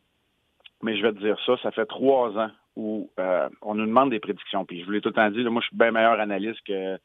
mais 0.83 0.97
je 0.97 1.03
vais 1.03 1.13
te 1.13 1.19
dire 1.21 1.37
ça, 1.47 1.57
ça 1.63 1.71
fait 1.71 1.87
trois 1.87 2.37
ans 2.37 2.51
où 2.77 3.11
euh, 3.19 3.49
on 3.63 3.75
nous 3.75 3.87
demande 3.87 4.11
des 4.11 4.21
prédictions. 4.21 4.65
Puis 4.65 4.81
je 4.81 4.85
vous 4.87 4.93
l'ai 4.93 5.01
tout 5.01 5.11
le 5.11 5.15
temps 5.15 5.31
dit, 5.31 5.43
là, 5.43 5.51
moi, 5.51 5.63
je 5.63 5.69
suis 5.69 5.77
bien 5.77 5.91
meilleur 5.93 6.19
analyste 6.21 6.61
que, 6.67 6.97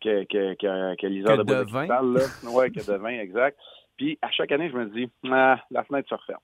que, 0.00 0.24
que, 0.24 0.54
que, 0.54 0.96
que 0.96 1.06
Lisa 1.06 1.36
de 1.36 1.42
de 1.42 1.52
là. 1.52 2.50
Ouais, 2.52 2.70
que 2.70 2.84
Devin, 2.86 3.18
exact. 3.20 3.58
Puis 3.96 4.18
à 4.22 4.30
chaque 4.30 4.52
année, 4.52 4.70
je 4.70 4.76
me 4.76 4.86
dis, 4.86 5.10
ah, 5.30 5.60
la 5.70 5.84
fenêtre 5.84 6.08
se 6.08 6.14
referme. 6.14 6.40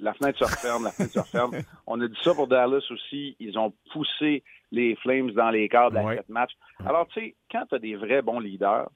La 0.00 0.12
fenêtre 0.14 0.38
se 0.38 0.44
referme, 0.44 0.84
la 0.84 0.90
fenêtre 0.90 1.12
se 1.12 1.18
referme. 1.20 1.52
On 1.86 2.00
a 2.00 2.08
dit 2.08 2.18
ça 2.22 2.34
pour 2.34 2.48
Dallas 2.48 2.84
aussi. 2.90 3.36
Ils 3.38 3.56
ont 3.58 3.72
poussé 3.92 4.42
les 4.72 4.96
Flames 4.96 5.30
dans 5.32 5.50
les 5.50 5.68
quarts 5.68 5.90
de 5.90 5.96
la 5.96 6.04
Ouais. 6.04 6.20
matchs. 6.28 6.54
Alors, 6.84 7.06
tu 7.08 7.20
sais, 7.20 7.34
quand 7.52 7.64
tu 7.68 7.76
as 7.76 7.78
des 7.78 7.94
vrais 7.94 8.22
bons 8.22 8.40
leaders, 8.40 8.88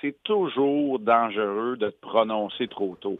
c'est 0.00 0.16
toujours 0.22 0.98
dangereux 0.98 1.76
de 1.76 1.90
te 1.90 2.00
prononcer 2.00 2.68
trop 2.68 2.96
tôt. 3.00 3.18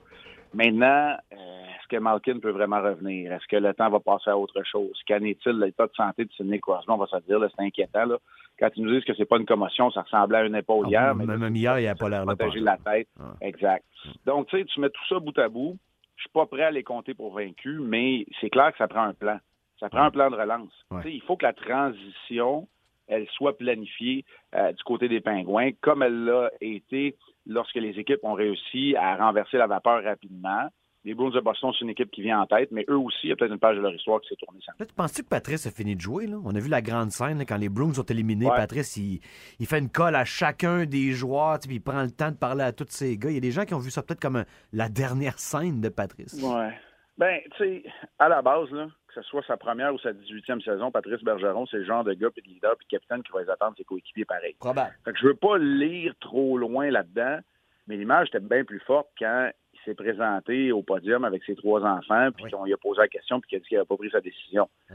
Maintenant, 0.52 1.16
euh, 1.32 1.36
est-ce 1.36 1.88
que 1.88 1.96
Malkin 1.96 2.38
peut 2.40 2.50
vraiment 2.50 2.80
revenir? 2.82 3.32
Est-ce 3.32 3.46
que 3.46 3.56
le 3.56 3.72
temps 3.74 3.88
va 3.90 4.00
passer 4.00 4.30
à 4.30 4.36
autre 4.38 4.62
chose? 4.64 4.92
Qu'en 5.06 5.22
est-il 5.22 5.52
de 5.58 5.64
l'état 5.64 5.86
de 5.86 5.92
santé 5.94 6.24
de 6.24 6.32
Sidney 6.32 6.58
Crosby? 6.58 6.90
On 6.90 6.96
va 6.96 7.06
se 7.06 7.16
le 7.16 7.22
dire, 7.22 7.48
c'est 7.56 7.62
inquiétant. 7.64 8.04
Là. 8.06 8.16
Quand 8.58 8.68
ils 8.76 8.84
nous 8.84 8.92
disent 8.92 9.04
que 9.04 9.14
c'est 9.14 9.24
pas 9.24 9.38
une 9.38 9.46
commotion, 9.46 9.90
ça 9.90 10.02
ressemblait 10.02 10.38
à 10.38 10.44
une 10.44 10.56
épaule 10.56 10.88
hier. 10.88 11.14
mais 11.14 11.24
Ah, 11.24 11.26
même 11.26 11.28
là, 11.28 11.36
même 11.38 11.56
hier, 11.56 11.78
il 11.78 11.84
n'a 11.84 11.94
pas 11.94 12.08
l'air 12.08 12.24
là. 12.26 12.34
protéger 12.36 12.60
la 12.60 12.76
tête. 12.78 13.08
Ah. 13.20 13.32
Exact. 13.40 13.84
Donc, 14.26 14.48
tu 14.48 14.58
sais, 14.58 14.64
tu 14.64 14.80
mets 14.80 14.90
tout 14.90 15.06
ça 15.08 15.18
bout 15.20 15.38
à 15.38 15.48
bout. 15.48 15.76
Je 16.16 16.22
suis 16.22 16.30
pas 16.34 16.46
prêt 16.46 16.64
à 16.64 16.70
les 16.70 16.82
compter 16.82 17.14
pour 17.14 17.32
vaincus, 17.32 17.78
mais 17.80 18.26
c'est 18.40 18.50
clair 18.50 18.72
que 18.72 18.78
ça 18.78 18.88
prend 18.88 19.04
un 19.04 19.14
plan. 19.14 19.38
Ça 19.78 19.88
prend 19.88 20.02
un 20.02 20.10
plan 20.10 20.30
de 20.30 20.36
relance. 20.36 20.72
Ouais. 20.90 21.00
Il 21.06 21.22
faut 21.22 21.36
que 21.36 21.46
la 21.46 21.54
transition, 21.54 22.68
elle 23.10 23.26
soit 23.34 23.58
planifiée 23.58 24.24
euh, 24.54 24.72
du 24.72 24.82
côté 24.84 25.08
des 25.08 25.20
Pingouins, 25.20 25.70
comme 25.82 26.02
elle 26.02 26.24
l'a 26.24 26.50
été 26.60 27.16
lorsque 27.46 27.74
les 27.76 27.98
équipes 27.98 28.20
ont 28.22 28.32
réussi 28.34 28.96
à 28.96 29.16
renverser 29.16 29.58
la 29.58 29.66
vapeur 29.66 30.02
rapidement. 30.02 30.68
Les 31.02 31.14
Bruins 31.14 31.30
de 31.30 31.40
Boston, 31.40 31.70
c'est 31.72 31.82
une 31.82 31.90
équipe 31.90 32.10
qui 32.10 32.20
vient 32.20 32.40
en 32.42 32.46
tête, 32.46 32.68
mais 32.72 32.84
eux 32.90 32.98
aussi, 32.98 33.20
il 33.24 33.30
y 33.30 33.32
a 33.32 33.36
peut-être 33.36 33.52
une 33.52 33.58
page 33.58 33.74
de 33.74 33.80
leur 33.80 33.94
histoire 33.94 34.20
qui 34.20 34.28
s'est 34.28 34.36
tournée 34.36 34.60
sans 34.62 34.72
Là, 34.78 34.84
tu 34.84 34.92
penses-tu 34.94 35.22
que 35.22 35.28
Patrice 35.28 35.66
a 35.66 35.70
fini 35.70 35.96
de 35.96 36.00
jouer? 36.02 36.26
Là? 36.26 36.36
On 36.44 36.54
a 36.54 36.58
vu 36.60 36.68
la 36.68 36.82
grande 36.82 37.10
scène 37.10 37.38
là, 37.38 37.46
quand 37.46 37.56
les 37.56 37.70
Bruins 37.70 37.94
sont 37.94 38.04
éliminés. 38.04 38.44
Ouais. 38.44 38.54
Patrice, 38.54 38.98
il, 38.98 39.18
il 39.58 39.64
fait 39.66 39.78
une 39.78 39.88
colle 39.88 40.14
à 40.14 40.26
chacun 40.26 40.84
des 40.84 41.12
joueurs, 41.12 41.58
tu 41.58 41.68
puis 41.68 41.76
il 41.78 41.80
prend 41.80 42.02
le 42.02 42.10
temps 42.10 42.30
de 42.30 42.36
parler 42.36 42.64
à 42.64 42.72
tous 42.72 42.84
ces 42.90 43.16
gars. 43.16 43.30
Il 43.30 43.34
y 43.34 43.38
a 43.38 43.40
des 43.40 43.50
gens 43.50 43.64
qui 43.64 43.72
ont 43.72 43.78
vu 43.78 43.90
ça 43.90 44.02
peut-être 44.02 44.20
comme 44.20 44.36
un- 44.36 44.44
la 44.74 44.90
dernière 44.90 45.38
scène 45.38 45.80
de 45.80 45.88
Patrice. 45.88 46.34
Ouais. 46.42 46.68
Ben, 47.16 47.40
tu 47.56 47.64
sais, 47.64 47.82
à 48.18 48.28
la 48.28 48.42
base, 48.42 48.70
là, 48.70 48.88
que 49.14 49.20
ce 49.22 49.28
soit 49.28 49.42
sa 49.46 49.56
première 49.56 49.92
ou 49.94 49.98
sa 49.98 50.12
18e 50.12 50.62
saison, 50.64 50.90
Patrice 50.90 51.22
Bergeron, 51.22 51.66
c'est 51.66 51.78
le 51.78 51.84
genre 51.84 52.04
de 52.04 52.12
gars, 52.14 52.30
puis 52.30 52.42
de 52.42 52.48
leader, 52.48 52.76
puis 52.76 52.86
de 52.86 52.90
capitaine 52.96 53.22
qui 53.22 53.32
va 53.32 53.42
les 53.42 53.50
attendre 53.50 53.76
ses 53.76 53.84
coéquipiers 53.84 54.24
pareil. 54.24 54.54
Probable. 54.58 54.94
Fait 55.04 55.12
que 55.12 55.18
je 55.18 55.26
veux 55.26 55.34
pas 55.34 55.58
lire 55.58 56.14
trop 56.20 56.56
loin 56.58 56.90
là-dedans, 56.90 57.38
mais 57.86 57.96
l'image 57.96 58.28
était 58.28 58.40
bien 58.40 58.64
plus 58.64 58.80
forte 58.80 59.08
quand 59.18 59.50
il 59.74 59.80
s'est 59.84 59.94
présenté 59.94 60.72
au 60.72 60.82
podium 60.82 61.24
avec 61.24 61.42
ses 61.44 61.56
trois 61.56 61.82
enfants, 61.82 62.30
puis 62.32 62.44
Oui. 62.44 62.50
qu'on 62.50 62.64
lui 62.64 62.72
a 62.72 62.76
posé 62.76 63.00
la 63.00 63.08
question, 63.08 63.40
puis 63.40 63.48
qu'il 63.48 63.56
a 63.56 63.60
dit 63.60 63.66
qu'il 63.68 63.76
n'avait 63.78 63.86
pas 63.86 63.96
pris 63.96 64.10
sa 64.10 64.20
décision. 64.20 64.68
Tu 64.88 64.94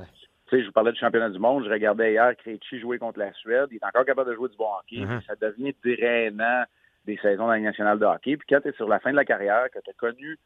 sais, 0.49 0.61
je 0.61 0.67
vous 0.67 0.71
parlais 0.73 0.91
du 0.91 0.99
championnat 0.99 1.29
du 1.31 1.39
monde, 1.39 1.65
je 1.65 1.69
regardais 1.71 2.11
hier 2.13 2.35
Krejci 2.37 2.79
jouer 2.79 2.99
contre 2.99 3.17
la 3.19 3.33
Suède, 3.33 3.67
il 3.71 3.77
est 3.77 3.85
encore 3.85 4.05
capable 4.05 4.29
de 4.29 4.35
jouer 4.35 4.49
du 4.49 4.55
bon 4.57 4.67
hockey, 4.79 5.03
puis 5.05 5.25
ça 5.27 5.35
devient 5.35 5.73
drainant 5.83 6.63
des 7.05 7.17
saisons 7.17 7.43
dans 7.45 7.49
la 7.51 7.55
Ligue 7.57 7.65
nationale 7.65 7.99
de 7.99 8.05
hockey, 8.05 8.37
puis 8.37 8.45
quand 8.49 8.61
tu 8.61 8.69
es 8.69 8.73
sur 8.73 8.87
la 8.87 8.99
fin 8.99 9.11
de 9.11 9.15
la 9.15 9.25
carrière, 9.25 9.67
que 9.73 9.79
tu 9.79 9.89
as 9.89 9.93
connu 9.93 10.37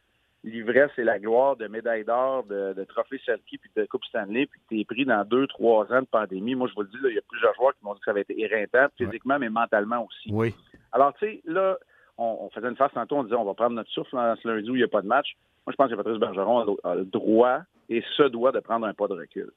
l'ivresse 0.44 0.92
et 0.98 1.04
la 1.04 1.20
gloire 1.20 1.56
de 1.58 1.68
médailles 1.68 2.06
d'or, 2.06 2.44
de, 2.46 2.74
de 2.74 2.84
trophées 2.86 3.22
Selkie, 3.26 3.58
puis 3.58 3.72
de 3.76 3.86
Coupe 3.86 4.06
Stanley, 4.06 4.46
puis 4.46 4.60
que 4.60 4.76
tu 4.76 4.80
es 4.80 4.86
pris 4.86 5.06
dans 5.06 5.26
deux, 5.26 5.48
trois 5.48 5.92
ans 5.92 6.02
de 6.02 6.08
pandémie, 6.08 6.56
moi 6.56 6.68
je 6.70 6.76
vous 6.76 6.82
le 6.82 6.88
dis, 6.88 6.98
il 7.04 7.16
y 7.16 7.18
a 7.18 7.24
plusieurs 7.28 7.54
joueurs 7.56 7.74
qui 7.78 7.84
m'ont 7.84 7.94
dit 7.94 8.00
que 8.00 8.06
ça 8.06 8.12
avait 8.12 8.22
été 8.22 8.40
éreintant, 8.40 8.88
physiquement, 8.98 9.38
mais 9.40 9.50
mentalement 9.50 10.06
aussi. 10.06 10.30
Oui. 10.32 10.56
Alors, 10.92 11.14
tu 11.16 11.26
sais, 11.26 11.42
là, 11.46 11.78
on, 12.18 12.38
on 12.42 12.50
faisait 12.50 12.68
une 12.68 12.76
phase 12.76 12.92
tantôt, 12.94 13.18
on 13.18 13.24
disait 13.24 13.36
on 13.36 13.46
va 13.46 13.54
prendre 13.54 13.76
notre 13.76 13.92
souffle 13.92 14.16
dans 14.16 14.36
ce 14.36 14.48
lundi 14.48 14.70
où 14.70 14.76
il 14.76 14.80
n'y 14.80 14.84
a 14.84 14.88
pas 14.88 15.02
de 15.02 15.08
match. 15.08 15.36
Moi, 15.66 15.74
je 15.74 15.76
pense 15.76 15.90
que 15.92 15.96
Patrice 15.96 16.20
Bergeron 16.20 16.78
a 16.84 16.96
le 16.96 17.06
droit 17.06 17.60
et 17.90 18.04
se 18.16 18.24
doit 18.24 18.52
de 18.52 18.60
prendre 18.60 18.86
un 18.86 18.94
pas 18.94 19.08
de 19.08 19.14
recul. 19.14 19.52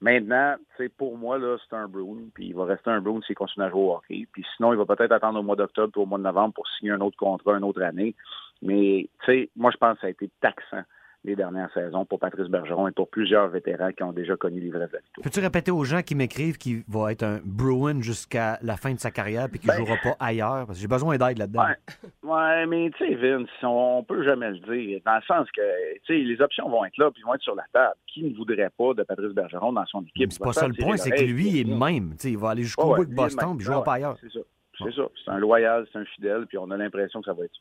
Maintenant, 0.00 0.54
pour 0.96 1.18
moi, 1.18 1.38
là, 1.38 1.56
c'est 1.58 1.74
un 1.74 1.88
Brown, 1.88 2.30
puis 2.32 2.46
il 2.46 2.54
va 2.54 2.64
rester 2.66 2.90
un 2.90 3.00
Brown 3.00 3.20
s'il 3.22 3.34
continue 3.34 3.66
à 3.66 3.70
jouer 3.70 3.80
au 3.80 3.94
hockey. 3.94 4.26
Puis 4.32 4.46
sinon, 4.56 4.72
il 4.72 4.78
va 4.78 4.86
peut-être 4.86 5.12
attendre 5.12 5.40
au 5.40 5.42
mois 5.42 5.56
d'octobre 5.56 5.92
puis 5.92 6.00
au 6.00 6.06
mois 6.06 6.18
de 6.18 6.24
novembre 6.24 6.54
pour 6.54 6.68
signer 6.68 6.92
un 6.92 7.00
autre 7.00 7.16
contrat, 7.16 7.58
une 7.58 7.64
autre 7.64 7.82
année. 7.82 8.14
Mais, 8.62 9.08
moi, 9.56 9.70
je 9.72 9.76
pense 9.76 9.94
que 9.94 10.00
ça 10.02 10.06
a 10.06 10.10
été 10.10 10.30
taxant 10.40 10.84
les 11.24 11.34
dernières 11.34 11.72
saisons 11.74 12.04
pour 12.04 12.20
Patrice 12.20 12.46
Bergeron 12.46 12.88
et 12.88 12.92
pour 12.92 13.08
plusieurs 13.10 13.48
vétérans 13.48 13.90
qui 13.92 14.02
ont 14.02 14.12
déjà 14.12 14.36
connu 14.36 14.60
l'ivresse 14.60 14.88
de 14.88 14.96
la 14.96 15.00
victoire. 15.00 15.24
Peux-tu 15.24 15.40
répéter 15.40 15.70
aux 15.70 15.84
gens 15.84 16.02
qui 16.02 16.14
m'écrivent 16.14 16.58
qu'il 16.58 16.84
va 16.88 17.10
être 17.12 17.24
un 17.24 17.40
Bruin 17.44 18.00
jusqu'à 18.00 18.58
la 18.62 18.76
fin 18.76 18.94
de 18.94 19.00
sa 19.00 19.10
carrière 19.10 19.48
puis 19.50 19.58
qu'il 19.58 19.70
ne 19.70 19.76
Ben- 19.76 19.84
jouera 19.84 19.98
pas 20.02 20.16
ailleurs? 20.20 20.66
Parce 20.66 20.78
que 20.78 20.82
j'ai 20.82 20.88
besoin 20.88 21.18
d'aide 21.18 21.38
là-dedans. 21.38 21.64
Ouais. 21.64 22.30
Ouais, 22.30 22.66
mais 22.66 22.90
tu 22.96 23.04
sais, 23.04 23.14
Vince, 23.16 23.48
on 23.62 24.04
peut 24.06 24.22
jamais 24.22 24.50
le 24.50 24.58
dire. 24.58 25.00
Dans 25.04 25.16
le 25.16 25.22
sens 25.22 25.48
que, 25.50 25.94
tu 26.06 26.06
sais, 26.06 26.18
les 26.18 26.40
options 26.40 26.68
vont 26.68 26.84
être 26.84 26.96
là, 26.98 27.10
puis 27.10 27.22
vont 27.24 27.34
être 27.34 27.42
sur 27.42 27.56
la 27.56 27.64
table. 27.72 27.94
Qui 28.06 28.22
ne 28.24 28.34
voudrait 28.34 28.70
pas 28.70 28.94
de 28.94 29.02
Patrice 29.02 29.32
Bergeron 29.32 29.72
dans 29.72 29.86
son 29.86 30.02
équipe? 30.02 30.32
C'est 30.32 30.42
pas 30.42 30.52
ça 30.52 30.68
le 30.68 30.74
point, 30.74 30.96
c'est 30.96 31.10
que 31.10 31.22
lui, 31.24 31.48
il 31.48 31.60
est 31.60 31.74
même. 31.78 32.10
Tu 32.12 32.16
sais, 32.18 32.30
il 32.30 32.38
va 32.38 32.50
aller 32.50 32.62
jusqu'au 32.62 32.94
bout 32.94 33.00
ouais, 33.00 33.06
de 33.06 33.14
Boston 33.14 33.56
puis 33.56 33.64
il 33.64 33.66
jouera 33.66 33.82
pas 33.84 33.94
ailleurs. 33.94 34.16
C'est 34.20 34.32
ça. 34.32 34.40
C'est 34.78 34.94
ça. 34.94 35.02
C'est 35.24 35.30
un 35.32 35.38
loyal, 35.38 35.86
c'est 35.92 35.98
un 35.98 36.04
fidèle, 36.04 36.46
puis 36.46 36.56
on 36.58 36.70
a 36.70 36.76
l'impression 36.76 37.20
que 37.20 37.26
ça 37.26 37.32
va 37.32 37.44
être 37.44 37.52
ça. 37.52 37.60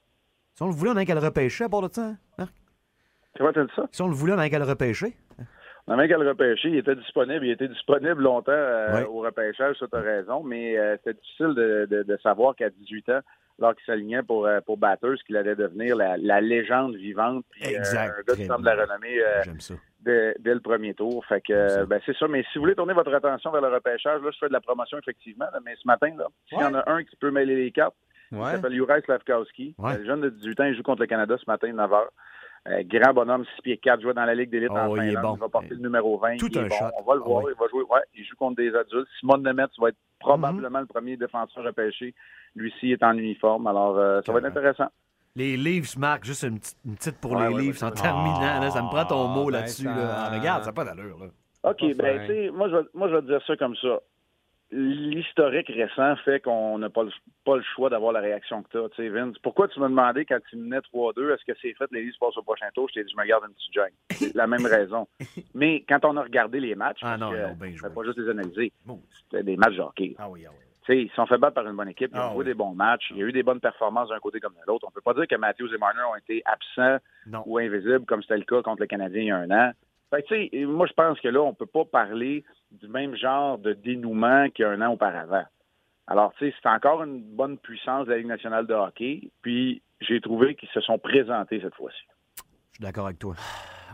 Si 0.54 0.63
on 0.63 0.67
le 0.67 0.74
voulait, 0.74 0.91
on 0.91 0.96
a 0.98 1.06
qu'à 1.06 1.15
le 1.15 1.20
repêcher 1.20 1.63
à 1.63 1.70
part 1.70 1.82
de 1.82 1.91
ça, 1.91 2.06
hein, 2.06 2.17
Marc? 2.38 2.54
Comment 3.38 3.54
t'as 3.54 3.63
dit 3.65 3.71
ça? 3.76 3.86
Si 3.91 4.02
on 4.02 4.08
le 4.08 4.13
voulait, 4.15 4.34
on 4.34 4.39
a 4.39 4.50
qu'à 4.50 4.60
le 4.60 4.65
repêcher. 4.65 5.13
On 5.88 5.93
a 5.93 5.95
même 5.95 6.10
qu'à 6.10 6.17
le 6.17 6.28
repêcher. 6.28 6.69
Il 6.69 6.78
était 6.78 6.95
disponible. 6.95 7.45
Il 7.45 7.52
était 7.52 7.67
disponible 7.67 8.21
longtemps 8.21 8.52
euh, 8.52 8.93
Ouais. 8.95 9.06
au 9.06 9.19
repêchage, 9.21 9.78
ça, 9.80 9.86
t'as 9.89 10.02
raison. 10.02 10.43
Mais 10.43 10.78
euh, 10.78 10.97
c'était 10.97 11.13
difficile 11.19 11.54
de, 11.56 11.88
de- 11.89 12.04
de 12.04 12.17
savoir 12.17 12.56
qu'à 12.56 12.69
18 12.69 13.10
ans, 13.10 13.19
alors 13.60 13.73
qu'il 13.76 13.86
s'alignait 13.86 14.21
pour, 14.23 14.45
euh, 14.45 14.60
pour 14.65 14.78
Batters, 14.78 15.15
qu'il 15.26 15.38
allait 15.38 15.56
devenir 15.56 15.95
la, 15.95 16.17
la 16.17 16.41
légende 16.41 16.95
vivante. 16.95 17.45
Puis, 17.52 17.73
euh, 17.73 17.78
Exact. 17.78 18.15
un 18.19 18.21
gars 18.28 18.36
qui 18.36 18.45
semble 18.45 18.65
la 18.65 18.76
renommée 18.76 19.17
euh, 19.21 19.41
dès, 20.02 20.36
dès 20.39 20.54
le 20.54 20.60
premier 20.60 20.93
tour. 20.93 21.26
Fait 21.26 21.39
que, 21.41 21.86
ben, 21.86 22.02
c'est 22.06 22.15
ça. 22.17 22.28
Mais 22.28 22.43
si 22.52 22.58
vous 22.58 22.63
voulez 22.63 22.76
tourner 22.76 22.93
votre 22.93 23.13
attention 23.13 23.52
vers 23.52 23.62
le 23.62 23.69
repêchage, 23.69 24.21
là, 24.21 24.30
je 24.32 24.38
fais 24.39 24.47
de 24.50 24.54
la 24.54 24.62
promotion, 24.62 24.97
effectivement. 24.97 25.45
là, 25.54 25.60
mais 25.65 25.76
ce 25.82 25.88
matin, 25.88 26.10
là, 26.17 26.26
s'il 26.50 26.60
y 26.60 26.63
en 26.63 26.73
a 26.76 26.84
un 26.91 27.04
qui 27.06 27.15
peut 27.15 27.32
mêler 27.32 27.56
les 27.56 27.71
cartes, 27.71 27.95
il 28.34 28.38
Ouais. 28.39 28.52
s'appelle 28.52 28.73
Juraj 28.73 29.04
Slavkowski. 29.06 29.73
Ouais. 29.78 29.97
Le 30.00 30.06
jeune 30.06 30.19
de 30.19 30.30
18 30.30 30.60
ans, 30.60 30.65
il 30.65 30.76
joue 30.76 30.84
contre 30.84 31.00
le 31.02 31.08
Canada 31.08 31.38
ce 31.39 31.50
matin, 31.50 31.69
9h. 31.71 32.08
Euh, 32.70 32.84
grand 32.86 33.14
bonhomme, 33.14 33.46
6 33.56 33.62
pieds 33.62 33.78
4, 33.78 34.02
jouait 34.02 34.14
dans 34.14 34.26
la 34.26 34.36
Ligue 34.36 34.50
d'élite 34.50 34.72
en 34.72 34.88
Oh, 34.90 34.98
il 34.98 35.04
est 35.04 35.08
Finlande. 35.12 35.24
bon. 35.24 35.36
Il 35.36 35.40
va 35.40 35.50
porter 35.50 35.70
le 35.70 35.78
numéro 35.78 36.18
20. 36.18 36.36
Tout 36.38 36.48
il 36.52 36.58
est 36.58 36.62
un 36.62 36.68
bon. 36.68 36.76
shot. 36.76 36.86
On 37.00 37.04
va 37.04 37.16
le 37.16 37.22
Ah 37.24 37.28
voir. 37.28 37.44
oui. 37.44 37.52
Il 37.56 37.60
va 37.60 37.68
jouer. 37.70 37.84
Ouais, 37.84 38.02
il 38.16 38.26
joue 38.26 38.36
contre 38.36 38.56
des 38.58 38.76
adultes. 38.76 39.08
Simone 39.20 39.44
Nemeth 39.44 39.72
va 39.80 39.90
être 39.90 39.96
Mm-hmm. 39.96 40.20
probablement 40.20 40.80
le 40.80 40.86
premier 40.88 41.16
défenseur 41.16 41.64
repêché. 41.64 42.14
Lui-ci 42.56 42.92
est 42.92 43.04
en 43.04 43.16
uniforme. 43.18 43.68
Alors, 43.68 43.98
euh, 44.00 44.20
ça 44.26 44.32
va 44.34 44.40
être 44.40 44.46
intéressant. 44.46 44.88
Les 45.36 45.56
Leafs, 45.56 45.96
Marc, 45.96 46.26
juste 46.26 46.42
une 46.44 46.58
petite, 46.60 46.76
une 46.86 46.96
petite 46.96 47.18
pour 47.22 47.34
Ouais, 47.34 47.48
les 47.50 47.54
ouais, 47.54 47.62
Leafs 47.62 47.84
en 47.84 47.92
terminant. 47.92 48.60
là, 48.60 48.70
ça 48.72 48.82
me 48.82 48.88
prend 48.90 49.06
ton 49.06 49.30
Ah, 49.32 49.36
mot 49.36 49.46
ben, 49.46 49.52
là-dessus. 49.52 49.84
ça- 49.84 49.96
là. 49.96 50.16
Ah, 50.18 50.36
regarde, 50.38 50.64
ça 50.64 50.70
n'a 50.70 50.74
pas 50.74 50.84
d'allure. 50.86 51.20
là. 51.20 51.28
OK, 51.70 51.96
ben, 51.96 52.22
tu 52.22 52.28
sais, 52.34 52.50
moi, 52.52 52.68
je 52.70 52.76
vais- 52.78 52.88
moi, 52.96 53.08
je 53.10 53.16
vais 53.16 53.22
te 53.22 53.28
dire 53.28 53.42
ça 53.46 53.56
comme 53.58 53.76
ça. 53.76 54.00
L'historique 54.72 55.68
récent 55.70 56.16
fait 56.26 56.42
qu'on 56.42 56.78
n'a 56.78 56.90
pas 56.90 57.04
le, 57.04 57.12
pas 57.46 57.56
le 57.56 57.64
choix 57.64 57.90
d'avoir 57.90 58.12
la 58.12 58.20
réaction 58.20 58.64
que 58.64 58.70
tu 58.70 58.78
as. 58.78 58.90
Tu 58.90 58.96
sais, 58.98 59.10
Vince, 59.10 59.38
pourquoi 59.40 59.68
tu 59.70 59.80
m'as 59.80 59.88
demandé 59.88 60.26
quand 60.26 60.40
tu 60.50 60.58
menais 60.58 60.80
3-2, 60.94 61.34
est-ce 61.34 61.46
que 61.46 61.58
c'est 61.62 61.74
fait, 61.74 61.86
les 61.92 62.04
Leafs 62.04 62.20
passent 62.20 62.36
au 62.38 62.42
prochain 62.44 62.68
tour? 62.76 62.88
Je 62.90 62.96
t'ai 62.96 63.04
dit, 63.06 63.12
je 63.16 63.22
me 63.22 63.26
garde 63.26 63.46
une 63.48 63.54
petite 63.54 63.74
gêne. 63.74 63.94
C'est 64.12 64.36
la 64.36 64.46
même 64.46 64.66
raison. 64.66 65.08
Mais 65.56 65.86
quand 65.88 66.04
on 66.04 66.18
a 66.18 66.24
regardé 66.24 66.60
les 66.60 66.76
matchs, 66.76 67.00
Ah 67.02 67.18
non, 67.18 67.32
non, 67.32 67.56
ben 67.58 67.74
pas 67.96 68.04
juste 68.04 68.18
les 68.20 68.30
analyser, 68.30 68.74
c'était 69.24 69.44
des 69.44 69.56
matchs 69.56 69.76
de 69.76 69.82
hockey. 69.82 70.16
Ah 70.20 70.30
oui, 70.30 70.44
ah 70.48 70.52
oui. 70.52 70.64
Ils 70.90 71.12
sont 71.16 71.26
fait 71.26 71.38
battre 71.38 71.56
par 71.56 71.68
une 71.68 71.76
bonne 71.76 71.90
équipe, 71.90 72.12
ils 72.14 72.18
ont 72.20 72.30
Ah 72.30 72.34
joué 72.34 72.46
des 72.46 72.54
bons 72.54 72.74
matchs, 72.74 73.08
il 73.12 73.18
y 73.18 73.24
a 73.24 73.26
eu 73.26 73.32
des 73.34 73.44
bonnes 73.44 73.60
performances 73.60 74.08
d'un 74.10 74.20
côté 74.20 74.40
comme 74.40 74.54
de 74.54 74.60
l'autre. 74.68 74.86
On 74.88 74.92
peut 74.92 75.02
pas 75.02 75.14
dire 75.14 75.28
que 75.28 75.36
Matthews 75.36 75.74
et 75.74 75.78
Marner 75.78 76.00
ont 76.10 76.16
été 76.16 76.42
absents 76.46 77.04
Non. 77.26 77.44
ou 77.46 77.58
invisibles 77.58 78.06
comme 78.06 78.22
c'était 78.22 78.38
le 78.38 78.46
cas 78.46 78.62
contre 78.62 78.82
le 78.82 78.88
Canadien 78.88 79.22
il 79.22 79.28
y 79.28 79.32
a 79.32 79.38
un 79.38 79.52
an. 79.52 79.72
Fait 80.10 80.24
tu 80.24 80.50
sais, 80.50 80.65
moi, 80.65 80.88
je 80.88 80.93
pense 80.93 81.20
que 81.20 81.28
là, 81.28 81.41
on 81.41 81.54
peut 81.54 81.65
pas 81.65 81.86
parler 81.86 82.46
du 82.72 82.88
même 82.88 83.15
genre 83.15 83.58
de 83.58 83.74
dénouement 83.74 84.50
qu'il 84.50 84.63
y 84.63 84.65
a 84.65 84.72
un 84.72 84.82
an 84.82 84.93
auparavant. 84.93 85.43
Alors, 86.08 86.34
tu 86.38 86.50
sais, 86.50 86.56
c'est 86.62 86.70
encore 86.70 87.04
une 87.04 87.22
bonne 87.22 87.58
puissance 87.58 88.06
de 88.06 88.12
la 88.12 88.17
Ligue 88.17 88.28
nationale 88.28 88.65
de 88.65 88.74
hockey. 88.74 89.30
Puis, 89.41 89.82
j'ai 90.00 90.22
trouvé 90.22 90.56
qu'ils 90.56 90.70
se 90.70 90.80
sont 90.82 90.98
présentés 90.98 91.60
cette 91.62 91.76
fois-ci. 91.76 91.98
Je 92.38 92.76
suis 92.76 92.84
d'accord 92.84 93.08
avec 93.08 93.20
toi. 93.20 93.36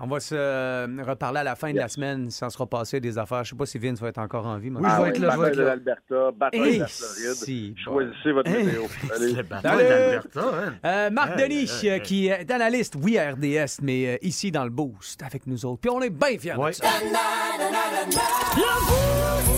On 0.01 0.07
va 0.07 0.19
se 0.19 0.33
euh, 0.35 0.87
reparler 1.07 1.39
à 1.41 1.43
la 1.43 1.55
fin 1.55 1.71
de 1.71 1.77
la 1.77 1.87
semaine 1.87 2.29
si 2.31 2.43
on 2.43 2.49
sera 2.49 2.65
passé 2.65 2.99
des 2.99 3.17
affaires. 3.17 3.43
Je 3.43 3.51
sais 3.51 3.55
pas 3.55 3.65
si 3.65 3.77
Vince 3.77 4.01
va 4.01 4.09
être 4.09 4.17
encore 4.17 4.45
en 4.47 4.57
vie. 4.57 4.69
moi. 4.69 4.81
Oui, 4.81 4.89
je 4.89 4.95
vais 4.95 5.03
Ah 5.03 5.09
être 5.09 5.17
là, 5.19 5.29
je 5.29 5.37
vais 5.37 5.37
bataille 5.37 5.51
être 5.51 5.57
de 5.57 5.61
là. 5.63 5.69
l'Alberta, 5.69 6.31
bataille 6.37 6.73
de 6.75 6.79
la 6.79 6.87
Floride. 6.87 7.35
si, 7.35 7.75
Choisissez 7.83 8.31
votre 8.31 8.49
Hey, 8.49 8.65
météo. 8.65 8.83
Allez. 9.15 9.33
le 9.33 9.43
bataille 9.43 9.71
Salut! 9.77 9.89
d'Alberta, 9.89 10.41
hein? 10.41 10.73
Euh, 10.85 11.09
Marc 11.11 11.39
Hey, 11.39 11.47
Denis, 11.49 11.69
hey, 11.83 11.87
hey. 11.89 12.01
qui 12.01 12.27
est 12.27 12.51
analyste, 12.51 12.95
oui, 13.01 13.17
à 13.17 13.31
RDS, 13.31 13.81
mais 13.81 14.07
euh, 14.07 14.17
ici 14.23 14.51
dans 14.51 14.63
le 14.63 14.71
Boost 14.71 15.21
avec 15.23 15.45
nous 15.47 15.65
autres. 15.65 15.79
Puis 15.81 15.91
on 15.91 16.01
est 16.01 16.09
bien 16.09 16.37
fiers 16.39 16.55
de 16.57 16.71
ça. 16.71 16.87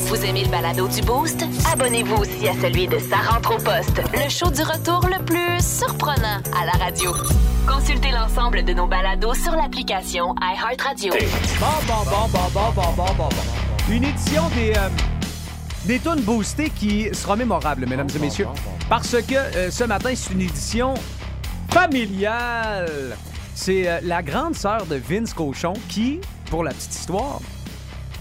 Vous 0.07 0.25
aimez 0.25 0.43
le 0.43 0.51
balado 0.51 0.87
du 0.87 1.01
Boost? 1.01 1.43
Abonnez-vous 1.73 2.15
aussi 2.21 2.47
à 2.49 2.53
celui 2.61 2.87
de 2.87 2.99
Sa 2.99 3.17
rentre 3.17 3.55
au 3.55 3.57
poste, 3.57 4.01
le 4.13 4.29
show 4.29 4.49
du 4.51 4.61
retour 4.61 5.01
le 5.07 5.23
plus 5.25 5.63
surprenant 5.65 6.41
à 6.61 6.65
la 6.65 6.71
radio. 6.85 7.11
Consultez 7.67 8.12
l'ensemble 8.12 8.63
de 8.63 8.73
nos 8.73 8.88
balados 8.88 9.34
sur 9.34 9.51
l'application 9.56 10.36
iHeartRadio. 10.41 11.13
Bon, 11.60 11.65
bon, 11.88 11.93
bon, 12.06 12.28
bon, 12.32 12.39
bon, 12.54 12.71
bon, 12.75 12.93
bon, 12.95 13.13
bon, 13.17 13.30
bon. 13.30 13.91
Une 13.93 14.04
édition 14.04 14.43
des, 14.56 14.73
euh, 14.78 14.89
des 15.86 15.99
tunes 15.99 16.21
boostées 16.21 16.69
qui 16.69 17.10
sera 17.13 17.36
mémorable, 17.36 17.86
mesdames 17.88 18.08
et 18.15 18.19
messieurs. 18.19 18.47
Parce 18.89 19.12
que 19.21 19.36
euh, 19.36 19.71
ce 19.71 19.84
matin, 19.84 20.12
c'est 20.15 20.34
une 20.34 20.41
édition 20.41 20.93
familiale. 21.71 23.15
C'est 23.56 23.88
euh, 23.88 23.99
la 24.04 24.21
grande 24.21 24.56
sœur 24.56 24.86
de 24.86 24.95
Vince 24.95 25.34
Cochon 25.34 25.73
qui, 25.89 26.19
pour 26.49 26.63
la 26.63 26.71
petite 26.71 26.93
histoire, 26.93 27.39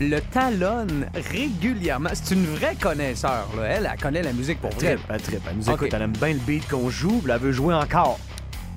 le 0.00 0.20
talonne 0.20 1.06
régulièrement. 1.30 2.10
C'est 2.14 2.34
une 2.34 2.46
vraie 2.46 2.76
connaisseur, 2.76 3.46
là. 3.56 3.64
Elle, 3.64 3.90
elle 3.92 4.00
connaît 4.00 4.22
la 4.22 4.32
musique 4.32 4.60
pour 4.60 4.70
vrai. 4.70 4.94
Trip, 4.96 5.06
elle 5.10 5.22
trip. 5.22 5.40
Elle 5.50 5.56
nous 5.56 5.68
Ok. 5.68 5.74
écoute, 5.76 5.88
elle 5.92 6.02
aime 6.02 6.12
bien 6.12 6.28
le 6.32 6.38
beat 6.40 6.66
qu'on 6.68 6.88
joue, 6.90 7.20
puis 7.22 7.30
elle 7.32 7.40
veut 7.40 7.52
jouer 7.52 7.74
encore. 7.74 8.18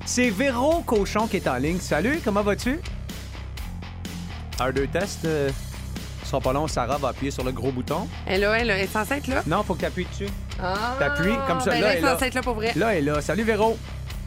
C'est 0.10 0.30
Véro 0.30 0.82
Cochon 0.84 1.28
qui 1.28 1.36
est 1.36 1.48
en 1.50 1.58
ligne. 1.58 1.80
Salut, 1.82 2.22
comment 2.24 2.42
vas-tu? 2.42 2.80
Un, 4.60 4.72
deux 4.72 4.88
tests. 4.88 5.26
Euh, 5.26 5.50
sera 6.24 6.40
pas 6.40 6.54
long, 6.54 6.66
Sarah 6.68 6.98
va 6.98 7.10
appuyer 7.10 7.30
sur 7.30 7.44
le 7.44 7.52
gros 7.52 7.72
bouton. 7.74 8.08
Elle, 8.26 8.40
là, 8.42 8.58
elle, 8.58 8.70
elle 8.70 8.80
est 8.82 8.88
censée 8.88 9.16
être 9.16 9.28
là. 9.28 9.44
Non, 9.46 9.64
faut 9.64 9.74
que 9.76 9.80
tu 9.82 9.86
appuies 9.86 10.06
dessus. 10.06 10.32
Ah, 10.62 10.96
T'appuies 10.98 11.36
comme 11.46 11.60
ça, 11.60 11.72
Ben, 11.72 11.82
là, 11.82 11.92
elle 11.92 11.98
est 11.98 12.02
là. 12.02 12.14
censée 12.14 12.26
être 12.28 12.34
là 12.36 12.42
pour 12.42 12.56
vrai. 12.56 12.72
Là, 12.78 12.94
elle 12.96 13.08
est 13.08 13.12
là. 13.12 13.20
Salut 13.22 13.44
Véro. 13.44 13.78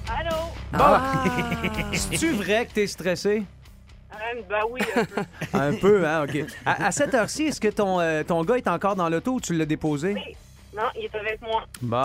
Allô? 0.07 0.37
Bon, 0.73 0.79
Ah. 0.85 1.25
c'est-tu 1.95 2.33
vrai 2.33 2.67
que 2.67 2.73
t'es 2.73 2.87
stressé? 2.87 3.43
Euh, 4.13 4.41
ben 4.49 4.61
oui, 4.71 4.81
un 4.97 5.05
peu. 5.05 5.23
Un 5.59 5.73
peu, 5.75 6.07
hein, 6.07 6.25
OK. 6.25 6.45
À, 6.67 6.87
à 6.89 6.93
cette 6.93 7.15
heure-ci, 7.15 7.45
est-ce 7.45 7.61
que 7.61 7.69
ton, 7.69 8.01
euh, 8.01 8.23
ton 8.23 8.45
gars 8.45 8.57
est 8.57 8.69
encore 8.69 8.97
dans 8.97 9.09
l'auto 9.09 9.33
ou 9.35 9.41
tu 9.41 9.55
l'as 9.55 9.65
déposé? 9.65 10.15
Non, 10.77 10.85
il 10.97 11.05
est 11.05 11.15
avec 11.15 11.41
moi. 11.43 11.65
Bon, 11.83 11.97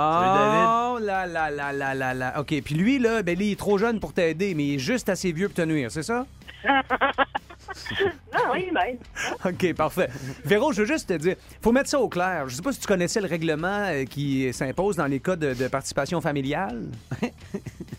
là, 0.98 1.28
là, 1.28 1.52
là, 1.52 1.72
là, 1.72 1.94
là, 1.94 2.14
là. 2.14 2.40
OK, 2.40 2.62
puis 2.64 2.76
lui, 2.76 2.98
là, 2.98 3.22
ben, 3.22 3.38
lui, 3.38 3.48
il 3.48 3.52
est 3.52 3.60
trop 3.60 3.78
jeune 3.78 4.00
pour 4.00 4.14
t'aider, 4.14 4.56
mais 4.56 4.66
il 4.66 4.76
est 4.76 4.80
juste 4.80 5.08
assez 5.10 5.32
vieux 5.32 5.48
pour 5.48 5.56
te 5.56 5.62
nuire, 5.62 5.92
c'est 5.92 6.04
ça? 6.04 6.26
non, 6.66 8.52
oui, 8.54 8.70
même. 8.72 8.98
OK, 9.46 9.74
parfait. 9.74 10.10
Véro, 10.44 10.72
je 10.74 10.82
veux 10.82 10.88
juste 10.88 11.10
te 11.10 11.14
dire, 11.14 11.36
faut 11.62 11.72
mettre 11.72 11.90
ça 11.90 12.00
au 12.00 12.10
clair. 12.10 12.48
Je 12.48 12.56
sais 12.56 12.62
pas 12.62 12.74
si 12.74 12.80
tu 12.80 12.88
connaissais 12.88 13.22
le 13.22 13.28
règlement 13.28 13.86
euh, 13.86 14.06
qui 14.06 14.52
s'impose 14.52 14.96
dans 14.96 15.06
les 15.06 15.20
cas 15.20 15.36
de, 15.36 15.54
de 15.54 15.68
participation 15.68 16.22
familiale. 16.22 16.86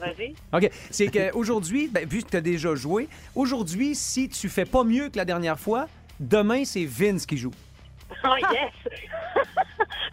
Vas-y. 0.01 0.35
OK, 0.53 0.71
c'est 0.91 1.09
qu'aujourd'hui, 1.09 1.89
ben, 1.89 2.09
vu 2.09 2.23
que 2.23 2.31
tu 2.31 2.37
as 2.37 2.41
déjà 2.41 2.75
joué, 2.75 3.09
aujourd'hui, 3.35 3.95
si 3.95 4.29
tu 4.29 4.49
fais 4.49 4.65
pas 4.65 4.83
mieux 4.83 5.11
que 5.11 5.17
la 5.17 5.25
dernière 5.25 5.61
fois, 5.61 5.87
demain, 6.19 6.65
c'est 6.65 6.85
Vince 6.85 7.25
qui 7.25 7.37
joue. 7.37 7.53
Oh, 8.25 8.37
yes! 8.53 8.73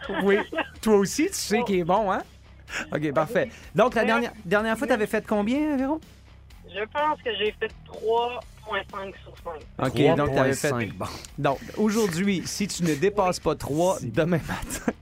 Oui. 0.22 0.36
Toi 0.82 0.96
aussi, 0.96 1.26
tu 1.26 1.34
sais 1.34 1.62
qu'il 1.62 1.78
est 1.78 1.84
bon, 1.84 2.10
hein? 2.12 2.22
OK, 2.92 3.12
parfait. 3.12 3.48
Donc, 3.74 3.94
la 3.94 4.04
dernière, 4.04 4.32
dernière 4.44 4.76
fois, 4.76 4.86
tu 4.86 4.92
avais 4.92 5.06
fait 5.06 5.26
combien, 5.26 5.76
Véro? 5.76 6.00
Je 6.68 6.84
pense 6.92 7.22
que 7.22 7.30
j'ai 7.36 7.54
fait 7.58 7.70
3,5 7.86 9.14
sur 9.22 9.34
5. 9.44 9.86
OK, 9.86 10.16
donc 10.16 10.32
tu 10.32 10.38
avais 10.38 10.54
fait. 10.54 10.70
3,5, 10.70 10.92
bon. 10.92 11.06
Donc, 11.38 11.58
aujourd'hui, 11.76 12.42
si 12.44 12.66
tu 12.66 12.82
ne 12.82 12.94
dépasses 12.94 13.40
pas 13.40 13.54
3, 13.54 13.98
demain 14.02 14.40
matin. 14.46 14.92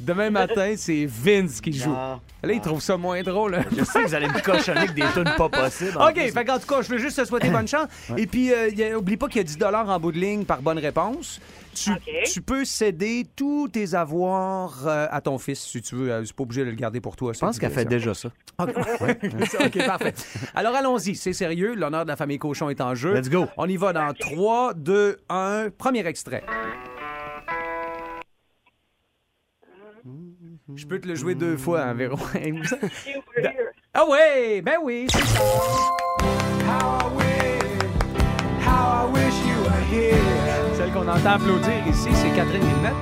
Demain 0.00 0.30
matin, 0.30 0.74
c'est 0.76 1.06
Vince 1.06 1.60
qui 1.60 1.72
joue. 1.72 1.90
Non. 1.90 2.20
Là, 2.42 2.52
il 2.52 2.60
trouve 2.60 2.80
ça 2.80 2.96
moins 2.96 3.22
drôle. 3.22 3.54
hein? 3.56 3.64
Je 3.76 3.82
sais 3.84 4.02
que 4.02 4.08
vous 4.08 4.14
allez 4.14 4.28
me 4.28 4.40
cochonner 4.40 4.78
avec 4.80 4.94
des 4.94 5.02
tunes 5.12 5.32
pas 5.36 5.48
possibles. 5.48 5.96
en 5.98 6.08
OK, 6.08 6.14
plus. 6.14 6.30
fait 6.30 6.44
qu'en 6.44 6.58
tout 6.58 6.66
cas, 6.66 6.82
je 6.82 6.88
veux 6.90 6.98
juste 6.98 7.16
te 7.20 7.24
souhaiter 7.24 7.50
bonne 7.50 7.66
chance. 7.66 7.88
Et 8.16 8.26
puis, 8.26 8.52
euh, 8.52 8.68
y 8.68 8.84
a- 8.84 8.96
oublie 8.98 9.16
pas 9.16 9.26
qu'il 9.28 9.38
y 9.38 9.40
a 9.40 9.44
10 9.44 9.58
en 9.64 9.98
bout 10.00 10.12
de 10.12 10.18
ligne 10.18 10.44
par 10.44 10.62
bonne 10.62 10.78
réponse. 10.78 11.40
Tu, 11.74 11.90
OK. 11.90 12.10
tu 12.32 12.40
peux 12.40 12.64
céder 12.64 13.26
tous 13.36 13.68
tes 13.68 13.94
avoirs 13.94 14.84
euh, 14.86 15.06
à 15.10 15.20
ton 15.20 15.36
fils, 15.38 15.60
si 15.60 15.82
tu 15.82 15.94
veux. 15.94 16.10
Euh, 16.10 16.24
C'est 16.24 16.34
pas 16.34 16.44
obligé 16.44 16.64
de 16.64 16.70
le 16.70 16.76
garder 16.76 17.00
pour 17.02 17.16
toi. 17.16 17.32
Je 17.34 17.38
pense 17.40 17.58
qu'elle 17.58 17.72
fait 17.72 17.84
déjà 17.84 18.14
ça. 18.14 18.30
OK, 18.58 18.70
OK, 19.60 19.86
parfait. 19.86 20.14
Alors, 20.54 20.74
allons-y. 20.74 21.16
C'est 21.16 21.34
sérieux. 21.34 21.74
L'honneur 21.74 22.04
de 22.04 22.08
la 22.10 22.16
famille 22.16 22.38
Cochon 22.38 22.70
est 22.70 22.80
en 22.80 22.94
jeu. 22.94 23.12
Let's 23.14 23.28
go. 23.28 23.46
On 23.58 23.68
y 23.68 23.76
va 23.76 23.92
dans 23.92 24.12
3, 24.14 24.72
2, 24.74 25.18
1. 25.28 25.66
Premier 25.76 26.06
extrait. 26.06 26.44
Je 30.74 30.84
peux 30.86 31.00
te 31.00 31.06
le 31.06 31.14
jouer 31.14 31.34
deux 31.34 31.56
fois, 31.56 31.82
hein, 31.82 31.94
Véro. 31.94 32.16
ah 33.94 34.06
ouais, 34.08 34.60
ben 34.62 34.78
oui, 34.82 35.06
c'est 35.10 35.24
ça. 35.24 35.40
Celle 40.76 40.92
qu'on 40.92 41.06
entend 41.08 41.30
applaudir 41.30 41.86
ici, 41.88 42.08
c'est 42.14 42.30
Catherine 42.34 42.62
Villemette. 42.62 42.94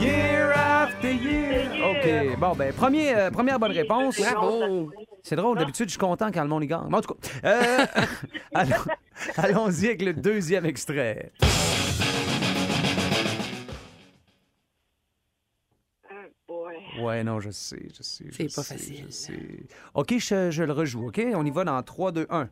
Year 0.00 0.52
after 0.56 1.12
year. 1.14 1.70
OK. 1.90 2.38
Bon, 2.38 2.52
ben, 2.56 2.72
premier, 2.72 3.14
euh, 3.14 3.30
première 3.30 3.58
bonne 3.58 3.72
réponse. 3.72 4.18
Bravo. 4.18 4.90
C'est 5.22 5.36
drôle, 5.36 5.58
d'habitude, 5.58 5.86
je 5.86 5.90
suis 5.92 5.98
content 5.98 6.30
quand 6.32 6.42
le 6.42 6.48
monde 6.48 6.64
y 6.64 6.66
gagne. 6.66 6.86
Mais 6.88 6.96
en 6.96 7.00
tout 7.00 7.14
cas, 7.14 7.28
euh, 7.44 7.86
allons- 8.54 8.74
allons-y 9.36 9.86
avec 9.86 10.02
le 10.02 10.12
deuxième 10.14 10.64
extrait. 10.66 11.30
Ouais, 17.00 17.22
non, 17.24 17.40
je 17.40 17.50
sais, 17.50 17.88
je 17.96 18.02
sais. 18.02 18.24
je 18.30 18.34
C'est 18.36 18.44
pas 18.54 18.62
sais, 18.62 18.74
facile. 18.74 19.04
je 19.06 19.10
sais. 19.10 19.38
OK, 19.94 20.14
je, 20.18 20.50
je 20.50 20.62
le 20.62 20.72
rejoue, 20.72 21.08
OK? 21.08 21.20
On 21.34 21.44
y 21.44 21.50
va 21.50 21.64
dans 21.64 21.82
3, 21.82 22.12
2, 22.12 22.26
1. 22.30 22.48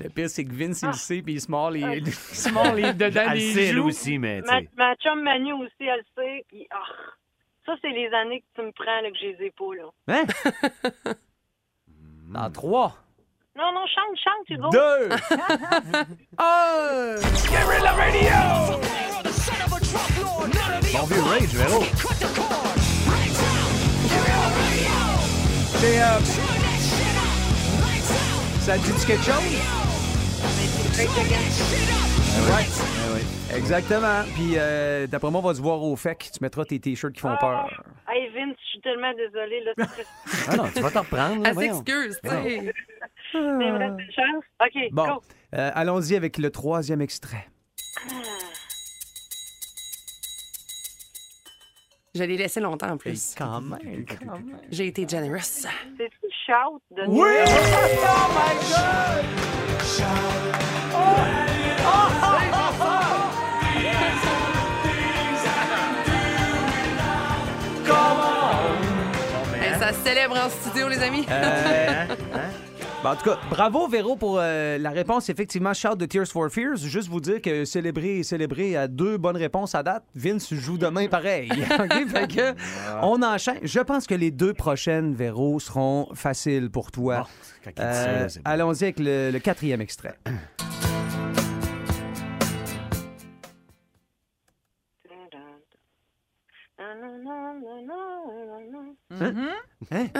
Le 0.00 0.08
pire, 0.10 0.30
c'est 0.30 0.44
que 0.44 0.52
Vince, 0.52 0.82
il 0.82 0.86
le 0.88 0.92
sait, 0.92 1.22
puis 1.22 1.34
il 1.34 1.40
se 1.40 1.50
mord 1.50 1.70
les, 1.72 1.80
il 1.98 2.12
se 2.14 2.50
mord 2.50 2.72
les 2.74 2.92
dedans 2.92 3.22
Elle 3.32 3.38
des 3.38 3.52
sait, 3.52 3.64
elle 3.66 3.76
joues. 3.76 3.88
aussi, 3.88 4.18
mais 4.18 4.42
tu 4.42 4.46
Ma, 4.46 4.60
sais. 4.60 4.68
ma 4.76 4.94
chum 4.96 5.22
Manu 5.22 5.52
aussi, 5.54 5.72
elle 5.80 5.98
le 5.98 6.04
sait. 6.22 6.44
Puis, 6.48 6.66
ah, 6.70 6.84
ça, 7.66 7.74
c'est 7.82 7.90
les 7.90 8.08
années 8.12 8.40
que 8.40 8.46
tu 8.60 8.62
me 8.66 8.70
prends, 8.72 9.00
là, 9.02 9.10
que 9.10 9.16
je 9.20 9.26
les 9.26 9.46
ai 9.46 9.50
pas, 9.50 9.74
là. 9.74 9.90
Hein? 10.06 10.24
Dans 12.32 12.50
3, 12.52 12.96
Non, 13.56 13.72
non, 13.74 13.84
chante, 13.86 14.16
chante, 14.22 14.48
Hugo. 14.50 14.68
2, 14.70 14.78
1. 16.38 17.16
Bon 20.92 21.04
vieux 21.06 21.20
Rage, 21.22 21.54
Véro. 21.54 21.82
C'est, 25.76 26.00
euh, 26.02 26.18
Ça 28.60 28.76
te 28.76 28.82
dit 28.98 29.06
quelque 29.06 29.22
chose? 29.22 29.34
Ouais. 32.50 33.56
Exactement. 33.56 34.22
Puis, 34.34 34.52
euh, 34.56 35.06
d'après 35.06 35.30
moi, 35.30 35.40
on 35.42 35.46
va 35.48 35.54
se 35.54 35.60
voir 35.62 35.82
au 35.82 35.94
FEC. 35.96 36.30
Tu 36.32 36.38
mettras 36.42 36.64
tes 36.64 36.78
t-shirts 36.80 37.14
qui 37.14 37.20
font 37.20 37.36
peur. 37.40 37.66
Hey, 38.08 38.28
Vince, 38.34 38.56
je 38.62 38.68
suis 38.70 38.80
tellement 38.80 39.12
désolée, 39.14 39.62
là. 39.64 39.72
Ah 40.50 40.56
non, 40.56 40.64
tu 40.74 40.80
vas 40.80 40.90
t'en 40.90 41.00
reprendre. 41.02 41.42
là, 41.42 41.50
Elle 41.50 41.56
s'excuse, 41.58 42.18
tu 42.22 42.30
sais. 42.30 42.72
c'est 43.32 43.38
vrai, 43.38 43.90
c'est 43.96 44.02
une 44.02 44.12
chance. 44.12 44.44
OK, 44.60 44.92
Bon, 44.92 45.06
go. 45.06 45.22
euh, 45.54 45.70
allons-y 45.74 46.16
avec 46.16 46.38
le 46.38 46.50
troisième 46.50 47.00
extrait. 47.02 47.46
Je 52.18 52.24
l'ai 52.24 52.36
laissé 52.36 52.58
longtemps 52.58 52.90
en 52.90 52.96
plus. 52.96 53.32
Quand 53.38 53.60
même, 53.60 54.04
quand 54.04 54.32
même. 54.32 54.58
J'ai 54.72 54.88
été 54.88 55.06
generous. 55.08 55.38
C'est 55.38 56.10
shout 56.44 56.80
de 56.90 57.04
Oui! 57.06 57.28
Oh 57.46 57.48
my 58.34 58.54
God! 58.72 59.24
Eh, 69.60 69.78
ça 69.78 69.92
se 69.92 70.00
célèbre 70.04 70.36
en 70.36 70.48
studio, 70.48 70.88
les 70.88 70.98
amis. 70.98 71.24
Euh, 71.30 72.06
Ben, 73.04 73.12
en 73.12 73.16
tout 73.16 73.30
cas, 73.30 73.38
bravo 73.48 73.86
Véro 73.86 74.16
pour 74.16 74.38
euh, 74.40 74.76
la 74.76 74.90
réponse. 74.90 75.28
Effectivement, 75.30 75.72
shout 75.72 75.94
de 75.94 76.04
Tears 76.04 76.26
for 76.26 76.50
Fears. 76.50 76.78
Juste 76.78 77.08
vous 77.08 77.20
dire 77.20 77.40
que 77.40 77.64
célébrer 77.64 78.18
et 78.18 78.22
célébrer 78.24 78.76
à 78.76 78.88
deux 78.88 79.16
bonnes 79.18 79.36
réponses 79.36 79.76
à 79.76 79.84
date, 79.84 80.02
Vince 80.16 80.52
joue 80.52 80.78
demain 80.78 81.06
pareil. 81.06 81.48
OK? 81.78 82.08
Fait 82.08 82.26
que 82.26 82.54
on 83.02 83.22
enchaîne. 83.22 83.58
Je 83.62 83.78
pense 83.80 84.06
que 84.08 84.14
les 84.16 84.32
deux 84.32 84.52
prochaines, 84.52 85.14
Véro, 85.14 85.60
seront 85.60 86.08
faciles 86.14 86.70
pour 86.70 86.90
toi. 86.90 87.28
Ça, 87.64 87.70
Euh, 87.84 88.26
bon. 88.34 88.40
Allons-y 88.44 88.82
avec 88.84 88.98
le, 88.98 89.30
le 89.30 89.38
quatrième 89.38 89.80
extrait. 89.80 90.16
Oui! 99.80 100.10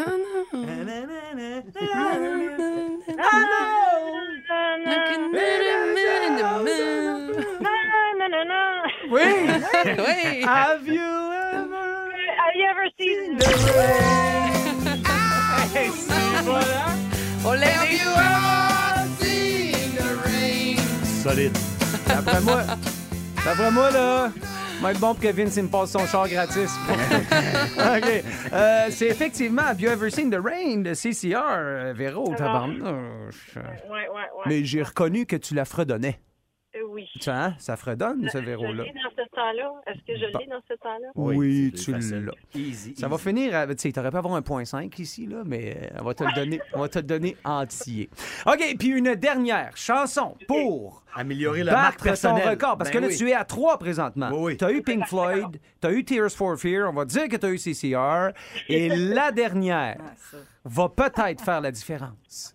oui. 9.11 10.43
Have 10.45 10.87
you 10.87 11.01
ever... 11.03 11.87
Have 12.39 12.55
you 12.55 12.67
ever 12.71 12.87
seen 12.99 13.39
Hey, 15.75 15.91
c'est- 15.91 16.43
voilà. 16.45 16.87
On 17.45 17.53
l'a 17.53 17.85
aidé. 17.85 17.99
Solide. 21.23 21.57
D'après 22.07 22.41
moi, 22.41 22.63
d'après 23.45 23.71
moi, 23.71 23.91
là, 23.91 24.31
va 24.83 24.93
être 24.93 25.01
bon 25.01 25.15
pour 25.15 25.21
que 25.23 25.33
Vince 25.33 25.57
il 25.57 25.65
me 25.65 25.69
passe 25.69 25.91
son 25.93 26.07
char 26.07 26.29
gratis. 26.29 26.71
OK. 26.89 28.25
Euh, 28.53 28.87
c'est 28.91 29.07
effectivement 29.09 29.63
Have 29.63 29.81
You 29.81 29.91
Ever 29.91 30.11
Seen 30.11 30.31
the 30.31 30.39
Rain 30.43 30.79
de 30.83 30.95
CCR, 30.95 31.37
euh, 31.37 31.93
Véro, 31.97 32.35
tabarnouche. 32.37 33.57
Ouais, 33.57 33.63
ouais, 33.91 34.09
ouais. 34.09 34.45
Mais 34.47 34.65
j'ai 34.65 34.83
reconnu 34.83 35.27
que 35.27 35.37
tu 35.37 35.55
la 35.55 35.65
fredonnais. 35.65 36.21
Euh, 36.77 36.81
oui. 36.91 37.09
Tu 37.21 37.31
hein? 37.31 37.55
Ça 37.59 37.77
fredonne, 37.77 38.29
ce 38.31 38.39
Je 38.39 38.45
Véro-là. 38.45 38.85
dans 38.85 39.11
ce 39.17 39.28
temps-là? 39.39 39.73
Est-ce 39.87 39.99
que 39.99 40.19
je 40.19 40.39
l'ai 40.39 40.47
dans 40.47 40.61
ce 40.69 40.75
temps-là? 40.75 41.09
Oui, 41.15 41.73
c'est 41.75 41.85
tu 41.85 41.93
facile. 41.93 42.25
l'as. 42.27 42.61
Easy. 42.61 42.95
Ça 42.97 43.09
va 43.09 43.19
finir, 43.19 43.55
à- 43.55 43.67
tu 43.69 43.75
sais, 43.79 43.93
t'aurais 43.93 44.11
pu 44.11 44.17
avoir 44.17 44.35
un 44.35 44.43
point 44.43 44.65
5 44.65 44.99
ici, 44.99 45.27
là, 45.27 45.43
mais 45.47 45.77
euh, 45.93 45.99
on 46.01 46.05
va 46.05 46.15
te 46.15 46.25
le 46.25 46.33
donner, 46.35 46.61
on 46.75 46.81
va 46.81 46.89
te 46.89 46.99
le 46.99 47.05
donner 47.05 47.37
entier. 47.45 48.11
OK, 48.47 48.77
puis 48.79 48.89
une 48.89 49.15
dernière 49.15 49.77
chanson 49.77 50.37
pour 50.47 51.03
Améliorer 51.15 51.65
la 51.65 51.73
marque 51.73 51.85
battre 51.85 51.99
ton 51.99 52.05
personnelle. 52.05 52.49
record, 52.51 52.79
parce 52.79 52.91
Ben 52.91 52.97
que 52.99 53.03
là, 53.03 53.09
oui. 53.09 53.17
tu 53.17 53.29
es 53.31 53.35
à 53.35 53.45
3 53.45 53.79
présentement. 53.79 54.29
Oui, 54.33 54.39
oui. 54.53 54.57
T'as 54.57 54.71
eu 54.73 54.83
Pink 54.83 55.07
Floyd, 55.07 55.59
t'as 55.81 55.93
eu 55.93 56.05
Tears 56.05 56.31
for 56.33 56.57
Fear, 56.59 56.89
on 56.91 56.93
va 56.93 57.05
dire 57.05 57.29
que 57.29 57.37
t'as 57.37 57.49
eu 57.51 57.59
CCR, 57.59 58.33
et 58.69 58.89
la 58.95 59.31
dernière 59.33 59.99
va 60.65 60.89
peut-être 60.89 61.43
faire 61.45 61.61
la 61.61 61.71
différence. 61.71 62.55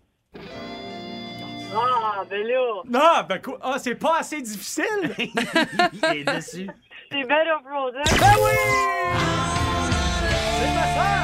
Ah, 1.75 2.23
ben 2.29 2.47
là! 2.47 2.83
Ah, 2.93 3.25
ben 3.27 3.41
quoi? 3.41 3.57
Ah, 3.61 3.77
c'est 3.79 3.95
pas 3.95 4.19
assez 4.19 4.41
difficile! 4.41 4.85
Il 5.17 6.05
est 6.17 6.23
déçu. 6.23 6.69
C'est 7.11 7.23
Bed 7.23 7.47
of 7.47 7.63
Ben 7.63 8.35
oui! 8.41 8.51
C'est 10.59 10.73
ma 10.75 10.85
soeur! 10.93 11.23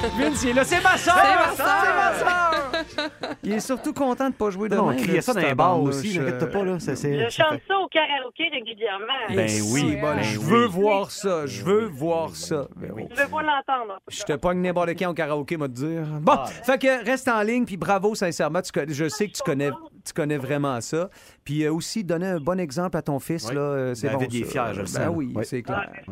Vince, 0.16 0.42
il 0.42 0.48
est 0.50 0.52
là. 0.54 0.64
C'est 0.64 0.80
ma 0.80 0.96
soeur! 0.96 1.14
C'est 1.16 1.62
ma 1.62 2.14
soeur! 2.18 2.49
Il 3.42 3.52
est 3.52 3.60
surtout 3.60 3.92
content 3.92 4.28
de 4.30 4.34
pas 4.34 4.50
jouer 4.50 4.68
demain. 4.68 4.82
Non, 4.82 4.88
on 4.88 4.90
le 4.90 4.96
criait 4.96 5.20
ça 5.20 5.32
dans 5.34 5.40
les 5.40 5.54
bars 5.54 5.80
aussi, 5.80 6.18
n'inquiète 6.18 6.50
pas, 6.52 6.64
là. 6.64 6.78
Ça, 6.78 6.96
c'est- 6.96 7.18
Je 7.24 7.28
chante 7.30 7.60
ça 7.66 7.78
au 7.78 7.88
karaoké 7.88 8.48
régulièrement. 8.52 9.06
Ben 9.34 9.48
oui, 9.72 9.96
Bon, 9.96 10.14
ben 10.14 10.22
je 10.22 10.38
oui. 10.38 10.44
veux 10.46 10.66
voir 10.66 11.10
ça. 11.10 11.46
Je 11.46 11.64
veux 11.64 11.86
voir 11.86 12.34
ça. 12.36 12.66
Ben. 12.76 12.90
Je 12.96 13.22
veux 13.22 13.28
pas 13.28 13.42
l'entendre. 13.42 14.00
Je 14.08 14.22
te 14.22 14.32
pogne 14.34 14.60
n'importe 14.60 14.94
qui 14.94 15.06
au 15.06 15.14
karaoké, 15.14 15.56
m'a 15.56 15.68
te 15.68 15.72
dire. 15.72 16.02
Bon, 16.20 16.34
Ah. 16.38 16.46
fait 16.46 16.78
que 16.80 17.04
reste 17.04 17.28
en 17.28 17.42
ligne, 17.42 17.64
puis 17.64 17.76
bravo, 17.76 18.14
sincèrement. 18.14 18.60
Je 18.88 19.08
sais 19.08 19.26
que 19.28 19.32
tu 19.32 19.42
connais, 19.42 19.70
tu 20.04 20.12
connais 20.12 20.38
vraiment 20.38 20.80
ça. 20.80 21.10
Puis 21.44 21.64
euh, 21.64 21.72
aussi, 21.72 22.04
donner 22.04 22.26
un 22.26 22.40
bon 22.40 22.58
exemple 22.60 22.96
à 22.96 23.02
ton 23.02 23.18
fils, 23.18 23.46
Oui. 23.48 23.54
là, 23.54 23.60
euh, 23.60 23.94
c'est 23.94 24.08
bon. 24.10 24.18
il 24.30 24.42
est 24.42 24.44
ça. 24.44 24.50
fier, 24.50 24.66
je 24.74 24.78
le 24.80 24.84
Ben 24.84 24.86
sens. 24.86 25.14
oui, 25.14 25.32
Oui. 25.34 25.44
c'est 25.44 25.62
Ah, 25.68 25.84
clair. 25.86 26.04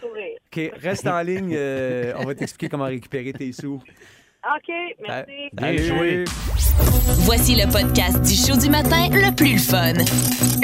sourire. 0.00 0.36
OK, 0.46 0.80
reste 0.82 1.06
en 1.06 1.20
ligne. 1.20 1.52
euh, 1.54 2.12
on 2.18 2.24
va 2.24 2.34
t'expliquer 2.34 2.68
comment 2.70 2.84
récupérer 2.86 3.32
tes 3.32 3.52
sous. 3.52 3.80
OK, 4.56 4.72
merci. 5.06 5.50
Bien 5.52 5.76
joué. 5.76 6.24
Voici 7.24 7.54
le 7.54 7.70
podcast 7.70 8.22
du 8.22 8.34
show 8.34 8.56
du 8.56 8.70
matin 8.70 9.08
le 9.10 9.34
plus 9.34 9.58
fun. 9.58 9.92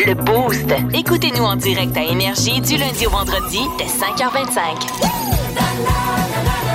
Le 0.07 0.15
Boost. 0.15 0.65
Écoutez-nous 0.95 1.45
en 1.45 1.57
direct 1.57 1.95
à 1.97 2.03
Énergie 2.03 2.61
du 2.63 2.79
lundi 2.79 3.07
au 3.07 3.11
vendredi 3.11 3.61
dès 3.77 3.85
5h25. 3.85 6.74